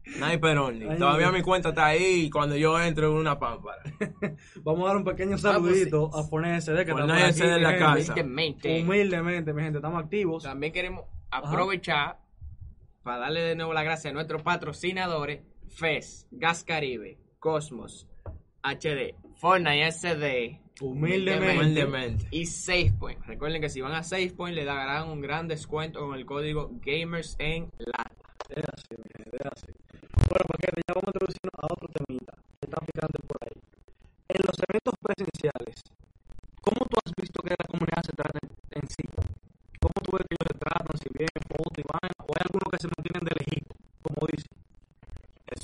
Sniper 0.05 0.57
only. 0.57 0.87
Ay, 0.87 0.97
Todavía 0.97 1.31
mi 1.31 1.41
cuenta 1.41 1.69
está 1.69 1.87
ahí 1.87 2.29
cuando 2.29 2.55
yo 2.55 2.79
entro 2.79 3.11
en 3.11 3.17
una 3.17 3.39
pámpara. 3.39 3.81
Vamos 4.63 4.83
a 4.83 4.87
dar 4.87 4.97
un 4.97 5.03
pequeño 5.03 5.37
saludito 5.37 6.09
a 6.13 6.29
poner 6.29 6.55
ese 6.55 6.73
de 6.73 6.85
que 6.85 6.91
Poner 6.91 7.09
está 7.09 7.19
por 7.19 7.29
ese 7.29 7.43
aquí, 7.43 7.53
de 7.53 7.59
la 7.59 7.77
casa. 7.77 8.13
Humildemente. 8.13 8.81
Humildemente, 8.81 9.53
mi 9.53 9.61
gente, 9.63 9.77
estamos 9.77 10.03
activos. 10.03 10.43
También 10.43 10.73
queremos 10.73 11.05
aprovechar 11.31 12.19
para 13.01 13.19
darle 13.19 13.41
de 13.41 13.55
nuevo 13.55 13.73
la 13.73 13.83
gracia 13.83 14.09
a 14.09 14.13
nuestros 14.13 14.41
patrocinadores: 14.41 15.41
FES, 15.75 16.27
Gas 16.31 16.63
Caribe, 16.63 17.17
Cosmos, 17.39 18.07
HD, 18.63 19.15
Fortnite 19.35 19.91
SD, 19.91 20.63
Humildemente. 20.81 21.57
Humildemente. 21.57 22.27
y 22.31 22.45
SafePoint. 22.45 23.23
Recuerden 23.25 23.61
que 23.61 23.69
si 23.69 23.81
van 23.81 23.93
a 23.93 24.03
SafePoint 24.03 24.55
le 24.55 24.65
darán 24.65 25.09
un 25.09 25.21
gran 25.21 25.47
descuento 25.47 25.99
con 25.99 26.15
el 26.17 26.25
código 26.25 26.71
Gamers 26.81 27.35
en 27.39 27.69
la. 27.77 28.09
Es 28.49 28.63
así, 28.73 28.95
es 29.31 29.45
así. 29.45 29.71
Bueno, 30.29 30.45
Paquete, 30.47 30.81
ya 30.87 30.93
vamos 30.93 31.07
a 31.07 31.11
introducirnos 31.13 31.57
a 31.57 31.65
otro 31.71 31.87
temita 31.89 32.33
que 32.59 32.65
está 32.65 32.79
picante 32.85 33.19
por 33.27 33.37
ahí. 33.41 33.57
En 34.27 34.41
los 34.45 34.57
eventos 34.67 34.93
presenciales, 35.01 35.75
¿cómo 36.61 36.85
tú 36.89 36.97
has 37.05 37.13
visto 37.15 37.41
que 37.41 37.55
la 37.57 37.67
comunidad 37.67 38.01
se 38.03 38.13
trata 38.13 38.39
en, 38.71 38.87
sí? 38.89 39.03
¿Cómo 39.79 39.97
tú 40.03 40.17
ves 40.17 40.25
que 40.27 40.35
ellos 40.35 40.49
se 40.51 40.59
tratan? 40.59 40.97
Si 40.97 41.09
bien 41.13 41.29
foto 41.47 41.81
y 41.81 41.83
o 41.85 42.33
hay 42.33 42.41
algunos 42.49 42.69
que 42.71 42.79
se 42.81 42.87
mantienen 42.87 43.23
de 43.23 43.33
lejito, 43.37 43.75
como 44.01 44.27
dice. 44.27 44.47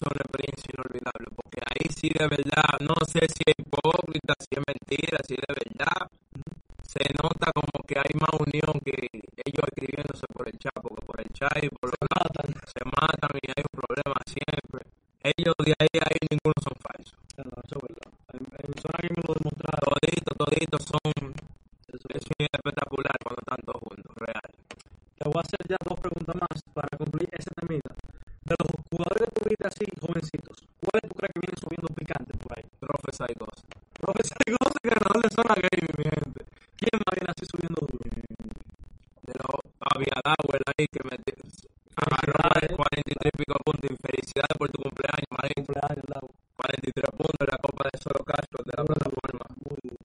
Una 0.01 0.23
experiencia 0.23 0.71
inolvidable, 0.73 1.27
porque 1.35 1.59
ahí 1.65 1.85
sí 1.91 2.09
de 2.09 2.27
verdad, 2.27 2.79
no 2.81 2.95
sé 3.05 3.19
si 3.27 3.43
es 3.45 3.55
hipócrita, 3.59 4.33
si 4.39 4.51
es 4.55 4.63
mentira, 4.65 5.17
si 5.27 5.35
de 5.35 5.47
verdad 5.47 6.07
se 6.89 7.05
nota 7.21 7.51
como 7.53 7.85
que 7.85 7.99
hay 7.99 8.13
más 8.17 8.33
unión 8.39 8.73
que 8.81 8.97
ellos 9.45 9.65
escribiéndose 9.69 10.25
por 10.33 10.47
el 10.49 10.57
chat, 10.57 10.73
porque 10.81 11.05
por 11.05 11.21
el 11.21 11.29
chat 11.37 11.53
y 11.61 11.69
por 11.69 11.93
los 11.93 12.01
lados 12.09 12.49
se 12.65 12.81
matan 12.81 13.29
y 13.37 13.47
hay 13.53 13.61
un 13.61 13.73
problema 13.77 14.17
siempre. 14.25 14.81
Ellos 15.21 15.53
de 15.61 15.73
ahí 15.77 15.93
a 16.01 16.09
ahí 16.09 16.21
ninguno 16.33 16.57
son 16.65 16.73
falsos. 16.81 17.13
No, 17.37 17.61
eso 17.61 17.75
es 17.77 17.83
verdad. 17.93 18.09
En, 18.33 18.41
en 18.41 18.65
mi 18.73 18.77
zona 18.81 18.97
que 19.05 19.09
me 19.13 19.21
lo 19.21 19.33
demostraron. 19.37 19.85
Toditos, 19.85 20.33
toditos 20.41 20.81
son, 20.89 21.13
es 21.93 22.25
espectacular 22.39 23.17
cuando 23.21 23.39
están 23.45 23.61
todos 23.65 23.81
juntos, 23.85 24.15
real. 24.17 24.49
Te 25.19 25.23
voy 25.29 25.37
a 25.37 25.45
hacer 25.45 25.61
ya 25.69 25.77
dos 25.85 25.99
preguntas 25.99 26.35
más 26.41 26.57
para 26.73 26.89
concluir 26.97 27.29
ese 27.37 27.51
temita. 27.53 27.93
De 28.49 28.55
los 28.57 28.69
jugadores 28.89 29.29
que 29.29 29.41
tuviste 29.45 29.67
así, 29.67 29.85
jovencitos, 30.01 30.57
¿cuáles 30.81 31.05
tú 31.05 31.13
crees 31.21 31.33
que 31.37 31.41
vienen 31.43 31.59
subiendo 31.61 31.87
picante 31.93 32.33
por 32.33 32.49
Profes 33.09 33.21
hay 33.27 33.35
cosas. 33.35 33.65
Profesor 33.93 34.37
Goza, 34.45 34.79
ganador 34.83 35.17
de 35.23 35.29
zona 35.33 35.55
gaming, 35.55 35.93
mi 35.97 36.03
gente. 36.05 36.41
¿Quién 36.77 36.95
más 37.01 37.13
viene 37.17 37.29
así 37.33 37.45
subiendo 37.49 37.79
duro? 37.81 38.05
De 39.25 39.33
los 39.33 39.59
Aviadauer 39.81 40.61
ahí 40.77 40.85
que 40.87 41.01
me 41.09 41.17
agarró 41.97 42.75
43 42.77 43.31
y 43.33 43.37
pico 43.37 43.55
puntos. 43.65 43.97
Felicidades 43.99 44.55
por 44.57 44.69
tu 44.69 44.77
cumpleaños, 44.83 45.29
Marín. 45.33 45.65
Cumpleaños, 45.65 46.05
Lau. 46.13 46.27
43 46.57 47.09
puntos 47.17 47.39
en 47.41 47.47
la 47.49 47.57
Copa 47.57 47.83
de 47.89 47.97
Solo 47.99 48.21
Castro 48.23 48.59
de 48.63 48.71
la 48.77 48.83
Muy 48.83 48.93
plataforma. 48.93 49.45
Muy 49.65 49.77
duro. 49.83 50.01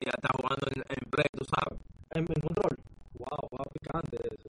Y 0.00 0.04
ya 0.08 0.12
está 0.16 0.28
jugando 0.34 0.64
en, 0.72 0.78
en 0.88 1.02
Play, 1.12 1.28
tú 1.36 1.44
sabes. 1.44 1.76
En, 2.16 2.24
en 2.24 2.40
control. 2.40 2.74
Wow, 3.20 3.42
wow, 3.52 3.66
picante 3.76 4.16
eso. 4.32 4.48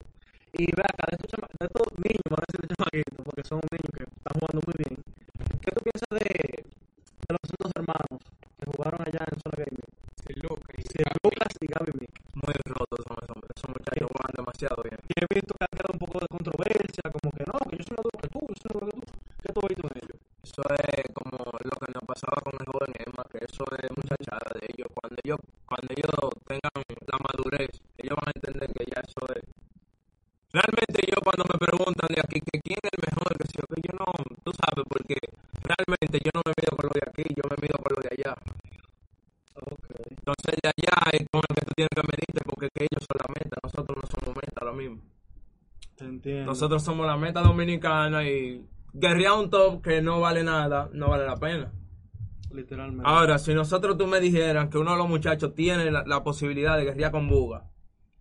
Y 0.55 0.65
ve 0.71 0.83
acá, 0.87 1.05
de 1.11 1.15
estos, 1.19 1.29
chama- 1.35 1.51
de 1.59 1.65
estos 1.67 1.87
niños, 1.99 2.23
me 2.25 2.31
voy 2.31 2.39
a 2.39 2.47
decir 2.47 2.61
de 2.63 2.69
chamaquitos, 2.73 3.19
porque 3.27 3.43
son 3.43 3.59
niños 3.75 3.91
que 3.93 4.03
están 4.07 4.33
jugando 4.39 4.59
muy 4.65 4.75
bien. 4.79 4.93
¿Qué 5.61 5.69
tú 5.75 5.79
piensas 5.83 6.11
de 6.15 6.25
los 7.27 7.41
otros 7.51 7.71
hermanos 7.75 8.21
que 8.55 8.65
jugaron 8.71 9.01
allá 9.03 9.21
en 9.27 9.37
zona 9.43 9.57
gaming? 9.59 9.89
Sí, 10.23 10.31
Lucas. 10.39 10.79
Si 10.85 10.97
Lucas 11.21 11.51
y 11.59 11.67
Gaby 11.67 11.91
Mick. 11.99 12.13
Muy 12.39 12.53
rotos 12.71 12.99
son 13.03 13.17
esos, 13.19 13.37
esos 13.51 13.69
muchachos 13.75 14.07
juegan 14.11 14.33
demasiado 14.35 14.77
bien. 14.85 14.97
Y 15.11 15.13
he 15.19 15.25
visto 15.27 15.51
que 15.59 15.63
ha 15.65 15.71
creado 15.75 15.93
un 15.95 15.99
poco 15.99 16.17
de 16.23 16.27
controversia, 16.31 17.03
como 17.11 17.29
que 17.35 17.43
no, 17.51 17.55
que 17.67 17.75
yo 17.79 17.83
soy 17.83 17.95
más 17.99 18.05
duro 18.05 18.19
que 18.23 18.29
tú, 18.31 18.39
yo 18.47 18.55
soy 18.63 18.71
más 18.75 18.83
duro 18.85 18.95
que 18.95 19.11
tú. 19.11 19.17
¿Qué 19.43 19.49
tú 19.53 19.59
has 19.59 19.69
visto 19.75 19.85
en 19.91 19.97
ellos? 19.99 20.17
Eso 20.45 20.61
es 20.71 21.05
como 21.15 21.35
lo 21.51 21.75
que 21.83 21.89
nos 21.91 22.03
pasaba 22.07 22.37
con 22.45 22.53
el 22.59 22.65
joven 22.71 22.91
Emma, 23.03 23.23
que 23.27 23.39
eso 23.43 23.63
es 23.75 23.89
muchachada 23.91 24.47
de 24.55 24.61
ellos. 24.71 24.87
Cuando 24.95 25.15
ellos, 25.23 25.39
cuando 25.67 25.87
ellos 25.91 26.15
tengan 26.47 26.75
la 27.11 27.17
madurez, 27.19 27.71
ellos 27.99 28.15
van 28.15 28.29
a 28.31 28.35
entender 28.39 28.67
que 28.71 28.83
ya 28.87 28.99
eso 29.03 29.21
es. 29.35 29.43
Realmente 30.51 31.03
yo 31.11 31.19
cuando 31.19 31.43
me 31.51 31.57
preguntan 31.59 32.07
de 32.15 32.21
aquí 32.23 32.39
que 32.39 32.59
quién 32.63 32.79
es 32.81 32.91
el 32.95 33.01
mejor, 33.03 33.27
que 33.37 33.45
si 33.47 33.55
yo, 33.59 33.65
que 33.67 33.81
yo 33.83 33.91
no, 33.99 34.07
tú 34.43 34.51
sabes, 34.55 34.85
porque 34.87 35.17
realmente 35.65 36.19
yo 36.23 36.31
no 36.33 36.41
me 36.45 36.53
mido 36.55 36.75
por 36.75 36.85
lo 36.85 36.91
de 36.93 37.01
aquí, 37.05 37.23
yo 37.35 37.43
me 37.49 37.57
mido 37.61 37.77
por 37.81 37.91
lo 37.95 38.01
de 38.01 38.09
allá. 38.11 38.35
Entonces 40.09 40.53
el 40.53 40.59
de 40.61 40.69
allá 40.69 40.95
es 41.11 41.27
con 41.31 41.41
el 41.47 41.55
que 41.55 41.65
tú 41.65 41.73
tienes 41.75 41.89
que 41.95 42.01
medirte, 42.01 42.41
porque 42.45 42.69
que 42.73 42.83
ellos 42.83 43.05
son 43.07 43.17
la 43.19 43.33
meta, 43.33 43.57
nosotros 43.63 43.97
no 44.01 44.19
somos 44.19 44.35
meta, 44.35 44.65
lo 44.65 44.73
mismo. 44.73 45.01
Te 45.95 46.05
entiendo. 46.05 46.45
Nosotros 46.45 46.83
somos 46.83 47.05
la 47.07 47.17
meta 47.17 47.41
dominicana 47.41 48.27
y 48.27 48.65
guerrear 48.93 49.33
un 49.33 49.49
top 49.49 49.81
que 49.81 50.01
no 50.01 50.19
vale 50.19 50.43
nada, 50.43 50.89
no 50.93 51.09
vale 51.09 51.25
la 51.25 51.37
pena. 51.37 51.71
Literalmente. 52.51 53.03
Ahora, 53.05 53.37
si 53.37 53.53
nosotros 53.53 53.97
tú 53.97 54.07
me 54.07 54.19
dijeran 54.19 54.69
que 54.69 54.77
uno 54.77 54.91
de 54.91 54.97
los 54.97 55.09
muchachos 55.09 55.53
tiene 55.55 55.91
la, 55.91 56.03
la 56.05 56.23
posibilidad 56.23 56.77
de 56.77 56.85
guerrear 56.85 57.11
con 57.11 57.27
Buga 57.27 57.69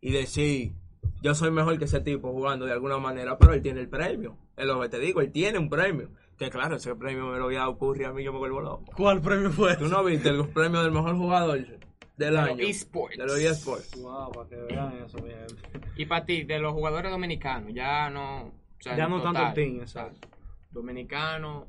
y 0.01 0.11
decir, 0.13 0.75
yo 1.23 1.35
soy 1.35 1.51
mejor 1.51 1.79
que 1.79 1.85
ese 1.85 2.01
tipo 2.01 2.33
jugando 2.33 2.67
de 2.67 2.73
alguna 2.73 2.99
manera, 2.99 3.39
pero 3.39 3.55
él 3.55 3.63
tiene 3.63 3.81
el 3.81 3.89
premio. 3.89 4.37
Es 4.57 4.67
lo 4.67 4.81
que 4.81 4.89
te 4.89 4.99
digo, 4.99 5.21
él 5.21 5.33
tiene 5.33 5.59
un 5.59 5.69
premio. 5.69 6.11
Que 6.39 6.51
claro, 6.51 6.77
ese 6.77 6.95
premio 6.97 7.27
me 7.27 7.39
lo 7.39 7.45
voy 7.45 7.57
a 7.57 7.69
ocurrir 7.69 8.07
a 8.07 8.13
mí, 8.13 8.25
yo 8.25 8.33
me 8.33 8.39
vuelvo 8.39 8.61
loco. 8.61 8.85
¿Cuál 8.97 9.21
premio 9.21 9.51
fue? 9.51 9.77
¿Tú 9.77 9.87
no 9.87 10.03
viste 10.03 10.29
el 10.31 10.49
premio 10.49 10.83
del 10.83 10.91
mejor 10.93 11.17
jugador 11.17 11.59
del 11.59 11.79
De 12.17 12.27
año? 12.39 12.57
los 12.57 12.61
esports. 12.61 13.17
De 13.17 13.25
los 13.25 13.39
eSports. 13.39 14.01
Wow, 14.01 14.33
para 14.33 14.49
que 14.49 14.57
vean 14.57 14.93
eso, 15.05 15.19
gente. 15.19 15.55
Y 15.97 16.07
para 16.07 16.25
ti, 16.25 16.43
de 16.45 16.59
los 16.59 16.73
jugadores 16.73 17.11
dominicanos, 17.13 17.73
ya 17.73 18.11
no. 18.11 18.47
o 18.47 18.53
sea, 18.81 18.97
Ya 18.97 19.07
no 19.07 19.23
tanto 19.23 19.47
el 19.47 19.55
team, 19.55 19.81
exacto. 19.81 20.29
Dominicanos, 20.73 21.69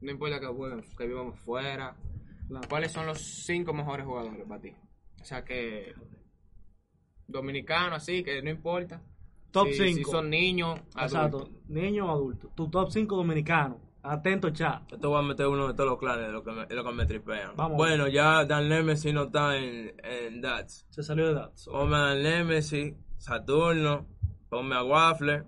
no 0.00 0.10
importa 0.10 0.38
que 0.38 0.46
jueguen, 0.46 0.84
que 0.96 1.06
vivamos 1.06 1.38
fuera. 1.40 1.96
¿Cuáles 2.68 2.92
son 2.92 3.06
los 3.06 3.18
cinco 3.18 3.72
mejores 3.72 4.04
jugadores 4.06 4.44
para 4.46 4.60
ti? 4.60 4.72
O 5.20 5.24
sea 5.24 5.44
que. 5.44 5.94
Dominicanos, 7.26 7.96
así, 8.02 8.22
que 8.22 8.42
no 8.42 8.50
importa. 8.50 9.02
Top 9.50 9.68
Si- 9.68 9.74
5. 9.74 9.96
Si 9.96 10.04
son 10.04 10.30
niños, 10.30 10.78
Exacto. 10.96 11.38
adultos. 11.38 11.50
Niño 11.68 12.06
o 12.06 12.10
adulto. 12.10 12.50
Tu 12.54 12.68
top 12.70 12.90
5 12.90 13.16
dominicano. 13.16 13.80
Atento, 14.02 14.50
chat. 14.50 14.82
Yo 14.90 14.98
te 14.98 15.06
voy 15.06 15.18
a 15.18 15.22
meter 15.22 15.46
uno 15.48 15.66
de 15.68 15.74
todos 15.74 15.90
los 15.90 15.98
clanes 15.98 16.26
de 16.28 16.32
lo 16.32 16.42
que 16.42 16.52
me, 16.52 16.66
de 16.66 16.74
lo 16.74 16.84
que 16.84 16.92
me 16.92 17.04
tripean. 17.04 17.56
Vamos. 17.56 17.76
Bueno, 17.76 18.06
ya 18.08 18.44
Dan 18.44 18.68
Nemesis 18.68 19.12
no 19.12 19.24
está 19.24 19.56
en, 19.56 19.92
en 20.02 20.40
Dats. 20.40 20.86
Se 20.90 21.02
salió 21.02 21.26
de 21.26 21.32
edad. 21.32 21.50
so. 21.54 21.72
Ponme 21.72 21.96
a 21.96 22.14
Nemesis, 22.14 22.94
Saturno, 23.18 24.06
ponme 24.48 24.76
a 24.76 24.84
Waffle, 24.84 25.42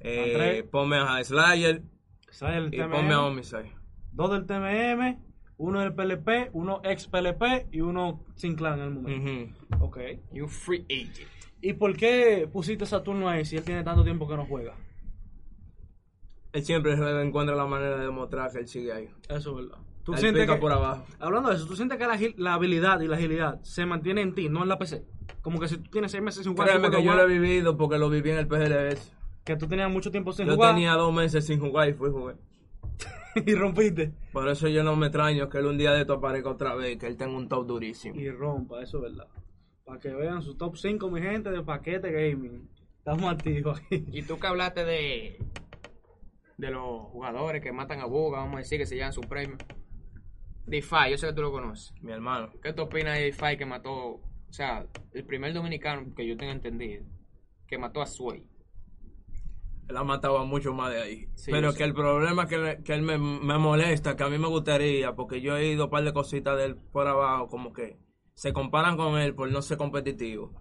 eh, 0.00 0.66
ponme 0.70 0.96
a 0.96 1.22
Slayer 1.24 1.82
¿Sabes 2.30 2.56
el 2.58 2.66
y 2.68 2.76
tema? 2.76 2.96
ponme 2.96 3.14
a 3.14 3.22
Homicide. 3.22 3.72
Dos 4.12 4.30
del 4.30 4.46
TMM, 4.46 5.18
uno 5.58 5.80
del 5.80 5.94
PLP, 5.94 6.50
uno 6.52 6.80
ex 6.84 7.06
PLP 7.08 7.66
y 7.72 7.80
uno 7.80 8.24
sin 8.34 8.54
clan 8.54 8.78
en 8.78 8.84
el 8.84 8.90
momento. 8.90 9.54
Ok. 9.80 9.98
Y 10.32 10.40
un 10.40 10.48
free 10.48 10.84
agent. 10.90 11.28
¿Y 11.66 11.72
por 11.72 11.96
qué 11.96 12.48
pusiste 12.52 12.84
a 12.84 12.86
Saturno 12.86 13.28
ahí 13.28 13.44
si 13.44 13.56
él 13.56 13.64
tiene 13.64 13.82
tanto 13.82 14.04
tiempo 14.04 14.28
que 14.28 14.36
no 14.36 14.46
juega? 14.46 14.76
Él 16.52 16.62
siempre 16.64 16.92
encuentra 17.22 17.56
la 17.56 17.66
manera 17.66 17.96
de 17.96 18.04
demostrar 18.04 18.52
que 18.52 18.58
él 18.58 18.68
sigue 18.68 18.92
ahí. 18.92 19.10
Eso 19.28 19.50
es 19.50 19.56
verdad. 19.64 19.78
¿Tú 20.04 20.12
Él 20.12 20.18
sientes 20.20 20.44
pica 20.44 20.54
que, 20.54 20.60
por 20.60 20.70
abajo. 20.70 21.04
hablando 21.18 21.48
de 21.48 21.56
eso, 21.56 21.66
¿tú 21.66 21.74
sientes 21.74 21.98
que 21.98 22.06
la, 22.36 22.54
habilidad 22.54 23.00
y 23.00 23.08
la 23.08 23.16
agilidad 23.16 23.60
se 23.62 23.84
mantiene 23.84 24.20
en 24.20 24.32
ti, 24.32 24.48
no 24.48 24.62
en 24.62 24.68
la 24.68 24.78
PC? 24.78 25.02
Como 25.42 25.58
que 25.58 25.66
si 25.66 25.78
tú 25.78 25.90
tienes 25.90 26.12
seis 26.12 26.22
meses 26.22 26.44
sin 26.44 26.52
jugar, 26.52 26.68
Créeme 26.68 26.88
que 26.88 27.02
yo 27.02 27.16
lo 27.16 27.22
he 27.22 27.26
vivido 27.26 27.76
porque 27.76 27.98
lo 27.98 28.08
viví 28.10 28.30
en 28.30 28.38
el 28.38 28.46
PGLS. 28.46 29.12
que 29.42 29.56
tú 29.56 29.66
tenías 29.66 29.90
mucho 29.90 30.12
tiempo 30.12 30.32
sin 30.32 30.46
Yo 30.46 30.54
jugar 30.54 30.72
tenía 30.72 30.92
dos 30.92 31.12
meses 31.12 31.44
sin 31.44 31.58
jugar 31.58 31.88
y 31.88 31.94
fui 31.94 32.10
a 32.10 32.12
jugar. 32.12 32.36
y 33.44 33.54
rompiste. 33.56 34.12
Por 34.32 34.48
eso 34.48 34.68
yo 34.68 34.84
no 34.84 34.94
me 34.94 35.06
extraño 35.06 35.48
que 35.48 35.58
él 35.58 35.66
un 35.66 35.78
día 35.78 35.90
de 35.90 36.02
esto 36.02 36.12
aparezca 36.12 36.48
otra 36.48 36.76
vez 36.76 36.96
que 36.96 37.08
él 37.08 37.16
tenga 37.16 37.36
un 37.36 37.48
top 37.48 37.66
durísimo. 37.66 38.14
Y 38.14 38.30
rompa, 38.30 38.80
eso 38.84 38.98
es 38.98 39.02
verdad. 39.02 39.26
Para 39.86 40.00
que 40.00 40.08
vean 40.12 40.42
su 40.42 40.56
top 40.56 40.76
5, 40.76 41.10
mi 41.10 41.22
gente, 41.22 41.48
de 41.50 41.62
paquete 41.62 42.10
gaming. 42.10 42.68
Estamos 42.98 43.32
activos 43.32 43.78
aquí. 43.80 44.04
Y 44.12 44.22
tú 44.22 44.38
que 44.38 44.46
hablaste 44.48 44.84
de 44.84 45.38
de 46.58 46.70
los 46.70 47.02
jugadores 47.10 47.62
que 47.62 47.70
matan 47.70 48.00
a 48.00 48.06
Buga, 48.06 48.38
vamos 48.40 48.56
a 48.56 48.58
decir 48.58 48.78
que 48.78 48.86
se 48.86 48.96
llevan 48.96 49.12
su 49.12 49.20
premio. 49.20 49.56
DeFi, 50.66 51.10
yo 51.10 51.18
sé 51.18 51.28
que 51.28 51.32
tú 51.34 51.42
lo 51.42 51.52
conoces. 51.52 51.92
Mi 52.02 52.12
hermano. 52.12 52.50
¿Qué 52.62 52.72
tú 52.72 52.82
opinas 52.82 53.14
de 53.18 53.24
DeFi 53.24 53.56
que 53.58 53.66
mató, 53.66 53.92
o 53.94 54.20
sea, 54.50 54.86
el 55.12 55.24
primer 55.24 55.52
dominicano 55.54 56.12
que 56.16 56.26
yo 56.26 56.36
tenga 56.36 56.52
entendido, 56.52 57.04
que 57.68 57.78
mató 57.78 58.00
a 58.02 58.06
Sway? 58.06 58.42
Él 59.88 59.96
ha 59.96 60.02
matado 60.02 60.38
a 60.38 60.44
mucho 60.44 60.72
más 60.74 60.92
de 60.92 61.00
ahí. 61.02 61.26
Sí, 61.36 61.52
Pero 61.52 61.70
sé. 61.70 61.78
que 61.78 61.84
el 61.84 61.94
problema 61.94 62.48
que, 62.48 62.58
le- 62.58 62.82
que 62.82 62.92
él 62.94 63.02
me, 63.02 63.18
me 63.18 63.58
molesta, 63.58 64.16
que 64.16 64.24
a 64.24 64.28
mí 64.28 64.36
me 64.38 64.48
gustaría, 64.48 65.14
porque 65.14 65.40
yo 65.40 65.56
he 65.56 65.68
ido 65.68 65.84
un 65.84 65.90
par 65.90 66.02
de 66.02 66.12
cositas 66.12 66.56
de 66.56 66.64
él 66.64 66.76
por 66.90 67.06
abajo, 67.06 67.46
como 67.48 67.72
que 67.72 67.96
se 68.36 68.52
comparan 68.52 68.96
con 68.98 69.18
él 69.18 69.34
por 69.34 69.50
no 69.50 69.62
ser 69.62 69.78
competitivo. 69.78 70.52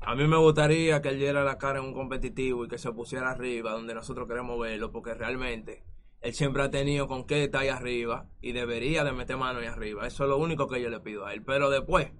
A 0.00 0.14
mí 0.14 0.26
me 0.28 0.36
gustaría 0.36 1.00
que 1.00 1.08
él 1.08 1.18
diera 1.18 1.42
la 1.42 1.56
cara 1.56 1.78
en 1.78 1.86
un 1.86 1.94
competitivo 1.94 2.64
y 2.64 2.68
que 2.68 2.76
se 2.76 2.92
pusiera 2.92 3.30
arriba, 3.30 3.72
donde 3.72 3.94
nosotros 3.94 4.28
queremos 4.28 4.60
verlo, 4.60 4.92
porque 4.92 5.14
realmente 5.14 5.82
él 6.20 6.34
siempre 6.34 6.62
ha 6.62 6.70
tenido 6.70 7.08
con 7.08 7.26
qué 7.26 7.44
estar 7.44 7.62
ahí 7.62 7.68
arriba 7.68 8.28
y 8.42 8.52
debería 8.52 9.04
de 9.04 9.12
meter 9.12 9.38
mano 9.38 9.60
ahí 9.60 9.66
arriba. 9.66 10.06
Eso 10.06 10.24
es 10.24 10.28
lo 10.30 10.36
único 10.36 10.68
que 10.68 10.82
yo 10.82 10.90
le 10.90 11.00
pido 11.00 11.24
a 11.24 11.32
él. 11.32 11.42
Pero 11.42 11.70
después, 11.70 12.12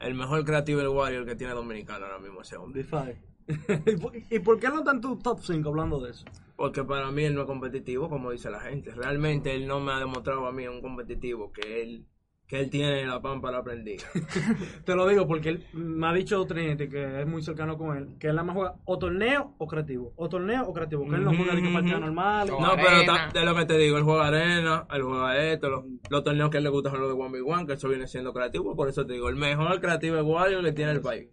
el 0.00 0.14
mejor 0.14 0.44
creativo 0.44 0.80
del 0.80 0.88
Warrior 0.88 1.24
que 1.24 1.34
tiene 1.34 1.54
Dominicano 1.54 2.04
ahora 2.04 2.18
mismo 2.18 2.42
ese 2.42 2.56
hombre. 2.56 2.82
DeFi. 2.82 3.18
¿Y 3.92 3.96
por- 3.96 4.12
¿Y 4.30 4.38
por 4.40 4.60
qué 4.60 4.68
no 4.68 4.80
está 4.80 4.90
en 4.90 5.00
tu 5.00 5.16
top 5.18 5.40
5 5.42 5.66
hablando 5.70 6.00
de 6.00 6.10
eso? 6.10 6.26
Porque 6.54 6.84
para 6.84 7.10
mí 7.10 7.24
él 7.24 7.34
no 7.34 7.40
es 7.42 7.46
competitivo, 7.46 8.10
como 8.10 8.30
dice 8.30 8.50
la 8.50 8.60
gente. 8.60 8.90
Realmente 8.94 9.54
él 9.54 9.66
no 9.66 9.80
me 9.80 9.92
ha 9.92 9.98
demostrado 9.98 10.46
a 10.46 10.52
mí 10.52 10.68
un 10.68 10.82
competitivo 10.82 11.50
que 11.50 11.80
él 11.82 12.06
que 12.48 12.58
él 12.58 12.70
tiene 12.70 13.04
la 13.04 13.20
pámpara 13.20 13.62
prendida. 13.62 14.04
Te 14.84 14.96
lo 14.96 15.06
digo 15.06 15.28
porque 15.28 15.50
él 15.50 15.66
me 15.74 16.08
ha 16.08 16.12
dicho 16.14 16.44
Trinity, 16.46 16.88
que 16.88 17.20
es 17.20 17.26
muy 17.26 17.42
cercano 17.42 17.76
con 17.76 17.96
él, 17.96 18.08
que 18.18 18.28
él 18.28 18.36
nada 18.36 18.46
más 18.46 18.56
juega 18.56 18.74
o 18.86 18.98
torneo 18.98 19.54
o 19.58 19.66
creativo. 19.66 20.12
O 20.16 20.28
torneo 20.28 20.64
o 20.66 20.72
creativo. 20.72 21.06
Que 21.06 21.16
él 21.16 21.24
no 21.24 21.36
juega 21.36 21.54
de 21.54 21.62
que 21.62 21.68
partida 21.72 22.00
normal. 22.00 22.48
No, 22.48 22.72
pero 22.74 23.04
ta- 23.04 23.28
es 23.32 23.44
lo 23.44 23.54
que 23.54 23.66
te 23.66 23.76
digo, 23.76 23.98
él 23.98 24.04
juega 24.04 24.28
arena, 24.28 24.86
él 24.90 25.02
juega 25.02 25.36
esto, 25.36 25.68
los, 25.68 25.84
los 26.08 26.24
torneos 26.24 26.50
que 26.50 26.56
a 26.56 26.58
él 26.58 26.64
le 26.64 26.70
gustan 26.70 26.92
son 26.92 27.02
los 27.02 27.10
de 27.10 27.16
1v1, 27.16 27.66
que 27.66 27.74
eso 27.74 27.88
viene 27.88 28.06
siendo 28.06 28.32
creativo, 28.32 28.74
por 28.74 28.88
eso 28.88 29.04
te 29.04 29.12
digo, 29.12 29.28
el 29.28 29.36
mejor 29.36 29.78
creativo 29.80 30.16
es 30.16 30.22
Wario 30.22 30.62
que 30.62 30.72
tiene 30.72 30.92
el 30.92 31.02
país. 31.02 31.28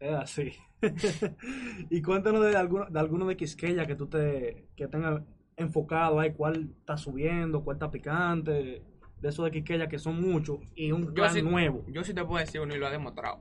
Es 0.00 0.12
así. 0.12 0.52
y 1.90 2.02
cuéntanos 2.02 2.42
de 2.42 2.56
alguno 2.56 2.86
de, 2.86 2.98
alguno 2.98 3.26
de 3.26 3.36
Quisqueya 3.36 3.86
que 3.86 3.94
tú 3.94 4.06
te 4.08 4.66
que 4.74 4.88
tengas 4.88 5.22
enfocado 5.56 6.18
ahí, 6.18 6.32
cuál 6.32 6.70
está 6.80 6.96
subiendo, 6.96 7.62
cuál 7.62 7.76
está 7.76 7.90
picante. 7.90 8.82
De 9.20 9.28
esos 9.28 9.44
de 9.44 9.50
Quisqueya 9.50 9.88
que 9.88 9.98
son 9.98 10.20
muchos 10.20 10.58
y 10.74 10.92
un 10.92 11.06
Yo 11.06 11.14
clan 11.14 11.32
sí, 11.34 11.42
nuevo. 11.42 11.84
yo 11.88 12.02
sí 12.04 12.14
te 12.14 12.24
puedo 12.24 12.38
decir 12.44 12.60
uno 12.60 12.74
y 12.74 12.78
lo 12.78 12.86
ha 12.86 12.90
demostrado. 12.90 13.38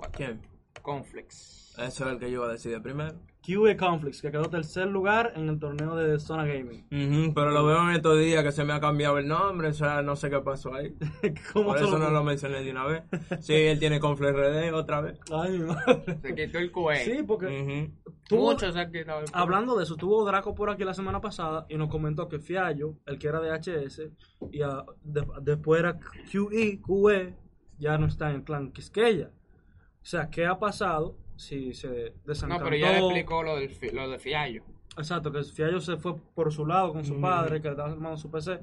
Conflicts. 0.82 1.76
Eso 1.78 2.06
es 2.06 2.12
el 2.12 2.20
que 2.20 2.26
yo 2.30 2.39
iba 2.39 2.48
a 2.48 2.52
decir 2.52 2.72
de 2.74 2.82
primero. 2.82 3.13
QA 3.42 3.78
Conflicts, 3.78 4.22
que 4.22 4.32
quedó 4.32 4.50
tercer 4.50 4.88
lugar 4.88 5.32
en 5.38 5.48
el 5.48 5.58
torneo 5.60 5.96
de 5.96 6.20
Zona 6.20 6.46
Gaming. 6.46 6.86
Ujú, 6.92 7.34
pero 7.34 7.52
lo 7.52 7.65
veo 7.65 7.82
en 7.89 7.96
estos 7.96 8.20
días 8.20 8.44
que 8.44 8.52
se 8.52 8.65
me 8.65 8.74
ha 8.74 8.82
cambiado 8.82 9.18
el 9.18 9.28
nombre, 9.30 9.70
o 9.70 9.74
sea, 9.74 10.02
no 10.02 10.18
sé 10.18 10.30
qué 10.30 10.39
pasó 10.42 10.74
ahí. 10.74 10.94
¿Cómo 11.54 11.68
Por 11.70 11.78
eso 11.78 11.98
no 11.98 12.10
lo- 12.10 12.24
mencioné 12.24 12.62
de 12.63 12.72
una 12.72 12.86
vez. 12.86 13.04
Sí, 13.39 13.54
él 13.54 13.80
tiene 13.80 14.00
Conflict 14.02 14.36
RD 14.36 14.74
otra 14.74 15.00
vez. 15.00 15.18
Ay, 15.32 15.58
mi 15.58 15.65
madre. 15.68 16.20
Se 16.22 16.36
quitó 16.36 16.58
el 16.60 16.72
QA. 16.72 16.96
Sí, 16.98 17.24
porque 17.26 17.46
Ujú. 17.46 18.13
tuvo- 18.28 18.52
Muchos 18.52 18.74
se 18.74 18.80
han 18.82 18.92
quitado 18.92 19.22
el 19.22 19.32
QA. 19.32 19.39
hablando 19.39 19.78
de 19.78 19.84
eso, 19.86 19.96
tuvo 19.96 20.26
Draco 20.26 20.54
por 20.54 20.70
aquí 20.70 20.84
la 20.84 20.94
semana 20.94 21.22
pasada 21.22 21.65
y 21.70 21.78
nos 21.78 21.89
comentó 21.89 22.28
que 22.28 22.39
Fiallo, 22.39 22.96
el 23.06 23.18
que 23.18 23.28
era 23.30 23.39
de 23.39 23.52
HS, 23.52 24.12
y 24.52 24.62
a- 24.63 24.84
de- 25.02 25.26
después 25.42 25.80
era 25.80 25.98
QE, 26.30 26.82
QE, 26.86 27.36
ya 27.80 27.98
no 27.98 28.06
está 28.08 28.30
en 28.32 28.36
el 28.36 28.44
clan 28.44 28.72
Quisqueya. 28.74 29.32
O 30.01 30.05
sea, 30.05 30.29
¿qué 30.29 30.45
ha 30.45 30.57
pasado 30.59 31.15
si 31.35 31.73
se 31.73 31.88
No, 31.88 32.21
desencantó? 32.25 32.63
pero 32.65 32.75
ya 32.77 32.91
le 32.91 32.99
explicó 32.99 33.43
lo, 33.43 33.55
del, 33.57 33.71
lo 33.93 34.09
de 34.09 34.19
Fiallo. 34.19 34.63
Exacto, 34.97 35.31
que 35.31 35.43
Fiallo 35.43 35.79
se 35.79 35.97
fue 35.97 36.15
por 36.35 36.51
su 36.51 36.65
lado 36.65 36.91
con 36.93 37.05
su 37.05 37.13
Ujú. 37.13 37.21
padre, 37.21 37.62
que 37.62 37.67
le 37.67 37.71
estaba 37.73 37.91
armando 37.91 38.17
su 38.17 38.29
PC. 38.31 38.59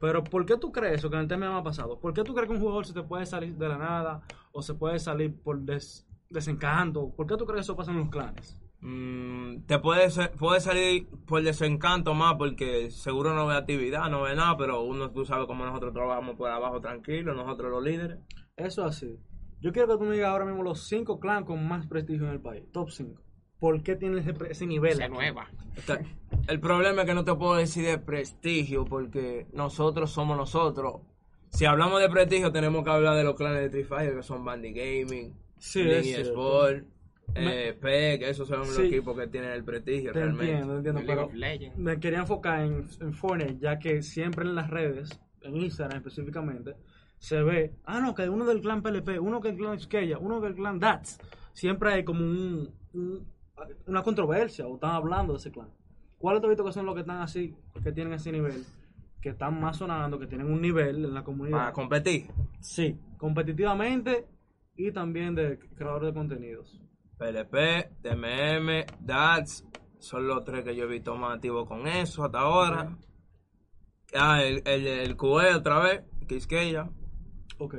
Pero 0.00 0.22
¿por 0.24 0.44
qué 0.46 0.56
tú 0.56 0.72
crees 0.72 0.94
eso 0.96 1.08
que 1.10 1.16
en 1.16 1.22
el 1.22 1.28
tema 1.28 1.50
me 1.50 1.58
ha 1.58 1.62
pasado? 1.62 1.98
¿Por 1.98 2.12
qué 2.12 2.22
tú 2.22 2.34
crees 2.34 2.48
que 2.48 2.54
un 2.54 2.60
jugador 2.60 2.86
se 2.86 2.92
te 2.92 3.02
puede 3.02 3.26
salir 3.26 3.54
de 3.56 3.68
la 3.68 3.78
nada 3.78 4.22
o 4.52 4.62
se 4.62 4.74
puede 4.74 4.98
salir 4.98 5.34
por 5.42 5.58
des- 5.60 6.06
desencanto? 6.30 7.10
¿Por 7.16 7.26
qué 7.26 7.36
tú 7.36 7.44
crees 7.46 7.58
que 7.60 7.72
eso 7.72 7.76
pasa 7.76 7.90
en 7.92 7.98
los 7.98 8.08
clanes? 8.10 8.58
Mm, 8.80 9.62
te 9.66 9.78
puede, 9.78 10.10
ser- 10.10 10.32
puede 10.32 10.60
salir 10.60 11.08
por 11.26 11.42
desencanto 11.42 12.12
más 12.14 12.34
porque 12.34 12.90
seguro 12.90 13.34
no 13.34 13.46
ve 13.46 13.56
actividad, 13.56 14.10
no 14.10 14.22
ve 14.22 14.34
nada, 14.34 14.56
pero 14.56 14.82
uno 14.82 15.10
tú 15.10 15.24
sabes 15.24 15.46
cómo 15.46 15.64
nosotros 15.64 15.92
trabajamos 15.94 16.36
por 16.36 16.50
abajo 16.50 16.80
tranquilo, 16.80 17.34
nosotros 17.34 17.70
los 17.70 17.82
líderes. 17.82 18.18
Eso 18.56 18.84
así. 18.84 19.18
Yo 19.64 19.72
quiero 19.72 19.88
que 19.88 19.94
tú 19.94 20.04
me 20.04 20.14
digas 20.14 20.28
ahora 20.28 20.44
mismo 20.44 20.62
los 20.62 20.86
cinco 20.86 21.18
clans 21.18 21.46
con 21.46 21.66
más 21.66 21.86
prestigio 21.86 22.26
en 22.26 22.32
el 22.32 22.40
país. 22.40 22.64
Top 22.70 22.90
5. 22.90 23.18
¿Por 23.58 23.82
qué 23.82 23.96
tienen 23.96 24.18
ese, 24.50 24.66
nivel? 24.66 24.94
Se 24.96 25.04
aquí? 25.04 25.14
nueva. 25.14 25.48
Está- 25.74 26.00
el 26.48 26.60
problema 26.60 27.00
es 27.00 27.08
que 27.08 27.14
no 27.14 27.24
te 27.24 27.34
puedo 27.34 27.54
decir 27.56 27.86
de 27.86 27.96
prestigio 27.96 28.84
porque 28.84 29.46
nosotros 29.54 30.10
somos 30.10 30.36
nosotros. 30.36 31.00
Si 31.48 31.64
hablamos 31.64 32.02
de 32.02 32.10
prestigio 32.10 32.52
tenemos 32.52 32.84
que 32.84 32.90
hablar 32.90 33.16
de 33.16 33.24
los 33.24 33.36
clanes 33.36 33.60
de 33.60 33.64
Street 33.68 33.86
Fighter 33.86 34.16
que 34.16 34.22
son 34.22 34.44
Bandy 34.44 34.72
Gaming, 34.74 35.32
Sí. 35.56 35.80
Sport, 35.80 36.84
Me- 37.34 37.68
eh, 37.68 37.72
PEC, 37.72 38.20
esos 38.28 38.46
son 38.46 38.64
Sí. 38.66 38.68
los 38.70 38.78
equipos 38.80 39.16
que 39.18 39.28
tienen 39.28 39.52
el 39.52 39.64
prestigio 39.64 40.12
Te 40.12 40.18
realmente. 40.20 40.50
entiendo, 40.52 40.76
entiendo. 40.76 41.00
League 41.00 41.14
Pero 41.14 41.26
of 41.28 41.32
Legends. 41.34 41.78
me 41.78 41.98
quería 41.98 42.18
enfocar 42.18 42.60
en, 42.60 42.86
en 43.00 43.14
Fortnite, 43.14 43.56
ya 43.60 43.78
que 43.78 44.02
siempre 44.02 44.44
en 44.44 44.54
las 44.56 44.68
redes, 44.68 45.08
en 45.40 45.56
Instagram 45.56 45.96
específicamente, 45.98 46.74
se 47.18 47.42
ve, 47.42 47.74
ah, 47.84 48.00
no, 48.00 48.14
que 48.14 48.28
uno 48.28 48.44
del 48.44 48.60
clan 48.60 48.82
PLP, 48.82 49.18
uno 49.20 49.40
que 49.40 49.48
el 49.48 49.56
clan 49.56 49.78
Skella, 49.80 50.18
uno 50.18 50.40
que 50.40 50.48
el 50.48 50.54
clan 50.54 50.78
DATS. 50.78 51.18
Siempre 51.52 51.92
hay 51.94 52.04
como 52.04 52.20
un, 52.20 52.70
un- 52.92 53.26
una 53.86 54.02
controversia 54.02 54.66
o 54.66 54.74
están 54.74 54.90
hablando 54.90 55.32
de 55.32 55.38
ese 55.38 55.50
clan. 55.52 55.68
¿Cuáles 56.18 56.42
te 56.42 56.48
visto 56.48 56.64
que 56.64 56.72
son 56.72 56.86
los 56.86 56.94
que 56.94 57.02
están 57.02 57.20
así, 57.20 57.54
que 57.82 57.92
tienen 57.92 58.12
ese 58.14 58.32
nivel, 58.32 58.64
que 59.20 59.30
están 59.30 59.60
más 59.60 59.76
sonando, 59.76 60.18
que 60.18 60.26
tienen 60.26 60.50
un 60.50 60.60
nivel 60.60 61.04
en 61.04 61.14
la 61.14 61.22
comunidad? 61.22 61.58
Para 61.58 61.72
competir. 61.72 62.26
Sí, 62.60 62.98
competitivamente 63.18 64.26
y 64.76 64.90
también 64.90 65.34
de 65.34 65.58
creadores 65.76 66.08
de 66.08 66.14
contenidos. 66.14 66.80
PLP, 67.18 67.90
TMM, 68.02 68.84
DATS, 69.00 69.64
son 69.98 70.26
los 70.26 70.44
tres 70.44 70.64
que 70.64 70.74
yo 70.74 70.84
he 70.84 70.88
visto 70.88 71.14
más 71.14 71.36
activos 71.36 71.68
con 71.68 71.86
eso 71.86 72.24
hasta 72.24 72.40
ahora. 72.40 72.96
Ah, 74.14 74.42
el, 74.42 74.62
el, 74.66 74.86
el 74.86 75.16
QE 75.16 75.54
otra 75.54 75.78
vez, 75.80 76.02
Quisqueya. 76.28 76.88
Ok. 77.64 77.74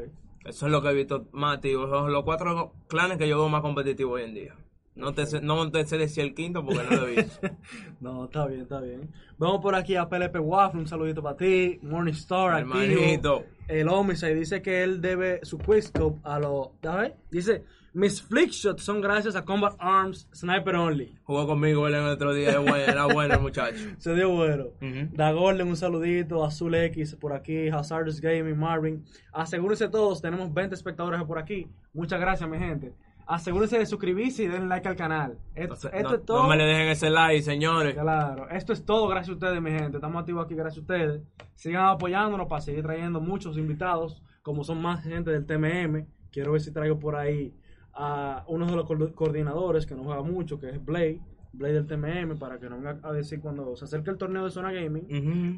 Eso 0.45 0.65
es 0.67 0.71
lo 0.71 0.81
que 0.81 0.89
he 0.89 0.93
visto 0.93 1.25
más 1.31 1.55
activos. 1.57 1.89
Son 1.89 2.11
los 2.11 2.23
cuatro 2.23 2.73
clanes 2.87 3.17
que 3.17 3.27
yo 3.27 3.37
veo 3.37 3.49
más 3.49 3.61
competitivos 3.61 4.15
hoy 4.19 4.23
en 4.23 4.33
día. 4.35 4.55
No 4.95 5.13
te, 5.13 5.25
sé- 5.25 5.41
no 5.41 5.69
te 5.71 5.85
sé 5.85 5.97
decir 5.97 6.23
el 6.23 6.33
quinto 6.35 6.63
porque 6.63 6.81
no 6.89 6.95
lo 7.01 7.07
he 7.07 7.15
visto. 7.17 7.47
No, 7.99 8.25
está 8.25 8.45
bien, 8.47 8.61
está 8.61 8.79
bien. 8.79 9.09
Vamos 9.37 9.59
por 9.61 9.73
aquí 9.75 9.95
a 9.95 10.07
PLP 10.07 10.37
Waffle, 10.39 10.81
un 10.81 10.87
saludito 10.87 11.23
para 11.23 11.35
ti. 11.35 11.79
Morningstar, 11.81 12.53
activo. 12.53 12.79
Hermanito. 12.79 13.43
El 13.67 13.89
Homicide 13.89 14.35
dice 14.35 14.61
que 14.61 14.83
él 14.83 15.01
debe 15.01 15.39
su 15.43 15.57
Quickscope 15.57 16.19
a 16.23 16.39
los... 16.39 16.69
¿Sabes? 16.83 17.13
Dice, 17.31 17.63
mis 17.95 18.21
flick 18.21 18.51
shots 18.51 18.83
son 18.83 18.99
gracias 19.01 19.35
a 19.35 19.43
Combat 19.45 19.73
Arms 19.79 20.27
Sniper 20.33 20.75
Only. 20.75 21.17
Jugó 21.23 21.47
conmigo 21.47 21.87
él 21.87 21.95
el 21.95 22.05
otro 22.05 22.33
día. 22.33 22.49
Era 22.87 23.05
bueno, 23.05 23.33
el 23.35 23.39
muchacho. 23.39 23.77
Se 23.97 24.13
dio 24.13 24.29
bueno. 24.29 24.65
Ujú. 24.81 25.09
Da 25.13 25.31
Golden, 25.31 25.67
un 25.69 25.77
saludito. 25.77 26.43
Azul 26.45 26.75
X 26.75 27.15
por 27.15 27.33
aquí. 27.33 27.69
Hazardous 27.69 28.19
Gaming, 28.21 28.57
Marvin. 28.59 29.03
Asegúrense 29.33 29.87
todos, 29.87 30.21
tenemos 30.21 30.53
20 30.53 30.75
espectadores 30.75 31.23
por 31.23 31.39
aquí. 31.39 31.67
Muchas 31.93 32.19
gracias, 32.19 32.49
mi 32.49 32.57
gente. 32.59 32.93
Asegúrense 33.27 33.79
de 33.79 33.85
suscribirse 33.87 34.43
y 34.43 34.47
denle 34.47 34.67
like 34.67 34.87
al 34.87 34.95
canal. 34.95 35.39
Esto 35.55 35.89
no- 35.91 36.13
es 36.13 36.25
todo. 36.25 36.43
no 36.43 36.49
me 36.49 36.57
le 36.57 36.65
dejen 36.65 36.89
ese 36.89 37.09
like, 37.09 37.41
señores. 37.41 37.95
Claro, 37.95 38.47
esto 38.51 38.71
es 38.73 38.85
todo 38.85 39.07
gracias 39.07 39.29
a 39.29 39.33
ustedes, 39.33 39.61
mi 39.61 39.71
gente. 39.71 39.97
Estamos 39.97 40.19
activos 40.19 40.45
aquí 40.45 40.53
gracias 40.53 40.77
a 40.77 40.81
ustedes. 40.81 41.21
Sigan 41.55 41.85
apoyándonos 41.85 42.47
para 42.47 42.61
seguir 42.61 42.83
trayendo 42.83 43.19
muchos 43.21 43.57
invitados, 43.57 44.21
como 44.43 44.63
son 44.63 44.79
más 44.81 45.01
gente 45.03 45.31
del 45.31 45.45
TMM. 45.47 46.05
Quiero 46.31 46.51
ver 46.51 46.61
si 46.61 46.71
traigo 46.71 46.99
por 46.99 47.15
ahí 47.15 47.55
a 47.95 48.43
uno 48.47 48.65
de 48.65 48.75
los 48.75 48.85
co- 48.85 49.13
coordinadores 49.13 49.85
que 49.85 49.95
nos 49.95 50.05
juega 50.05 50.21
mucho, 50.21 50.59
que 50.59 50.69
es 50.69 50.83
Blade. 50.83 51.21
Blade 51.53 51.81
del 51.81 51.87
TMM, 51.87 52.37
para 52.37 52.59
que 52.59 52.69
nos 52.69 52.79
venga 52.81 52.99
a 53.01 53.13
decir 53.13 53.39
cuando 53.39 53.77
se 53.77 53.85
acerque 53.85 54.09
el 54.09 54.17
torneo 54.17 54.43
de 54.43 54.51
Zona 54.51 54.73
Gaming, 54.73 55.07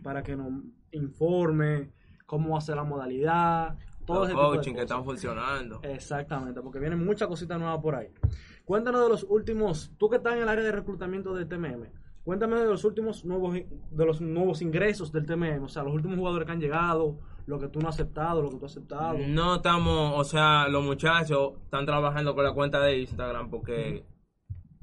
para 0.04 0.22
que 0.22 0.36
nos 0.36 0.48
informe 0.92 1.90
cómo 2.28 2.52
va 2.52 2.58
a 2.60 2.62
ser 2.62 2.76
la 2.76 2.84
modalidad, 2.84 3.76
todo 4.06 4.20
Los 4.20 4.28
ese 4.28 4.36
tipo 4.36 4.52
de 4.52 4.58
coaching 4.58 4.74
que 4.76 4.82
están 4.82 5.04
funcionando. 5.04 5.80
Exactamente, 5.84 6.62
porque 6.62 6.80
vienen 6.80 7.04
muchas 7.04 7.28
cositas 7.28 7.58
nuevas 7.60 7.80
por 7.82 7.96
ahí. 7.96 8.10
Cuéntanos 8.64 9.02
de 9.02 9.10
los 9.10 9.24
últimos, 9.28 9.92
tú 9.98 10.08
que 10.10 10.18
estás 10.18 10.36
en 10.36 10.44
el 10.44 10.50
área 10.50 10.64
de 10.64 10.72
reclutamiento 10.72 11.34
del 11.34 11.48
TMM, 11.48 11.88
cuéntame 12.24 12.58
de 12.58 12.66
los 12.66 12.84
últimos 12.86 13.26
nuevos 13.26 13.56
de 13.56 14.06
los 14.06 14.22
nuevos 14.22 14.62
ingresos 14.62 15.12
del 15.12 15.26
TMM, 15.26 15.64
o 15.64 15.70
sea, 15.70 15.84
los 15.84 15.94
últimos 15.94 16.18
jugadores 16.18 16.46
que 16.46 16.52
han 16.52 16.60
llegado, 16.60 17.18
lo 17.48 17.58
que 17.60 17.68
tú 17.70 17.80
no 17.80 17.90
has 17.90 17.96
aceptado, 17.96 18.42
lo 18.42 18.50
que 18.52 18.58
tú 18.58 18.66
has 18.66 18.72
aceptado. 18.74 19.18
No 19.18 19.56
estamos, 19.56 20.14
o 20.16 20.24
sea, 20.24 20.68
los 20.68 20.84
muchachos 20.84 21.54
están 21.64 21.86
trabajando 21.86 22.36
con 22.36 22.44
la 22.44 22.52
cuenta 22.54 22.80
de 22.82 23.00
Instagram 23.00 23.50
porque 23.50 24.04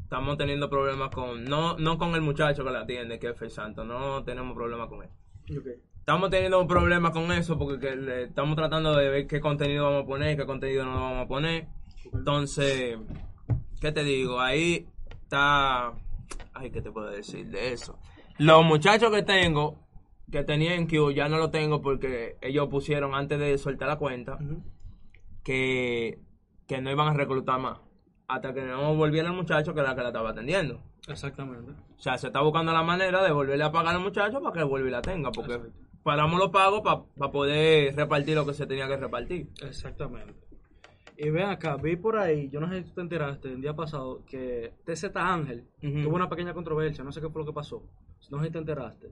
estamos 0.03 0.37
teniendo 0.37 0.69
problemas 0.69 1.11
con, 1.11 1.45
no, 1.45 1.77
no 1.79 1.99
con 1.99 2.15
el 2.15 2.21
muchacho 2.23 2.65
que 2.65 2.71
la 2.71 2.81
atiende, 2.81 3.19
que 3.19 3.29
es 3.29 3.39
Fe 3.39 3.51
Santo, 3.51 3.85
no 3.85 4.25
tenemos 4.25 4.55
problemas 4.57 4.89
con 4.89 5.03
él. 5.03 5.11
Ok. 5.59 5.67
Estamos 5.99 6.29
teniendo 6.31 6.67
problemas 6.67 7.13
con 7.13 7.33
eso 7.33 7.59
porque 7.59 7.97
le- 7.97 8.25
estamos 8.25 8.57
tratando 8.57 8.95
de 8.95 9.09
ver 9.09 9.27
qué 9.27 9.41
contenido 9.41 9.85
vamos 9.85 10.03
a 10.05 10.07
poner, 10.07 10.37
qué 10.37 10.45
contenido 10.45 10.85
no 10.85 10.95
vamos 11.01 11.25
a 11.25 11.29
poner. 11.29 11.67
Entonces, 12.13 12.99
¿qué 13.81 13.93
te 13.93 14.05
digo? 14.05 14.41
Ahí 14.41 14.87
está... 15.23 15.93
Ay, 16.53 16.71
¿qué 16.71 16.81
te 16.83 16.91
puedo 16.91 17.09
decir 17.09 17.47
de 17.51 17.73
eso? 17.73 17.99
Los 18.39 18.65
muchachos 18.65 19.11
que 19.11 19.23
tengo, 19.23 19.79
que 20.31 20.45
tenía 20.45 20.75
en 20.75 20.87
Q, 20.87 21.13
ya 21.13 21.29
no 21.29 21.39
lo 21.39 21.51
tengo 21.51 21.81
porque 21.81 22.37
ellos 22.41 22.69
pusieron 22.69 23.15
antes 23.15 23.39
de 23.39 23.57
soltar 23.59 23.89
la 23.89 23.97
cuenta 23.97 24.39
que, 25.43 26.19
que 26.67 26.81
no 26.81 26.91
iban 26.91 27.09
a 27.09 27.15
reclutar 27.15 27.61
más. 27.61 27.81
Hasta 28.27 28.55
que 28.55 28.63
no 28.63 28.95
volviera 28.95 29.29
el 29.29 29.35
muchacho 29.35 29.75
que 29.75 29.81
era 29.81 29.91
la 29.91 29.97
que 29.97 30.03
la 30.03 30.09
estaba 30.09 30.31
atendiendo. 30.31 30.81
Exactamente. 31.09 31.73
O 31.73 32.01
sea, 32.01 32.17
se 32.17 32.29
está 32.29 32.41
buscando 32.41 32.73
la 32.73 32.83
manera 32.83 33.23
de 33.23 33.33
volverle 33.33 33.65
a 33.65 33.73
pagar 33.73 33.95
al 33.95 34.03
muchacho 34.03 34.41
para 34.41 34.55
que 34.55 34.65
vuelva 34.65 34.89
y 34.89 34.93
la 34.93 35.03
tenga. 35.03 35.31
Porque 35.31 35.61
paramos 36.03 36.39
los 36.39 36.51
pagos 36.51 36.81
para 36.81 37.31
poder 37.31 37.95
repartir 37.95 38.35
lo 38.35 38.47
que 38.47 38.55
se 38.55 38.67
tenía 38.67 38.89
que 38.89 38.97
repartir. 38.97 39.51
Exactamente. 39.63 40.35
Y 41.17 41.31
ven 41.31 41.49
acá, 41.49 41.77
vi 41.77 41.97
por 41.97 42.19
ahí, 42.19 42.49
yo 42.51 42.59
no 42.61 42.69
sé 42.69 42.83
si 42.83 42.89
tú 42.89 42.95
te 42.97 43.01
enteraste 43.03 43.49
el 43.49 43.61
día 43.61 43.75
pasado 43.75 44.25
que 44.27 44.73
TZ 44.85 45.15
Ángel 45.15 45.65
tuvo 45.81 46.17
una 46.17 46.29
pequeña 46.29 46.53
controversia, 46.53 47.05
no 47.05 47.13
sé 47.13 47.21
qué 47.21 47.29
fue 47.29 47.43
lo 47.43 47.47
que 47.47 47.53
pasó. 47.53 47.85
No 48.31 48.39
sé 48.39 48.47
si 48.47 48.53
te 48.53 48.59
enteraste. 48.59 49.09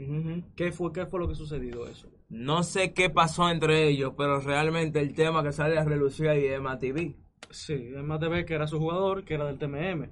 ¿Qué 0.57 0.73
fue, 0.73 0.93
qué 0.93 1.07
fue 1.07 1.21
lo 1.21 1.29
que 1.29 1.35
sucedió 1.35 1.87
eso? 1.87 2.09
No 2.29 2.63
sé 2.63 2.93
qué 2.93 3.11
pasó 3.11 3.49
entre 3.49 3.89
ellos, 3.89 4.15
pero 4.17 4.41
realmente 4.41 5.01
el 5.01 5.15
tema 5.15 5.43
que 5.43 5.53
sale 5.53 5.79
a 5.79 5.85
relucir 5.85 6.29
ahí 6.29 6.47
es 6.47 6.61
MTV. 6.61 7.15
Sí, 7.51 7.75
de 7.75 8.29
ver 8.29 8.45
que 8.45 8.55
era 8.55 8.67
su 8.67 8.79
jugador, 8.79 9.25
que 9.25 9.35
era 9.35 9.45
del 9.45 9.59
TMM. 9.59 10.11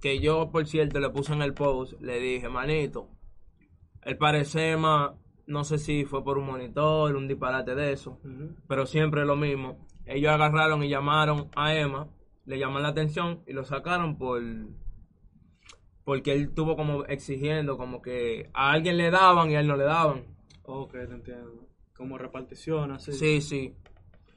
Que 0.00 0.20
yo, 0.20 0.50
por 0.50 0.66
cierto, 0.66 1.00
le 1.00 1.10
puse 1.10 1.32
en 1.32 1.42
el 1.42 1.54
post, 1.54 2.00
le 2.00 2.20
dije, 2.20 2.48
manito, 2.48 3.08
el 4.02 4.16
parecema, 4.16 5.14
no 5.46 5.64
sé 5.64 5.78
si 5.78 6.04
fue 6.04 6.22
por 6.24 6.38
un 6.38 6.46
monitor, 6.46 7.16
un 7.16 7.28
disparate 7.28 7.74
de 7.74 7.92
eso, 7.92 8.18
pero 8.66 8.86
siempre 8.86 9.24
lo 9.24 9.36
mismo. 9.36 9.86
Ellos 10.06 10.32
agarraron 10.32 10.82
y 10.82 10.88
llamaron 10.88 11.48
a 11.54 11.74
Emma, 11.74 12.08
le 12.44 12.58
llamaron 12.58 12.82
la 12.82 12.88
atención 12.90 13.42
y 13.46 13.52
lo 13.52 13.64
sacaron 13.64 14.16
por 14.16 14.42
porque 16.10 16.32
él 16.32 16.50
tuvo 16.52 16.74
como 16.74 17.04
exigiendo 17.04 17.76
como 17.76 18.02
que 18.02 18.50
a 18.52 18.72
alguien 18.72 18.96
le 18.96 19.12
daban 19.12 19.48
y 19.48 19.54
a 19.54 19.60
él 19.60 19.68
no 19.68 19.76
le 19.76 19.84
daban. 19.84 20.24
Ok, 20.64 20.90
te 20.90 21.04
entiendo. 21.04 21.68
Como 21.96 22.18
repartición, 22.18 22.90
así. 22.90 23.12
Sí, 23.12 23.40
sí. 23.40 23.76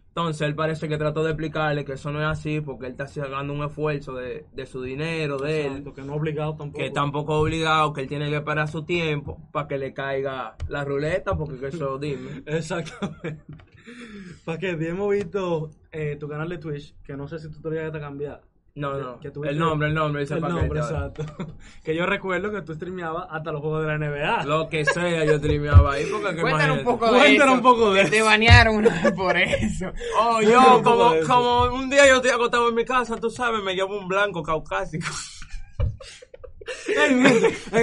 Entonces 0.09 0.41
él 0.47 0.53
parece 0.53 0.87
que 0.87 0.99
trató 0.99 1.23
de 1.23 1.31
explicarle 1.31 1.83
que 1.83 1.93
eso 1.93 2.11
no 2.11 2.21
es 2.21 2.27
así 2.27 2.61
porque 2.61 2.85
él 2.85 2.91
está 2.91 3.07
sacando 3.07 3.53
un 3.53 3.63
esfuerzo 3.63 4.13
de, 4.13 4.45
de 4.53 4.65
su 4.67 4.83
dinero, 4.83 5.39
de 5.39 5.61
él, 5.61 5.67
Exacto, 5.71 5.93
que 5.95 6.03
no 6.03 6.13
obligado 6.13 6.55
tampoco. 6.55 6.77
que 6.77 6.91
tampoco 6.91 7.33
es 7.33 7.41
obligado, 7.41 7.91
que 7.91 8.01
él 8.01 8.07
tiene 8.07 8.29
que 8.29 8.35
esperar 8.35 8.67
su 8.67 8.83
tiempo 8.83 9.41
para 9.51 9.67
que 9.67 9.79
le 9.79 9.95
caiga 9.95 10.55
la 10.67 10.85
ruleta, 10.85 11.35
porque 11.35 11.57
que 11.57 11.67
eso 11.69 11.97
dime. 11.97 12.43
Exactamente. 12.45 13.43
Para 14.45 14.59
que 14.59 14.69
hemos 14.69 15.09
visto 15.09 15.71
eh, 15.91 16.17
tu 16.19 16.27
canal 16.29 16.49
de 16.49 16.59
Twitch, 16.59 16.93
que 17.03 17.17
no 17.17 17.27
sé 17.27 17.39
si 17.39 17.49
tú 17.49 17.59
todavía 17.59 17.87
está 17.87 17.99
cambiado. 17.99 18.41
No, 18.75 18.93
Que- 18.93 19.01
no. 19.03 19.19
que 19.19 19.29
tuviste- 19.29 19.51
el 19.51 19.59
nombre, 19.59 19.87
el 19.89 19.93
nombre, 19.93 20.21
dice 20.21 20.33
El 20.33 20.39
paquete 20.41 20.59
nombre, 20.61 20.79
exacto. 20.79 21.25
que 21.83 21.95
yo 21.95 22.07
recuerdo 22.07 22.51
que 22.51 22.63
tú 22.63 22.73
streameabas 22.73 23.27
hasta 23.29 23.51
los 23.51 23.61
juegos 23.61 23.81
de 23.81 23.87
la 23.87 23.97
NBA. 23.99 24.45
Lo 24.45 24.67
que 24.67 24.83
sea, 24.83 25.23
yo 25.25 25.37
streameaba 25.37 25.93
ahí 25.93 26.05
porque 26.11 26.35
que 26.35 26.41
Cuéntanos 26.41 26.77
un 26.79 26.83
poco 26.83 27.05
de 27.11 27.19
Cuéntanos 27.19 27.53
eso. 27.53 27.53
un 27.53 27.61
poco 27.61 27.93
de 27.93 28.03
que 28.05 28.09
Te 28.09 28.15
eso. 28.17 28.25
banearon 28.25 28.83
por 29.15 29.37
eso. 29.37 29.91
Oh, 30.19 30.41
yo, 30.41 30.81
como, 30.83 31.13
eso. 31.13 31.27
como 31.27 31.63
un 31.75 31.87
día 31.89 32.07
yo 32.07 32.15
estoy 32.15 32.31
acostado 32.31 32.67
en 32.69 32.73
mi 32.75 32.83
casa, 32.83 33.15
tú 33.17 33.29
sabes, 33.29 33.61
me 33.61 33.75
llevo 33.75 33.99
un 33.99 34.07
blanco 34.07 34.41
caucásico. 34.41 35.05
En 36.87 37.25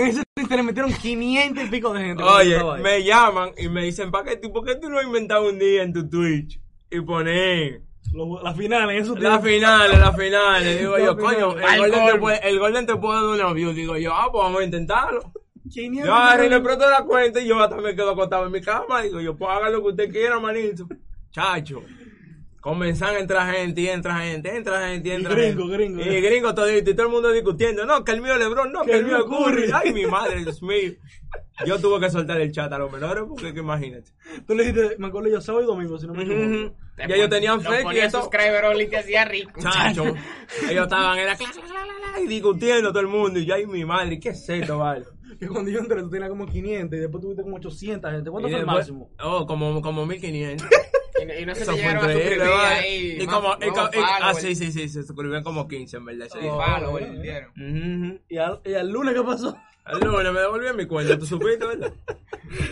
ese 0.07 0.22
Twitter 0.34 0.57
le 0.57 0.62
metieron 0.62 0.93
500 0.93 1.64
y 1.64 1.68
pico 1.68 1.93
de 1.93 2.01
gente. 2.01 2.22
Oye, 2.22 2.59
me 2.82 3.05
llaman 3.05 3.51
y 3.59 3.68
me 3.68 3.82
dicen, 3.84 4.11
¿para 4.11 4.24
qué, 4.24 4.36
tú- 4.38 4.53
¿por 4.53 4.64
qué 4.64 4.74
tú 4.76 4.88
no 4.88 4.99
has 4.99 5.05
inventado 5.05 5.49
un 5.49 5.59
día 5.59 5.82
en 5.82 5.93
tu 5.93 6.09
Twitch? 6.09 6.61
Y 6.91 7.01
poner 7.03 7.72
Los- 7.72 7.89
las 8.13 8.57
finales, 8.57 8.97
en 8.97 9.03
esos 9.03 9.19
las 9.21 9.43
finales, 9.43 9.99
las 9.99 10.17
finales. 10.17 10.79
Digo 10.79 10.99
yo, 10.99 11.17
coño, 11.17 11.57
el 11.59 11.79
Golden, 11.79 12.05
te 12.07 12.11
gol. 12.13 12.21
puede, 12.21 12.49
el 12.49 12.59
Golden 12.59 12.87
te 12.87 12.97
puede 12.97 13.21
dar 13.21 13.25
una 13.47 13.53
view. 13.53 13.73
Digo 13.73 13.97
yo, 13.97 14.13
ah, 14.15 14.29
pues 14.33 14.43
vamos 14.45 14.61
a 14.61 14.65
intentarlo. 14.65 15.33
500 15.71 16.07
Yo 16.09 16.15
agarré 16.15 16.47
y 16.47 16.49
le 16.49 16.57
pico 16.59 16.69
de- 16.71 16.77
presto 16.77 16.91
la 16.91 17.05
cuenta 17.05 17.41
y 17.41 17.47
yo 17.47 17.61
hasta 17.61 17.77
me 17.77 17.95
quedo 17.95 18.11
acostado 18.11 18.47
en 18.47 18.53
mi 18.53 18.61
cama. 18.61 19.03
Digo 19.03 19.21
yo, 19.21 19.37
pues 19.37 19.51
haga 19.51 19.71
lo 19.71 19.81
que 19.83 19.89
usted 19.91 20.11
quiera, 20.11 20.41
manito. 20.41 20.89
Chacho. 21.31 21.83
Comenzan 22.61 23.15
a 23.17 23.19
entrar 23.21 23.55
gente 23.55 23.81
y 23.81 23.89
entra 23.89 24.21
gente, 24.21 24.55
entra 24.55 24.89
gente 24.89 25.09
y 25.09 25.13
entra 25.13 25.35
gringo, 25.35 25.63
gente. 25.63 25.77
gringo. 25.77 26.03
Y 26.03 26.21
gringo 26.21 26.55
todito 26.55 26.91
y 26.91 26.95
todo 26.95 27.07
el 27.07 27.13
mundo 27.13 27.33
discutiendo. 27.33 27.87
No, 27.87 28.05
que 28.05 28.13
el 28.13 28.21
mío 28.21 28.37
Lebron, 28.37 28.71
no, 28.71 28.83
que, 28.83 28.91
Que 28.91 28.97
el 28.99 29.07
mío 29.07 29.25
Curry. 29.27 29.63
Curry. 29.69 29.71
Ay, 29.73 29.93
mi 29.95 30.05
madre, 30.05 30.43
Dios 30.45 30.63
mío. 30.63 30.93
Yo 31.65 31.79
tuve 31.81 32.01
que 32.01 32.11
soltar 32.11 32.39
el 32.41 32.53
chat 32.53 32.71
a 32.73 32.79
los 32.79 32.93
menores 32.93 33.25
porque 33.29 33.55
que 33.55 33.61
imagínate. 33.61 34.11
Tú 34.47 34.55
le 34.55 34.65
dijiste, 34.65 34.97
me 34.99 35.07
acuerdo 35.07 35.31
yo 35.31 35.41
sábado 35.41 35.65
y 35.65 35.67
domingo, 35.67 35.99
si 35.99 36.07
no 36.07 36.13
me 36.15 36.25
equivoco. 36.25 36.75
Ya 36.99 37.07
pon- 37.07 37.15
ellos 37.15 37.31
tenían 37.31 37.61
fe 37.63 37.85
que 37.91 38.05
esto... 38.05 38.21
subscriber 38.23 38.65
only 38.65 38.87
te 38.89 38.97
hacía 38.99 39.25
rico. 39.25 39.59
Chacho, 39.61 40.05
ellos 40.69 40.83
estaban 40.85 41.19
en 41.19 41.27
la 41.27 41.37
clase 41.37 41.61
la, 41.61 41.67
la, 41.67 41.87
la, 41.87 42.13
la, 42.13 42.21
y 42.21 42.27
discutiendo 42.27 42.91
todo 42.91 43.01
el 43.01 43.09
mundo. 43.09 43.39
Y 43.39 43.47
yo, 43.47 43.55
ay, 43.55 43.67
mi 43.67 43.85
madre, 43.87 44.19
¿qué 44.21 44.31
es 44.31 44.49
esto, 44.49 44.79
vale? 44.79 45.05
Que 45.39 45.47
cuando 45.49 45.71
yo 45.71 45.79
entré 45.79 46.03
tú 46.03 46.11
tenías 46.11 46.29
como 46.29 46.45
500 46.45 46.99
y 46.99 47.01
después 47.01 47.23
tuviste 47.23 47.43
como 47.43 47.57
800 47.57 48.11
gente. 48.11 48.31
¿Cuánto 48.31 48.49
Y 48.49 48.51
fue 48.53 48.61
el 48.61 48.67
máximo? 48.67 49.11
Oh, 49.23 49.47
como, 49.47 49.81
como 49.81 50.05
1500. 50.05 50.67
Y, 51.23 51.27
no- 51.27 51.35
y 51.39 51.47
no 51.47 51.55
se 51.55 51.61
te 51.61 51.66
fue 51.66 51.75
llegaron 51.77 52.05
a 52.05 52.12
suscribir 52.12 52.43
ahí. 52.43 53.18
Y 53.21 53.27
más- 53.27 53.35
como, 53.35 53.55
y 53.55 53.59
nuevos 53.71 53.91
co- 53.91 53.99
y- 53.99 54.03
ah, 54.23 54.35
sí, 54.35 54.55
sí, 54.55 54.73
sí, 54.73 54.89
se 54.89 55.03
suscribieron 55.03 55.43
como 55.45 55.66
15, 55.68 55.97
en 55.99 56.05
verdad. 56.05 56.27
ese 56.27 56.39
Y 56.39 56.43
día. 56.43 56.53
Oh. 56.53 56.62
followers 56.62 57.23
dieron. 57.23 57.51
Ujú. 57.51 58.21
¿Y 58.29 58.37
al, 58.39 58.61
y 58.64 58.75
al 58.75 58.89
lunes 58.91 59.14
qué 59.14 59.23
pasó? 59.23 59.57
El 59.87 59.99
lunes 60.01 60.33
me 60.33 60.41
devolví 60.41 60.66
mi 60.76 60.87
cuenta, 60.87 61.18
tú 61.18 61.26
supiste, 61.26 61.66
¿verdad? 61.66 61.93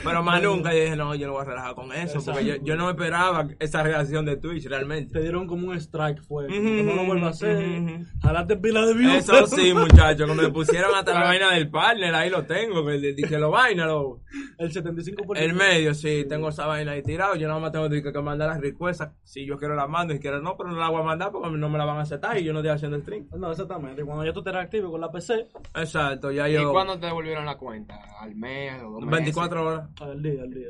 Pero 0.04 0.22
más 0.22 0.42
nunca 0.42 0.72
yo 0.72 0.80
dije, 0.82 0.96
no, 0.96 1.14
yo 1.14 1.26
no 1.26 1.34
voy 1.34 1.42
a 1.42 1.44
relajar 1.44 1.74
con 1.74 1.92
eso, 1.92 2.20
porque 2.24 2.44
yo, 2.44 2.54
yo 2.62 2.76
no 2.76 2.90
esperaba 2.90 3.48
esa 3.60 3.82
reacción 3.82 4.24
de 4.24 4.36
Twitch 4.36 4.66
realmente. 4.66 5.12
Te 5.12 5.20
dieron 5.20 5.46
como 5.46 5.68
un 5.68 5.74
strike, 5.76 6.20
fue. 6.22 6.48
No 6.48 6.94
lo 6.94 7.04
vuelvas 7.06 7.42
a 7.42 7.46
hacer. 7.46 7.80
ujú. 7.80 8.04
Jalate 8.22 8.56
pila 8.56 8.86
de 8.86 8.94
views. 8.94 9.14
Eso 9.16 9.46
sí, 9.46 9.72
muchachos, 9.74 10.28
que 10.28 10.34
me 10.34 10.48
pusieron 10.50 10.94
hasta 10.94 11.12
la 11.14 11.24
vaina 11.24 11.52
del 11.52 11.70
partner, 11.70 12.14
ahí 12.14 12.30
lo 12.30 12.44
tengo, 12.44 12.84
que 12.84 12.98
dije 13.12 13.38
lo 13.38 13.50
vaina, 13.50 13.86
lo, 13.86 14.20
El 14.58 14.72
75%. 14.72 15.36
el 15.38 15.54
medio, 15.54 15.94
sí, 15.94 16.24
tengo 16.28 16.48
esa 16.48 16.66
vaina 16.66 16.92
ahí 16.92 17.02
tirado, 17.02 17.36
yo 17.36 17.46
nada 17.46 17.60
más 17.60 17.72
tengo 17.72 17.88
que, 17.88 18.02
que 18.02 18.20
mandar 18.20 18.48
las 18.48 18.60
requestas, 18.60 19.10
si 19.22 19.46
yo 19.46 19.58
quiero 19.58 19.74
la 19.74 19.86
mando, 19.86 20.14
y 20.14 20.18
quiero 20.18 20.40
no, 20.40 20.56
pero 20.56 20.70
no 20.70 20.78
la 20.78 20.88
voy 20.88 21.00
a 21.02 21.04
mandar 21.04 21.30
porque 21.30 21.50
no 21.50 21.68
me 21.68 21.78
la 21.78 21.84
van 21.84 21.98
a 21.98 22.02
aceptar 22.02 22.36
y 22.38 22.44
yo 22.44 22.52
no 22.52 22.60
estoy 22.60 22.72
haciendo 22.74 22.98
stream. 23.00 23.26
No, 23.36 23.50
exactamente. 23.50 24.04
Cuando 24.04 24.24
ya 24.24 24.32
tú 24.32 24.42
te 24.42 24.50
reactives 24.52 24.90
con 24.90 25.00
la 25.00 25.10
PC, 25.10 25.46
Exacto, 25.74 26.30
ya 26.32 26.48
¿Y 26.48 26.54
yo... 26.54 26.72
cuándo 26.98 27.00
te 27.00 27.06
devolvieron 27.06 27.46
la 27.46 27.56
cuenta? 27.56 28.00
¿Al 28.20 28.34
mes? 28.34 28.72
¿A 28.72 28.78
los 28.82 28.92
dos 28.92 29.00
meses? 29.02 29.10
24 29.12 29.66
horas. 29.66 29.88
al 30.00 30.22
día, 30.22 30.42
al 30.42 30.50
día. 30.50 30.68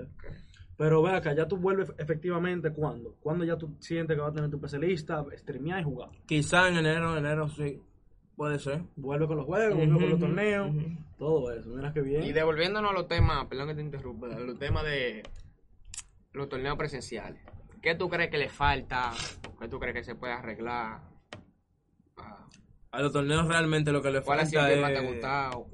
Pero 0.76 1.03
ve 1.03 1.11
acá, 1.11 1.35
ya 1.35 1.49
tú 1.49 1.57
vuelves 1.57 1.93
efectivamente 1.99 2.70
cuando. 2.70 3.14
Cuando 3.20 3.45
ya 3.45 3.57
tú 3.57 3.76
sientes 3.81 4.14
que 4.16 4.20
vas 4.20 4.31
a 4.31 4.35
tener 4.35 4.51
tu 4.51 4.61
PC 4.61 4.79
lista, 4.79 5.24
streamear 5.37 5.81
y 5.81 5.85
jugar. 5.85 6.11
Quizá 6.26 6.68
en 6.68 6.76
enero, 6.76 7.16
enero 7.16 7.49
sí, 7.49 7.83
puede 8.37 8.59
ser. 8.61 8.83
Vuelve 8.95 9.26
con 9.26 9.39
los 9.39 9.47
juegos, 9.47 9.76
vuelve 9.76 9.99
con 9.99 10.11
los 10.11 10.20
torneos, 10.20 10.70
todo 11.18 11.51
eso. 11.53 11.68
Mira 11.70 11.93
qué 11.93 12.01
bien. 12.01 12.22
Y 12.22 12.33
devolviéndonos 12.33 12.93
a 12.93 12.95
los 12.95 13.09
temas, 13.09 13.47
perdón 13.47 13.68
que 13.68 13.74
te 13.74 13.83
interrumpa, 13.83 14.29
a 14.29 14.39
los 14.39 14.57
temas 14.59 14.85
de 14.85 15.22
los 16.33 16.49
torneos 16.49 16.76
presenciales. 16.76 17.43
¿Qué 17.83 17.95
tú 17.97 18.09
crees 18.09 18.31
que 18.31 18.39
le 18.39 18.49
falta? 18.49 19.12
¿Qué 19.61 19.66
tú 19.68 19.81
crees 19.81 19.95
que 19.97 20.05
se 20.05 20.14
puede 20.14 20.33
arreglar? 20.33 21.01
Ah, 22.18 22.47
A 22.93 23.03
los 23.03 23.12
torneos 23.12 23.49
realmente 23.49 23.91
lo 23.91 24.01
que 24.03 24.11
le 24.12 24.20
¿Cuál 24.22 24.41
ha 24.41 24.47
sido 24.47 24.62
falta 24.62 24.74
el 24.74 24.79
que 24.79 24.83
más 24.83 24.93
te 24.93 24.99
ha 24.99 25.03
es... 25.03 25.12
gustado? 25.12 25.66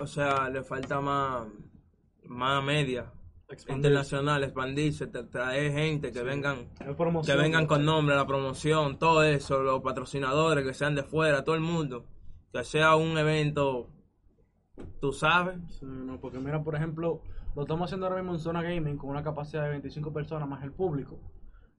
O 0.00 0.06
sea, 0.06 0.48
le 0.48 0.62
falta 0.62 1.00
más, 1.00 1.46
más 2.26 2.62
media. 2.64 3.12
Expandir. 3.48 3.76
internacional, 3.84 4.44
expandirse, 4.44 5.12
tra- 5.12 5.28
traer 5.28 5.72
gente 5.72 6.10
que 6.10 6.22
vengan 6.22 6.70
que 7.26 7.36
vengan 7.36 7.66
con 7.66 7.84
nombre, 7.84 8.16
la 8.16 8.26
promoción, 8.26 8.98
todo 8.98 9.22
eso, 9.24 9.62
los 9.62 9.82
patrocinadores 9.82 10.64
que 10.64 10.72
sean 10.72 10.94
de 10.94 11.02
fuera, 11.02 11.44
todo 11.44 11.54
el 11.54 11.60
mundo, 11.60 12.06
que 12.50 12.64
sea 12.64 12.96
un 12.96 13.18
evento, 13.18 13.90
tú 15.02 15.12
sabes, 15.12 15.58
Sí, 15.78 15.84
no, 15.86 16.18
porque 16.18 16.38
mira, 16.38 16.64
por 16.64 16.74
ejemplo, 16.76 17.20
lo 17.54 17.62
estamos 17.62 17.84
haciendo 17.84 18.06
ahora 18.06 18.22
mismo 18.22 18.32
en 18.32 18.40
Zona 18.40 18.62
Gaming 18.62 18.96
con 18.96 19.10
una 19.10 19.22
capacidad 19.22 19.64
de 19.64 19.68
25 19.68 20.14
personas 20.14 20.48
más 20.48 20.62
el 20.64 20.72
público. 20.72 21.20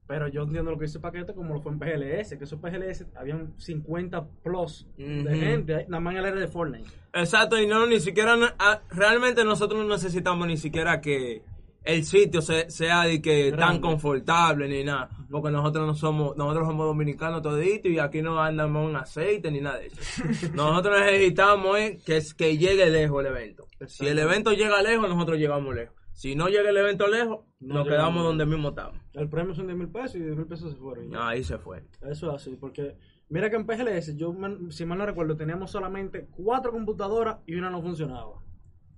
Pero 0.06 0.28
yo 0.28 0.44
entiendo 0.44 0.72
lo 0.72 0.78
que 0.78 0.86
dice 0.86 1.00
Paquete 1.00 1.34
como 1.34 1.54
lo 1.54 1.62
fue 1.62 1.72
en 1.72 1.80
PGLS, 1.80 2.38
que 2.38 2.44
esos 2.44 2.60
PGLS 2.60 3.06
habían 3.16 3.54
50 3.58 4.26
plus 4.44 4.86
de 4.98 5.38
gente, 5.38 5.86
nada 5.88 6.02
más 6.02 6.14
en 6.14 6.20
el 6.20 6.26
área 6.26 6.40
de 6.42 6.48
Fortnite. 6.48 6.90
Exacto, 7.14 7.58
y 7.60 7.66
no, 7.68 7.86
ni 7.88 8.00
siquiera, 8.02 8.36
ah, 8.60 8.82
realmente 8.92 9.44
nosotros 9.46 9.82
no 9.82 9.88
necesitamos 9.94 10.46
ni 10.48 10.58
siquiera 10.58 11.00
que 11.00 11.42
el 11.86 12.04
sitio 12.06 12.42
se- 12.42 12.70
sea 12.70 13.04
de 13.04 13.22
que 13.22 13.52
tan 13.54 13.80
confortable 13.80 14.68
ni 14.68 14.84
nada, 14.84 15.10
porque 15.32 15.52
nosotros 15.52 15.86
no 15.88 15.94
somos, 15.96 16.36
nosotros 16.38 16.68
somos 16.68 16.86
dominicanos 16.86 17.42
toditos 17.42 17.92
y 17.92 18.00
aquí 18.00 18.22
no 18.22 18.42
andamos 18.42 18.90
en 18.90 18.96
aceite 18.98 19.52
ni 19.52 19.62
nada 19.62 19.80
de 19.80 19.88
eso. 19.88 20.24
nosotros 20.54 21.00
necesitamos 21.00 21.80
es 21.80 22.04
que, 22.04 22.18
es- 22.18 22.34
que 22.34 22.58
llegue 22.58 22.90
lejos 22.90 23.22
el 23.22 23.28
evento. 23.28 23.68
Si 23.88 24.06
el 24.08 24.20
evento 24.20 24.52
llega 24.54 24.82
lejos, 24.82 25.08
nosotros 25.10 25.38
llegamos 25.38 25.74
lejos. 25.76 25.96
Si 26.14 26.36
no 26.36 26.48
llega 26.48 26.70
el 26.70 26.78
evento 26.78 27.08
lejos, 27.08 27.40
No 27.60 27.76
nos 27.76 27.86
llegamos 27.86 27.88
quedamos 27.90 28.24
donde 28.24 28.46
mismo 28.46 28.70
estamos. 28.70 29.00
El 29.14 29.30
premio 29.30 29.54
son 29.56 29.66
10 29.68 29.78
mil 29.78 29.90
pesos 29.90 30.16
y 30.16 30.20
10 30.20 30.38
mil 30.38 30.46
pesos 30.48 30.72
se 30.72 30.78
fueron. 30.78 31.10
ya. 31.10 31.28
Ahí 31.28 31.44
se 31.44 31.58
fue. 31.58 31.84
Eso 32.02 32.30
es 32.30 32.36
así, 32.36 32.56
porque 32.56 32.96
mira 33.30 33.50
que 33.50 33.56
en 33.56 33.66
PGLS, 33.66 34.16
yo 34.16 34.36
si 34.70 34.86
mal 34.86 34.98
no 34.98 35.06
recuerdo, 35.06 35.36
teníamos 35.36 35.72
solamente 35.72 36.28
cuatro 36.32 36.72
computadoras 36.72 37.38
y 37.48 37.56
una 37.56 37.70
no 37.70 37.82
funcionaba. 37.82 38.42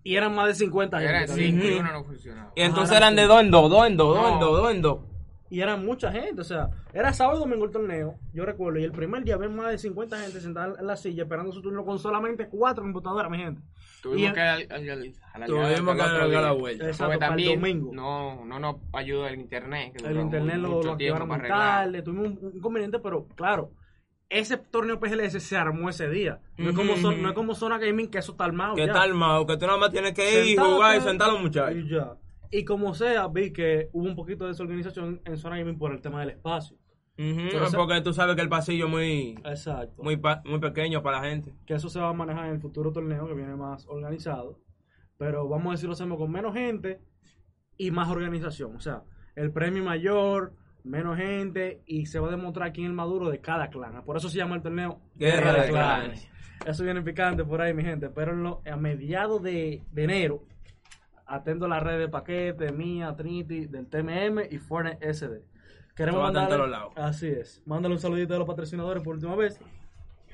Y 0.04 0.16
eran 0.16 0.36
más 0.36 0.48
de 0.48 0.56
50 0.56 1.00
gente. 1.00 1.14
Eran 1.16 1.26
también. 1.28 1.62
cinco 1.62 1.76
y 1.90 1.94
no 1.94 2.04
funcionaba. 2.04 2.52
Entonces 2.56 2.96
eran 2.98 3.16
de 3.16 3.24
dos 3.24 3.42
en 3.42 3.50
dos, 3.52 3.70
dos 3.72 3.88
en 3.88 3.98
dos, 3.98 4.16
dos 4.16 4.28
en 4.28 4.34
No. 4.40 4.46
dos, 4.46 4.62
dos 4.62 4.72
en 4.72 4.82
dos. 4.82 5.00
Y 5.50 5.62
eran 5.62 5.86
mucha 5.86 6.12
gente, 6.12 6.42
o 6.42 6.44
sea, 6.44 6.70
era 6.92 7.14
sábado 7.14 7.38
y 7.38 7.42
domingo 7.42 7.66
el 7.66 7.72
torneo, 7.72 8.16
yo 8.34 8.46
recuerdo, 8.46 8.80
y 8.80 8.84
el 8.84 8.92
primer 8.92 9.24
día 9.24 9.36
había 9.36 9.48
más 9.48 9.70
de 9.70 9.78
50 9.78 10.20
gente 10.20 10.42
sentada 10.42 10.74
en 10.80 10.86
la 10.88 10.98
silla 10.98 11.22
esperando 11.24 11.52
su 11.52 11.62
turno 11.62 11.86
con 11.86 12.00
solamente 12.00 12.50
cuatro 12.50 12.84
computadoras, 12.84 13.30
mi 13.32 13.38
gente. 13.38 13.62
Tuvimos 14.12 14.34
que 14.34 14.40
al- 14.42 14.68
al- 14.70 14.90
al- 14.90 15.14
alargar 15.34 16.30
que 16.30 16.36
la 16.42 16.52
vuelta. 16.52 16.86
Exacto, 16.88 17.06
Porque 17.06 17.20
para 17.20 17.36
el 17.36 17.38
también 17.46 17.60
domingo. 17.60 17.92
no, 17.94 18.46
no 18.46 18.60
nos 18.60 18.76
ayuda 18.94 19.30
el 19.30 19.40
internet. 19.40 19.94
que 19.98 20.08
El 20.08 20.18
internet 20.20 20.58
lo, 20.58 20.70
mucho 20.70 20.88
lo 20.88 20.92
activaron 20.94 21.28
para 21.28 21.48
tarde, 21.48 22.02
tuvimos 22.02 22.28
un, 22.28 22.40
un 22.42 22.58
inconveniente, 22.58 23.00
pero 23.00 23.28
claro, 23.36 23.72
ese 24.30 24.58
torneo 24.58 25.00
PGLS 25.00 25.40
se 25.40 25.58
armó 25.58 25.90
ese 25.90 26.10
día. 26.10 26.40
No, 26.58 26.70
es, 26.70 26.76
como 26.76 26.94
ujú. 26.94 27.12
no 27.12 27.30
es 27.30 27.36
como 27.36 27.56
Zona 27.56 27.78
Gaming 27.78 28.10
que 28.10 28.18
eso 28.20 28.32
está 28.32 28.46
armado. 28.46 28.76
¿Qué 28.76 28.88
ya. 28.88 28.94
tal, 28.94 29.14
Mao? 29.14 29.46
Que 29.46 29.58
tú 29.58 29.66
nada 29.66 29.78
más 29.78 29.92
tienes 29.92 30.14
que 30.14 30.24
ir 30.42 30.46
y 30.46 30.50
Sentate 30.56 30.72
jugar 30.74 30.98
y 30.98 31.02
sentar 31.02 31.30
a 31.30 31.32
los 31.34 31.42
muchachos. 31.42 31.76
Y 31.78 31.90
ya. 31.90 32.14
Y 32.52 32.64
como 32.64 32.94
sea, 32.94 33.28
vi 33.28 33.52
que 33.52 33.90
hubo 33.92 34.06
un 34.08 34.16
poquito 34.16 34.46
de 34.46 34.52
desorganización 34.52 35.22
en 35.26 35.38
Zona 35.38 35.58
Gaming 35.58 35.78
por 35.78 35.92
el 35.92 36.02
tema 36.02 36.22
del 36.22 36.30
espacio. 36.30 36.78
Pero 37.18 37.68
eso- 37.68 37.78
porque 37.78 38.02
tú 38.02 38.14
sabes 38.14 38.36
que 38.36 38.42
el 38.42 38.50
pasillo 38.50 38.86
es 38.86 38.92
muy, 38.92 39.40
Exacto. 39.46 40.04
muy, 40.04 40.18
pa- 40.18 40.42
muy 40.46 40.60
pequeño 40.60 41.02
para 41.02 41.22
la 41.22 41.30
gente. 41.30 41.54
que 41.66 41.74
eso 41.76 41.90
se 41.90 42.00
va 42.00 42.10
a 42.10 42.14
manejar 42.14 42.48
en 42.48 42.54
el 42.56 42.60
futuro 42.60 42.92
torneo 42.92 43.28
que 43.28 43.34
viene 43.34 43.56
más 43.56 43.86
organizado. 43.88 44.60
Pero 45.18 45.48
vamos 45.48 45.68
a 45.68 45.72
decirlo, 45.72 45.94
hacemos 45.94 46.18
con 46.18 46.30
menos 46.32 46.54
gente 46.54 47.00
y 47.78 47.90
más 47.92 48.10
organización. 48.10 48.76
O 48.76 48.80
sea, 48.82 49.04
el 49.36 49.52
premio 49.52 49.84
mayor, 49.84 50.54
menos 50.84 51.18
gente 51.18 51.82
y 51.86 52.06
se 52.06 52.20
va 52.20 52.28
a 52.28 52.32
demostrar 52.32 52.74
quién 52.74 52.86
es 52.88 52.90
el 52.90 52.96
maduro 52.96 53.30
de 53.30 53.40
cada 53.40 53.70
clan. 53.70 54.04
Por 54.04 54.18
eso 54.18 54.30
se 54.30 54.38
llama 54.38 54.56
el 54.58 54.62
torneo 54.62 55.00
Guerra 55.16 55.54
de 55.64 55.70
Clanes. 55.70 56.30
Eso 56.66 56.84
viene 56.84 57.02
picante 57.02 57.44
por 57.46 57.62
ahí, 57.62 57.74
mi 57.74 57.84
gente. 57.84 58.10
Pero 58.10 58.62
a 58.70 58.76
mediados 58.76 59.42
de, 59.42 59.82
de 59.92 60.04
enero, 60.04 60.44
atento 61.26 61.66
a 61.66 61.68
las 61.70 61.82
redes 61.84 62.00
de 62.02 62.10
paquete, 62.10 62.72
mía, 62.72 63.16
Trinity, 63.16 63.66
del 63.68 63.88
TMM 63.88 64.42
y 64.52 64.58
Fortnite 64.58 65.14
SD. 65.14 65.44
Queremos 65.96 66.22
a 66.22 66.24
mandarle, 66.26 66.56
todos 66.58 66.70
lados. 66.70 66.94
así 66.96 67.28
es. 67.28 67.62
Mándale 67.66 67.96
un 67.96 68.02
saludito 68.02 68.36
a 68.36 68.40
los 68.40 68.48
patrocinadores 68.48 69.02
por 69.04 69.16
última 69.16 69.36
vez. 69.36 69.60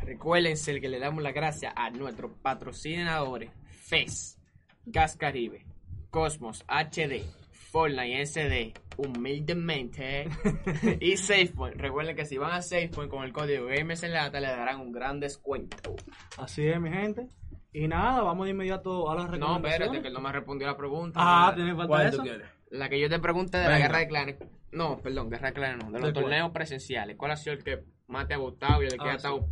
Recuérdense 0.02 0.82
que 0.82 0.90
le 0.90 1.00
damos 1.00 1.22
las 1.22 1.34
gracias 1.34 1.74
a 1.76 1.90
nuestros 1.92 2.32
patrocinadores 2.42 3.52
FES, 3.70 4.40
Gas 4.86 5.16
Caribe, 5.16 5.66
Cosmos 6.10 6.66
HD, 6.68 7.24
Fortnite 7.52 8.26
SD, 8.26 8.74
humildemente 8.98 10.28
y 11.00 11.18
SafePoint. 11.18 11.76
Recuerden 11.78 12.16
que 12.16 12.26
si 12.26 12.38
van 12.40 12.54
a 12.54 12.62
SafePoint 12.64 13.12
con 13.12 13.24
el 13.24 13.32
código 13.32 13.68
GamesLata 13.68 14.40
le 14.40 14.48
darán 14.48 14.80
un 14.82 14.92
gran 14.92 15.20
descuento. 15.20 15.96
Así 16.38 16.66
es, 16.68 16.80
mi 16.82 16.90
gente. 16.90 17.28
Y 17.74 17.88
nada, 17.88 18.22
vamos 18.24 18.46
de 18.46 18.52
inmediato 18.52 19.10
a 19.10 19.16
las 19.16 19.26
No, 19.26 19.32
recomendaciones. 19.32 19.74
espérate, 19.74 20.02
que 20.02 20.08
él 20.08 20.14
no 20.14 20.20
me 20.22 20.32
respondió 20.32 20.68
la 20.68 20.76
pregunta. 20.76 21.20
Ah, 21.22 21.54
tiene 21.56 21.72
falta 21.76 21.88
¿Cuál 21.88 22.08
eso. 22.08 22.18
tú 22.18 22.24
quieres? 22.24 22.48
La 22.72 22.90
que 22.90 23.00
yo 23.00 23.08
te 23.08 23.20
pregunté 23.20 23.60
de 23.60 23.70
la 23.70 23.78
guerra 23.78 24.00
de 24.00 24.08
clanes. 24.08 24.36
No, 24.72 24.98
perdón, 25.00 25.30
guerra 25.30 25.48
de 25.50 25.54
clanes 25.54 25.86
no. 25.86 25.92
De 25.92 26.00
los 26.00 26.08
¿De 26.10 26.14
cuál? 26.14 26.24
torneos 26.26 26.52
presenciales. 26.52 27.18
¿Cuál 27.18 27.32
ha 27.32 27.36
sido 27.38 27.54
el 27.56 27.64
que 27.64 27.84
más 28.08 28.28
te 28.28 28.34
ha 28.34 28.38
gustado 28.38 28.82
y 28.84 28.86
el 28.88 28.94
que 28.94 29.08
Ah, 29.08 29.12
ha 29.12 29.16
estado 29.16 29.46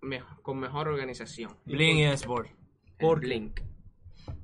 me- 0.00 0.22
con 0.42 0.58
mejor 0.58 0.88
organización? 0.88 1.56
Bling 1.64 1.98
y 1.98 2.04
Sport. 2.04 2.48
¿Por? 2.98 3.20
Blink. 3.20 3.60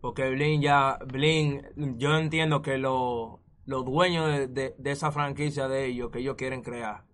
Porque 0.01 0.31
Bling 0.31 0.61
ya, 0.61 0.99
Bling, 1.07 1.63
yo 1.99 2.17
entiendo 2.17 2.63
que 2.63 2.79
lo- 2.79 3.41
los 3.65 3.85
dueños 3.85 4.29
de, 4.29 4.47
de- 4.49 4.75
de 4.79 4.91
esa 4.91 5.11
franquicia 5.13 5.67
de 5.69 5.87
ellos, 5.87 6.11
que 6.11 6.19
ellos 6.21 6.37
quieren 6.37 6.63
crear, 6.63 7.05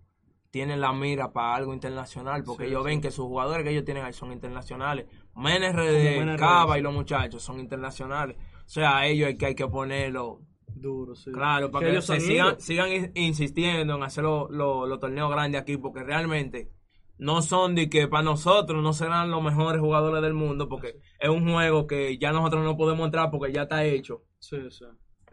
tienen 0.51 0.81
la 0.81 0.91
mira 0.93 1.31
para 1.31 1.55
algo 1.55 1.73
internacional, 1.73 2.43
porque 2.43 2.63
Sí, 2.63 2.69
ellos 2.69 2.83
sí. 2.83 2.89
ven 2.89 3.01
que 3.01 3.11
sus 3.11 3.25
jugadores 3.25 3.63
que 3.63 3.71
ellos 3.71 3.85
tienen 3.85 4.03
ahí 4.03 4.13
son 4.13 4.31
internacionales. 4.31 5.05
MNRD, 5.35 6.35
Cava 6.37 6.77
y 6.77 6.81
los 6.81 6.93
muchachos 6.93 7.41
son 7.43 7.59
internacionales. 7.59 8.35
O 8.65 8.69
sea, 8.69 8.97
a 8.97 9.07
ellos 9.07 9.29
es 9.29 9.35
que 9.37 9.45
hay 9.47 9.55
que 9.55 9.67
ponerlo 9.67 10.41
Duro, 10.81 11.15
sí. 11.15 11.31
Claro, 11.31 11.69
para 11.71 11.85
que, 11.85 11.91
ellos 11.91 12.05
sigan, 12.05 12.59
sigan 12.59 12.91
in- 12.91 13.11
insistiendo 13.15 13.95
en 13.95 14.03
hacer 14.03 14.23
los 14.23 14.49
los- 14.51 14.87
los 14.87 14.99
torneos 14.99 15.29
grandes 15.31 15.61
aquí, 15.61 15.77
porque 15.77 16.03
realmente 16.03 16.69
no 17.17 17.41
son 17.41 17.75
de 17.75 17.89
que 17.89 18.07
para 18.07 18.23
nosotros 18.23 18.81
no 18.81 18.93
serán 18.93 19.29
los 19.29 19.43
mejores 19.43 19.81
jugadores 19.81 20.21
del 20.21 20.33
mundo, 20.33 20.69
porque 20.69 20.95
es 21.19 21.29
un 21.29 21.51
juego 21.51 21.85
que 21.87 22.17
ya 22.17 22.31
nosotros 22.31 22.63
no 22.63 22.77
podemos 22.77 23.05
entrar 23.05 23.29
porque 23.29 23.51
ya 23.53 23.63
está 23.63 23.83
hecho. 23.83 24.23
Sí, 24.39 24.57
sí. 24.69 24.85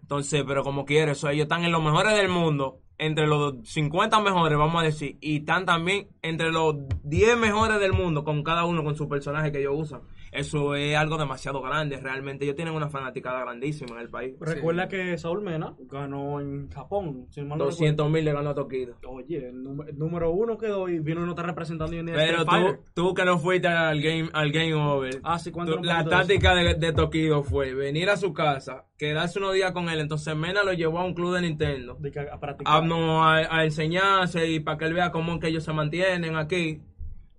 Entonces, 0.02 0.44
pero 0.46 0.62
como 0.62 0.84
quieres, 0.84 1.22
ellos 1.24 1.44
están 1.44 1.64
en 1.64 1.72
los 1.72 1.82
mejores 1.82 2.16
del 2.16 2.28
mundo, 2.28 2.80
entre 2.98 3.26
los 3.26 3.54
50 3.64 4.20
mejores, 4.20 4.56
vamos 4.56 4.80
a 4.82 4.84
decir, 4.84 5.18
y 5.20 5.38
están 5.38 5.64
también 5.66 6.08
entre 6.22 6.50
los 6.50 6.76
10 7.02 7.36
mejores 7.36 7.78
del 7.80 7.92
mundo, 7.92 8.24
con 8.24 8.42
cada 8.42 8.64
uno 8.64 8.82
con 8.84 8.96
su 8.96 9.08
personaje 9.08 9.52
que 9.52 9.58
ellos 9.60 9.74
usan. 9.76 10.02
Eso 10.36 10.74
es 10.74 10.96
algo 10.96 11.16
demasiado 11.18 11.60
grande, 11.62 11.96
realmente. 11.98 12.44
Ellos 12.44 12.56
tienen 12.56 12.74
una 12.74 12.88
fanaticada 12.88 13.40
grandísima 13.40 13.94
en 13.96 14.02
el 14.02 14.08
país. 14.10 14.34
Recuerda 14.40 14.88
que 14.88 15.16
Saúl 15.18 15.40
Mena 15.42 15.74
ganó 15.90 16.40
en 16.40 16.70
Japón. 16.70 17.26
Si 17.30 17.42
mal 17.42 17.58
no 17.58 17.64
200 17.66 18.10
mil 18.10 18.24
le 18.24 18.32
ganó 18.32 18.50
a 18.50 18.54
Tokido. 18.54 18.94
Oye, 19.08 19.48
el, 19.48 19.62
número- 19.62 19.90
el 19.90 19.98
número 19.98 20.30
uno 20.30 20.56
quedó 20.58 20.88
y 20.88 20.98
vino 20.98 21.22
y 21.22 21.24
no 21.24 21.30
está 21.30 21.42
representando 21.42 21.92
día 21.92 22.02
Pero 22.14 22.44
tú, 22.44 22.78
tú 22.94 23.14
que 23.14 23.24
no 23.24 23.38
fuiste 23.38 23.68
al 23.68 24.00
game, 24.00 24.28
al 24.32 24.52
game 24.52 24.74
over, 24.74 25.20
Ah, 25.22 25.38
sí, 25.38 25.50
tú- 25.50 25.80
la 25.82 26.04
táctica 26.04 26.54
de, 26.54 26.74
de 26.74 26.92
Tokido 26.92 27.42
fue 27.42 27.74
venir 27.74 28.10
a 28.10 28.16
su 28.16 28.32
casa, 28.32 28.84
quedarse 28.98 29.38
unos 29.38 29.54
días 29.54 29.72
con 29.72 29.88
él. 29.88 30.00
Entonces 30.00 30.36
Mena 30.36 30.62
lo 30.62 30.72
llevó 30.72 30.98
a 31.00 31.04
un 31.04 31.14
club 31.14 31.34
de 31.34 31.42
Nintendo 31.42 31.96
De 31.98 32.10
que 32.10 32.20
a 32.20 32.38
practicar. 32.38 32.82
a, 32.82 32.86
no, 32.86 33.24
a, 33.24 33.38
a 33.58 33.64
enseñarse 33.64 34.50
y 34.50 34.60
para 34.60 34.78
que 34.78 34.84
él 34.86 34.94
vea 34.94 35.10
cómo 35.10 35.34
es 35.34 35.40
que 35.40 35.48
ellos 35.48 35.64
se 35.64 35.72
mantienen 35.72 36.36
aquí. 36.36 36.80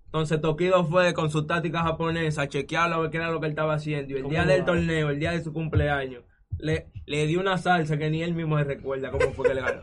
Entonces 0.08 0.40
Tokido 0.40 0.84
fue 0.84 1.12
con 1.14 1.30
su 1.30 1.46
táctica 1.46 1.82
japonesa 1.82 2.42
a 2.42 2.48
chequearlo 2.48 2.96
a 2.96 2.98
ver 3.00 3.10
qué 3.10 3.18
era 3.18 3.30
lo 3.30 3.40
que 3.40 3.46
él 3.46 3.52
estaba 3.52 3.74
haciendo. 3.74 4.12
Y 4.12 4.16
el 4.16 4.22
¿Cómo 4.22 4.32
día 4.32 4.44
del 4.46 4.64
torneo, 4.64 5.10
el 5.10 5.18
día 5.20 5.32
de 5.32 5.42
su 5.44 5.52
cumpleaños, 5.52 6.24
le, 6.58 6.86
le 7.06 7.26
dio 7.26 7.40
una 7.40 7.58
salsa 7.58 7.98
que 7.98 8.08
ni 8.10 8.22
él 8.22 8.34
mismo 8.34 8.56
se 8.58 8.64
recuerda 8.64 9.10
cómo 9.10 9.30
fue 9.32 9.48
que 9.48 9.54
le 9.54 9.60
ganó. 9.60 9.82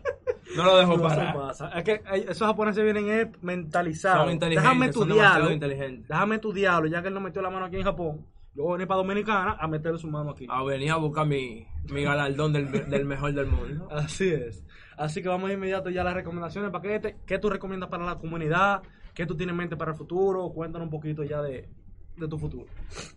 No 0.56 0.64
lo 0.66 0.78
dejó 0.78 0.98
No, 0.98 1.08
eso 1.08 1.16
parar. 1.16 1.34
pasa. 1.36 1.70
Es 1.70 1.84
que 1.84 1.92
eh, 1.94 2.26
esos 2.30 2.48
japoneses 2.48 2.84
vienen 2.84 3.10
eh, 3.10 3.32
mentalizados. 3.42 4.24
Son 4.24 4.32
inteligentes, 4.32 4.64
Déjame 4.64 4.94
son 4.94 5.08
demasiado 5.08 5.30
estudiarlo. 5.36 5.52
inteligentes. 5.54 6.08
Déjame 6.08 6.36
estudiarlo. 6.36 6.88
Ya 6.88 7.02
que 7.02 7.08
él 7.10 7.14
no 7.14 7.22
metió 7.22 7.42
la 7.42 7.50
mano 7.50 7.66
aquí 7.66 7.76
en 7.78 7.84
Japón, 7.84 8.26
yo 8.56 8.64
voy 8.64 8.72
a 8.72 8.74
venir 8.78 8.88
para 8.88 8.98
Dominicana 9.00 9.58
a 9.60 9.68
meterle 9.68 10.00
su 10.00 10.08
mano 10.10 10.32
aquí. 10.32 10.48
a 10.50 10.64
venir 10.64 10.92
a 10.92 10.96
buscar 10.98 11.28
mi, 11.28 11.68
mi 11.92 12.04
galardón 12.04 12.54
del, 12.54 12.90
del 12.90 13.06
mejor 13.06 13.34
del 13.34 13.48
mundo. 13.48 13.88
Así 13.92 14.30
es. 14.30 14.64
Así 14.98 15.22
que 15.22 15.28
vamos 15.30 15.50
de 15.50 15.56
inmediato 15.56 15.90
ya 15.90 16.02
a 16.02 16.06
las 16.06 16.14
recomendaciones, 16.16 16.72
paquete. 16.72 17.18
¿Qué 17.28 17.38
tú 17.38 17.50
recomiendas 17.50 17.90
para 17.90 18.06
la 18.06 18.16
comunidad? 18.16 18.82
¿Qué 19.16 19.26
tú 19.26 19.36
tienes 19.36 19.54
en 19.54 19.58
mente 19.58 19.78
para 19.78 19.92
el 19.92 19.98
futuro? 19.98 20.50
Cuéntanos 20.50 20.86
un 20.86 20.92
poquito 20.92 21.24
ya 21.24 21.42
de, 21.42 21.70
de 22.18 22.28
tu 22.28 22.38
futuro. 22.38 22.66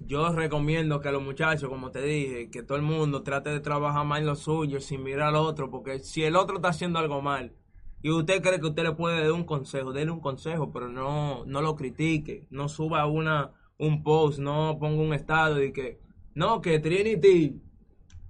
Yo 0.01 0.32
recomiendo 0.32 1.01
que 1.01 1.11
los 1.11 1.22
muchachos, 1.22 1.68
como 1.68 1.90
te 1.90 2.03
dije, 2.03 2.51
que 2.51 2.62
todo 2.62 2.78
el 2.78 2.84
mundo 2.84 3.22
trate 3.22 3.51
de 3.51 3.61
trabajar 3.61 4.07
más 4.07 4.20
en 4.20 4.26
lo 4.26 4.36
suyo 4.36 4.80
sin 4.80 5.03
mirar 5.03 5.28
al 5.28 5.36
otro, 5.36 5.70
porque 5.70 5.99
si 5.99 6.22
el 6.22 6.36
otro 6.36 6.57
está 6.57 6.68
haciendo 6.68 6.99
algo 6.99 7.20
mal 7.20 7.53
y 8.01 8.11
usted 8.11 8.40
cree 8.42 8.61
que 8.61 8.66
usted 8.66 8.84
le 8.84 8.92
puede 8.92 9.22
dar 9.22 9.32
un 9.32 9.44
consejo, 9.44 9.92
déle 9.92 10.12
un 10.12 10.20
consejo, 10.20 10.72
pero 10.72 10.88
no, 10.88 11.44
no 11.46 11.61
lo 11.62 11.74
critique, 11.74 12.46
no 12.51 12.68
suba 12.68 13.07
una, 13.07 13.53
un 13.76 14.03
post, 14.05 14.38
no 14.38 14.78
ponga 14.78 15.03
un 15.03 15.14
estado 15.14 15.57
de 15.57 15.72
que, 15.72 16.01
no, 16.34 16.61
que 16.61 16.78
Trinity 16.78 17.61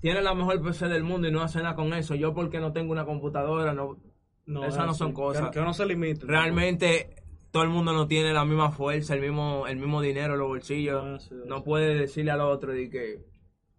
tiene 0.01 0.23
la 0.23 0.35
mejor 0.35 0.63
PC 0.63 0.89
del 0.89 1.05
mundo 1.05 1.29
y 1.29 1.33
no 1.33 1.43
hace 1.43 1.59
nada 1.59 1.75
con 1.75 1.93
eso, 1.93 2.15
yo 2.15 2.33
porque 2.33 2.61
no 2.61 2.73
tengo 2.73 2.93
una 2.93 3.05
computadora, 3.05 3.75
no, 3.75 3.99
Esas 4.65 4.87
no 4.87 4.95
son 4.95 5.13
cosas. 5.13 5.51
Que, 5.51 5.61
no 5.61 5.75
se 5.75 5.85
limiten. 5.85 6.29
realmente 6.29 7.18
todo 7.51 7.63
el 7.63 7.69
mundo 7.71 7.93
no 7.93 8.07
tiene 8.07 8.33
la 8.33 8.45
misma 8.45 8.71
fuerza, 8.71 9.15
el 9.15 9.21
mismo, 9.21 9.67
el 9.67 9.77
mismo 9.77 10.01
dinero 10.03 10.35
en 10.35 10.39
los 10.41 10.49
bolsillos. 10.49 11.03
Ah, 11.05 11.19
sí, 11.19 11.35
no 11.47 11.59
sí. 11.59 11.63
puede 11.65 11.95
decirle 11.95 12.31
al 12.31 12.41
otro 12.43 12.73
de 12.73 12.89
que. 12.91 13.25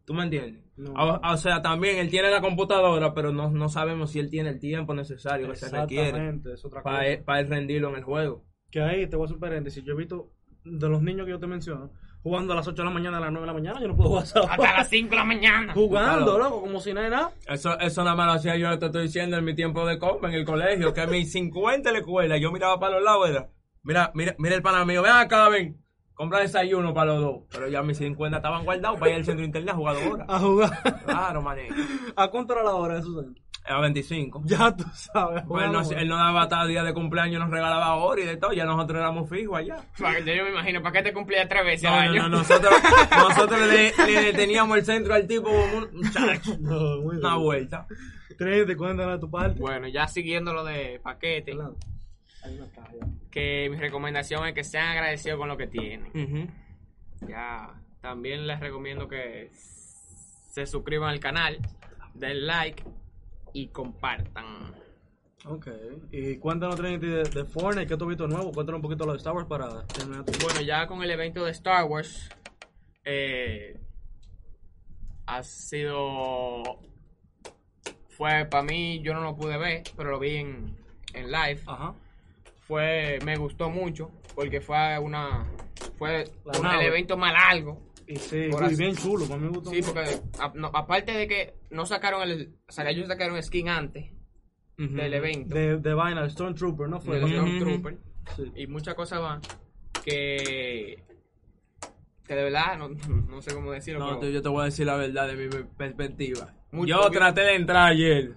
¿Tú 0.05 0.13
me 0.15 0.23
entiendes? 0.23 0.63
No. 0.75 0.91
O, 0.93 1.21
o 1.33 1.37
sea, 1.37 1.61
también 1.61 1.97
él 1.99 2.09
tiene 2.09 2.31
la 2.31 2.41
computadora, 2.41 3.13
pero 3.13 3.31
no, 3.31 3.51
no 3.51 3.69
sabemos 3.69 4.11
si 4.11 4.19
él 4.19 4.29
tiene 4.29 4.49
el 4.49 4.59
tiempo 4.59 4.93
necesario 4.95 5.47
que 5.49 5.55
se 5.55 5.69
requiere 5.69 6.07
Exactamente, 6.07 6.53
es 6.53 6.65
otra 6.65 6.81
para 6.81 6.97
cosa. 6.99 7.07
él, 7.09 7.23
para 7.23 7.39
él 7.41 7.47
rendirlo 7.49 7.89
en 7.89 7.95
el 7.97 8.03
juego. 8.03 8.43
Que 8.71 8.81
ahí 8.81 9.07
te 9.07 9.15
voy 9.15 9.23
a 9.23 9.25
hacer 9.25 9.35
un 9.35 9.41
paréntesis. 9.41 9.83
Yo 9.83 9.93
he 9.93 9.97
visto 9.97 10.31
de 10.63 10.89
los 10.89 11.01
niños 11.03 11.25
que 11.25 11.31
yo 11.31 11.39
te 11.39 11.45
menciono, 11.45 11.91
jugando 12.23 12.53
a 12.53 12.55
las 12.55 12.67
8 12.67 12.81
de 12.81 12.85
la 12.87 12.93
mañana, 12.93 13.17
a 13.17 13.21
las 13.21 13.31
9 13.31 13.41
de 13.41 13.47
la 13.47 13.53
mañana, 13.53 13.81
yo 13.81 13.87
no 13.87 13.95
puedo 13.95 14.09
jugar. 14.09 14.23
Hasta 14.25 14.77
las 14.77 14.89
5 14.89 15.09
de 15.11 15.15
la 15.15 15.23
mañana. 15.25 15.73
Jugando, 15.73 16.25
Claro. 16.37 16.39
loco, 16.39 16.61
como 16.61 16.79
si 16.79 16.91
no 16.93 17.01
era 17.01 17.09
nada. 17.09 17.31
Eso, 17.47 17.77
eso 17.79 18.03
nada 18.03 18.15
más 18.15 18.25
lo 18.27 18.33
hacía 18.33 18.55
yo, 18.57 18.79
te 18.79 18.87
estoy 18.87 19.03
diciendo, 19.03 19.37
en 19.37 19.45
mi 19.45 19.53
tiempo 19.53 19.85
de 19.85 19.99
compa 19.99 20.27
en 20.29 20.33
el 20.33 20.45
colegio, 20.45 20.91
que 20.93 21.05
mis 21.05 21.31
50 21.31 21.89
en 21.89 21.93
la 21.93 21.99
escuela, 21.99 22.37
yo 22.37 22.51
miraba 22.51 22.79
para 22.79 22.95
los 22.95 23.03
lados, 23.03 23.29
era, 23.29 23.49
mira, 23.89 24.11
mira, 24.13 24.35
mira 24.37 24.55
el 24.55 24.61
pana 24.61 24.85
mío, 24.85 25.01
ven 25.01 25.11
acá, 25.11 25.49
ven, 25.49 25.77
compra 26.13 26.39
desayuno 26.39 26.93
para 26.93 27.13
los 27.13 27.21
dos. 27.21 27.35
Pero 27.51 27.67
ya 27.67 27.81
mis 27.83 27.97
50 27.97 28.37
estaban 28.37 28.63
guardados 28.63 28.99
para 28.99 29.11
ir 29.11 29.17
al 29.17 29.25
centro 29.25 29.41
de 29.41 29.47
internet 29.47 29.73
a 29.73 29.77
jugar 29.77 29.95
dos 29.95 30.05
horas. 30.13 30.27
A 30.29 30.39
jugar. 30.39 31.03
Claro, 31.05 31.41
mané. 31.41 31.67
¿A 32.15 32.27
cuánto 32.29 32.53
era 32.53 32.63
la 32.63 32.75
hora 32.75 32.95
de 32.95 33.01
años? 33.01 33.25
A 33.65 33.79
25. 33.81 34.41
Ya 34.45 34.75
tú 34.75 34.83
sabes. 34.93 35.43
Pues 35.47 35.65
él, 35.65 35.71
no, 35.71 35.81
él 35.91 36.07
no 36.07 36.15
daba 36.15 36.43
hasta 36.43 36.65
día 36.65 36.81
de 36.83 36.93
cumpleaños, 36.93 37.39
nos 37.39 37.51
regalaba 37.51 37.93
oro 37.95 38.19
y 38.21 38.25
de 38.25 38.37
todo, 38.37 38.51
ya 38.53 38.65
nosotros 38.65 38.97
éramos 38.99 39.29
fijos 39.29 39.57
allá. 39.59 39.75
Pa- 39.99 40.17
Yo 40.19 40.43
me 40.43 40.49
imagino, 40.49 40.81
¿para 40.81 40.93
qué 40.93 41.09
te 41.09 41.13
cumplía 41.13 41.47
tres 41.47 41.65
veces 41.65 41.83
No, 41.83 41.95
al 41.95 42.05
no, 42.05 42.11
año? 42.13 42.29
no, 42.29 42.37
nosotros, 42.39 42.73
nosotros 43.11 43.59
le, 43.67 43.93
le 44.07 44.33
teníamos 44.33 44.77
el 44.77 44.85
centro 44.85 45.13
al 45.13 45.27
tipo 45.27 45.49
como 45.49 45.77
un 45.77 45.89
muchacho, 45.93 46.57
No, 46.59 47.01
muy 47.01 47.17
una 47.17 47.29
bien. 47.35 47.43
vuelta. 47.43 47.85
Trinity, 48.37 48.75
cuéntanos 48.75 49.13
de 49.13 49.19
tu 49.19 49.29
parte. 49.29 49.59
Bueno, 49.59 49.87
ya 49.87 50.07
siguiendo 50.07 50.53
lo 50.53 50.63
de 50.63 50.99
paquete, 51.03 51.51
Adelante. 51.51 51.85
Que 53.31 53.69
mi 53.69 53.77
recomendación 53.77 54.47
es 54.47 54.53
que 54.53 54.63
sean 54.63 54.87
agradecidos 54.87 55.37
con 55.37 55.47
lo 55.47 55.57
que 55.57 55.67
tienen. 55.67 56.51
Ya, 57.27 57.73
también 58.01 58.47
les 58.47 58.59
recomiendo 58.59 59.07
que 59.07 59.49
se 59.51 60.65
suscriban 60.65 61.09
al 61.09 61.19
canal, 61.19 61.59
den 62.13 62.47
like 62.47 62.83
y 63.53 63.67
compartan. 63.67 64.73
Ok. 65.45 65.67
Y 66.11 66.37
cuéntanos, 66.37 66.75
Trinity, 66.75 67.07
de, 67.07 67.23
de 67.23 67.45
Fortnite, 67.45 67.87
¿qué 67.87 67.97
tú 67.97 68.05
has 68.05 68.09
visto 68.09 68.27
nuevo? 68.27 68.51
Cuéntanos 68.51 68.79
un 68.79 68.81
poquito 68.83 69.05
lo 69.05 69.13
de 69.13 69.17
Star 69.17 69.33
Wars 69.33 69.47
para 69.47 69.85
terminar 69.87 70.25
tu... 70.25 70.33
Bueno, 70.43 70.61
ya 70.61 70.85
con 70.87 71.01
el 71.01 71.11
evento 71.11 71.45
de 71.45 71.51
Star 71.51 71.85
Wars, 71.85 72.29
eh, 73.05 73.79
ha 75.25 75.43
sido. 75.43 76.63
Fue 78.09 78.45
para 78.45 78.63
mí, 78.63 79.01
yo 79.01 79.13
no 79.13 79.21
lo 79.21 79.35
pude 79.35 79.57
ver, 79.57 79.83
pero 79.95 80.11
lo 80.11 80.19
vi 80.19 80.35
en, 80.37 80.77
en 81.13 81.31
live. 81.31 81.61
Ajá. 81.65 81.95
Fue, 82.69 83.17
me 83.25 83.35
gustó 83.35 83.71
mucho, 83.71 84.11
porque 84.35 84.61
fue 84.61 84.99
una. 84.99 85.51
Fue 85.97 86.25
un- 86.45 86.65
el 86.67 86.81
evento 86.81 87.17
más 87.17 87.33
largo. 87.33 87.81
Y 88.05 88.15
sí, 88.17 88.47
muy 88.51 88.63
así- 88.63 88.75
bien 88.75 88.95
chulo, 88.95 89.25
para 89.25 89.39
mí 89.39 89.47
me 89.47 89.53
gustó 89.53 89.71
Sí, 89.71 89.77
mucho. 89.77 89.91
porque 89.91 90.09
a- 90.39 90.51
no, 90.53 90.67
aparte 90.67 91.13
de 91.13 91.27
que 91.27 91.55
no 91.71 91.87
sacaron 91.87 92.21
el. 92.29 92.53
O 92.67 92.71
sea, 92.71 92.87
ellos 92.87 93.07
sacaron 93.07 93.41
skin 93.41 93.69
antes 93.69 94.11
del 94.77 95.13
evento. 95.15 95.55
De, 95.55 95.77
de 95.77 95.93
vaina, 95.95 96.21
el 96.23 96.29
Stormtrooper, 96.29 96.87
¿no 96.89 97.01
fue? 97.01 97.19
Stormtroopers. 97.19 97.97
Sí. 98.35 98.51
y 98.55 98.67
muchas 98.67 98.93
cosas 98.93 99.19
más 99.21 99.41
que 100.05 101.03
que 102.27 102.35
de 102.35 102.43
verdad 102.43 102.77
no, 102.77 102.89
no 102.89 103.41
sé 103.41 103.51
cómo 103.55 103.71
decirlo 103.71 103.99
No, 104.01 104.19
pero 104.19 104.31
yo 104.31 104.43
te 104.43 104.49
voy 104.49 104.61
a 104.61 104.65
decir 104.65 104.85
la 104.85 104.95
verdad 104.95 105.27
de 105.27 105.35
mi 105.35 105.49
perspectiva. 105.75 106.53
Yo 106.85 107.09
traté 107.09 107.41
de 107.41 107.55
entrar 107.55 107.87
ayer. 107.91 108.35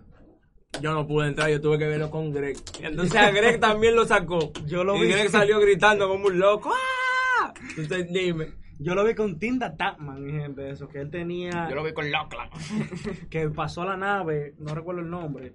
Yo 0.80 0.92
no 0.94 1.06
pude 1.06 1.28
entrar, 1.28 1.50
yo 1.50 1.60
tuve 1.60 1.78
que 1.78 1.86
verlo 1.86 2.10
con 2.10 2.32
Greg. 2.32 2.56
Y 2.80 2.86
entonces 2.86 3.16
a 3.16 3.30
Greg 3.30 3.60
también 3.60 3.94
lo 3.94 4.06
sacó. 4.06 4.52
Yo 4.66 4.84
lo 4.84 4.96
y 4.96 5.02
vi. 5.02 5.12
Greg 5.12 5.30
salió 5.30 5.60
gritando 5.60 6.08
como 6.08 6.26
un 6.26 6.38
loco. 6.38 6.72
¡Ah! 6.72 7.52
Entonces 7.76 8.12
dime. 8.12 8.62
Yo 8.78 8.94
lo 8.94 9.04
vi 9.04 9.14
con 9.14 9.38
Tinda 9.38 9.76
Tapman, 9.76 10.24
mi 10.24 10.32
gente, 10.32 10.68
eso, 10.68 10.88
que 10.88 11.00
él 11.00 11.10
tenía, 11.10 11.68
yo 11.68 11.76
lo 11.76 11.84
vi 11.84 11.92
con 11.92 12.10
Lachlan 12.10 12.50
que 13.30 13.48
pasó 13.48 13.82
a 13.82 13.86
la 13.86 13.96
nave, 13.96 14.54
no 14.58 14.74
recuerdo 14.74 15.02
el 15.02 15.10
nombre, 15.10 15.54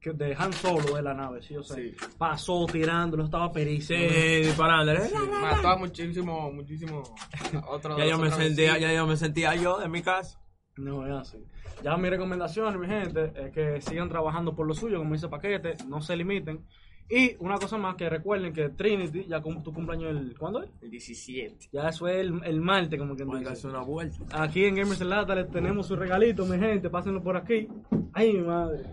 que 0.00 0.12
de 0.12 0.34
Han 0.36 0.52
Solo 0.52 0.96
de 0.96 1.02
la 1.02 1.14
nave, 1.14 1.40
sí, 1.40 1.54
yo 1.54 1.62
sé. 1.62 1.74
Sí. 1.74 1.96
Pasó 2.18 2.66
tirándolo, 2.66 3.24
estaba 3.24 3.52
perísimo. 3.52 4.00
Sí, 4.00 4.40
disparándole. 4.42 5.00
mató 5.40 5.68
a 5.68 5.76
muchísimo 5.76 6.50
muchísimo 6.52 7.02
otro 7.68 7.96
Ya 7.96 8.06
yo 8.06 8.18
me 8.18 8.30
sentía, 8.30 8.76
ya 8.78 8.92
yo 8.92 9.06
me 9.06 9.16
sentía 9.16 9.54
yo 9.54 9.80
en 9.80 9.90
mi 9.92 10.02
casa. 10.02 10.40
No, 10.76 11.06
es 11.06 11.12
así. 11.12 11.38
Ya 11.82 11.96
mi 11.96 12.08
recomendación, 12.10 12.78
mi 12.80 12.86
gente, 12.86 13.32
es 13.36 13.52
que 13.52 13.80
sigan 13.80 14.08
trabajando 14.08 14.54
por 14.54 14.66
lo 14.66 14.74
suyo, 14.74 14.98
como 14.98 15.12
dice 15.14 15.28
Paquete, 15.28 15.74
no 15.86 16.00
se 16.00 16.16
limiten. 16.16 16.60
Y 17.08 17.36
una 17.38 17.58
cosa 17.58 17.76
más, 17.76 17.96
que 17.96 18.08
recuerden 18.08 18.52
que 18.54 18.70
Trinity, 18.70 19.26
ya 19.28 19.40
cum- 19.42 19.62
tu 19.62 19.72
cumpleaños, 19.74 20.10
el, 20.10 20.36
¿cuándo 20.38 20.62
es? 20.62 20.70
el 20.80 20.90
17 20.90 21.68
Ya 21.70 21.88
eso 21.90 22.08
es 22.08 22.16
el, 22.16 22.40
el 22.44 22.60
martes, 22.62 22.98
como 22.98 23.14
que 23.14 23.24
hace 23.48 23.66
una 23.68 23.82
vuelta. 23.82 24.16
Aquí 24.42 24.64
en 24.64 24.74
Gamers 24.74 25.00
en 25.02 25.10
Lata 25.10 25.34
les 25.34 25.50
tenemos 25.50 25.86
su 25.86 25.96
regalito, 25.96 26.46
mi 26.46 26.58
gente, 26.58 26.88
pásenlo 26.88 27.22
por 27.22 27.36
aquí. 27.36 27.68
Ay, 28.14 28.32
mi 28.32 28.40
madre. 28.40 28.84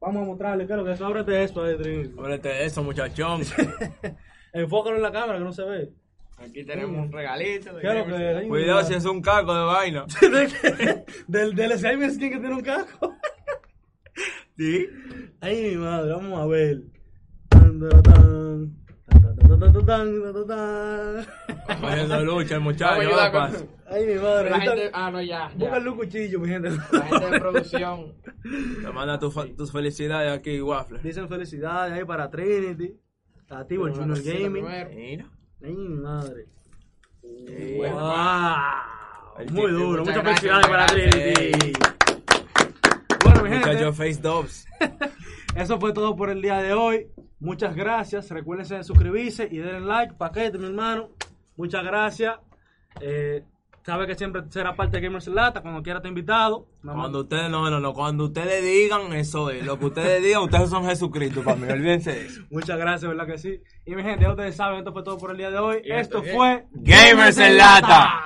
Vamos 0.00 0.22
a 0.22 0.26
mostrarles, 0.26 0.66
claro 0.66 0.84
que 0.84 1.04
ábrete 1.04 1.42
esto, 1.42 1.68
eh, 1.68 1.74
Trinity. 1.76 2.14
Ábrete 2.18 2.64
eso, 2.64 2.82
muchachón. 2.82 3.42
Enfócalo 4.54 4.96
en 4.96 5.02
la 5.02 5.12
cámara 5.12 5.38
que 5.38 5.44
no 5.44 5.52
se 5.52 5.64
ve. 5.64 5.92
Aquí 6.40 6.64
tenemos 6.64 7.06
un 7.06 7.12
regalito 7.12 7.72
mi 7.72 8.48
Cuidado 8.48 8.82
si 8.84 8.94
es 8.94 9.04
un 9.04 9.20
caco 9.20 9.54
de 9.54 9.64
vaina. 9.64 10.06
del, 11.26 11.54
del 11.54 11.78
Skin 11.78 12.30
que 12.30 12.38
tiene 12.38 12.54
un 12.54 12.62
cajo. 12.62 13.14
Sí. 14.56 14.88
Ay, 15.40 15.70
mi 15.70 15.76
madre, 15.76 16.12
vamos 16.12 16.40
a 16.40 16.46
ver. 16.46 16.82
Haciendo 21.68 22.24
lucha 22.24 22.58
muchacho. 22.58 23.00
Ay, 23.86 24.06
mi 24.06 24.14
madre. 24.14 24.50
la 24.50 24.60
gente 24.60 24.90
ah 24.92 25.10
no 25.10 25.22
ya, 25.22 25.48
ya. 25.50 25.54
Búscale 25.56 25.90
un 25.90 25.96
cuchillo, 25.96 26.40
mi 26.40 26.48
gente. 26.48 26.70
la 26.70 27.02
gente 27.02 27.30
de 27.30 27.40
producción 27.40 28.14
Te 28.82 28.92
manda 28.92 29.18
tus 29.18 29.72
felicidades 29.72 30.38
aquí, 30.38 30.60
Waffle. 30.60 30.98
Dicen 31.02 31.28
felicidades 31.28 31.92
ahí 31.94 32.04
para 32.04 32.28
Trinity. 32.28 32.94
Activo 33.48 33.86
el 33.86 33.92
Pero 33.94 34.04
Junior 34.04 34.22
Gaming. 34.22 34.64
Mira. 34.94 35.26
Ay, 35.62 35.74
mi 35.74 35.88
madre. 35.88 36.46
Wow. 37.76 39.50
Muy 39.50 39.72
duro. 39.72 40.04
muchas 40.04 40.16
Muchas 40.16 40.22
felicidades 40.24 40.66
para 40.66 40.86
Trinity. 40.86 41.72
Bueno, 43.24 43.42
mi 43.42 43.50
gente. 43.50 43.92
Face 43.92 44.20
Dubs. 44.20 44.66
Eso 45.54 45.78
fue 45.80 45.92
todo 45.92 46.14
por 46.16 46.30
el 46.30 46.40
día 46.40 46.58
de 46.58 46.72
hoy. 46.72 47.08
Muchas 47.40 47.74
gracias. 47.74 48.30
Recuérdense 48.30 48.76
de 48.76 48.84
suscribirse 48.84 49.48
y 49.50 49.58
darle 49.58 49.80
like. 49.80 50.14
Paquete, 50.14 50.58
mi 50.58 50.66
hermano. 50.66 51.10
Muchas 51.56 51.84
gracias. 51.84 52.36
Eh, 53.00 53.44
sabe 53.84 54.06
que 54.06 54.14
siempre 54.14 54.42
será 54.50 54.74
parte 54.76 54.96
de 54.98 55.02
Gamers 55.06 55.26
en 55.26 55.34
Lata. 55.34 55.60
Cuando 55.62 55.82
quiera 55.82 56.00
te 56.00 56.08
invitado. 56.08 56.66
Cuando 56.82 57.20
ustedes, 57.20 57.50
no, 57.50 57.68
no, 57.70 57.80
no, 57.80 57.92
cuando 57.92 58.24
ustedes 58.26 58.62
digan, 58.62 59.12
eso 59.12 59.50
es. 59.50 59.64
Lo 59.64 59.78
que 59.78 59.86
ustedes 59.86 60.22
digan, 60.22 60.42
ustedes 60.42 60.70
son 60.70 60.84
Jesucristo 60.86 61.42
para 61.42 61.56
mí, 61.56 61.68
olvídense 61.70 62.12
de 62.12 62.26
eso. 62.26 62.42
Muchas 62.50 62.78
gracias, 62.78 63.08
¿verdad 63.08 63.26
que 63.26 63.38
sí? 63.38 63.60
Y 63.84 63.94
mi 63.94 64.02
gente, 64.02 64.24
ya 64.24 64.30
ustedes 64.30 64.54
saben, 64.56 64.78
esto 64.78 64.92
fue 64.92 65.02
todo 65.02 65.18
por 65.18 65.30
el 65.32 65.36
día 65.38 65.50
de 65.50 65.58
hoy. 65.58 65.76
Y 65.84 65.90
esto 65.92 66.18
esto 66.18 66.24
es- 66.30 66.34
fue 66.34 66.66
Gamers 66.72 67.38
en 67.38 67.56
Lata. 67.56 68.20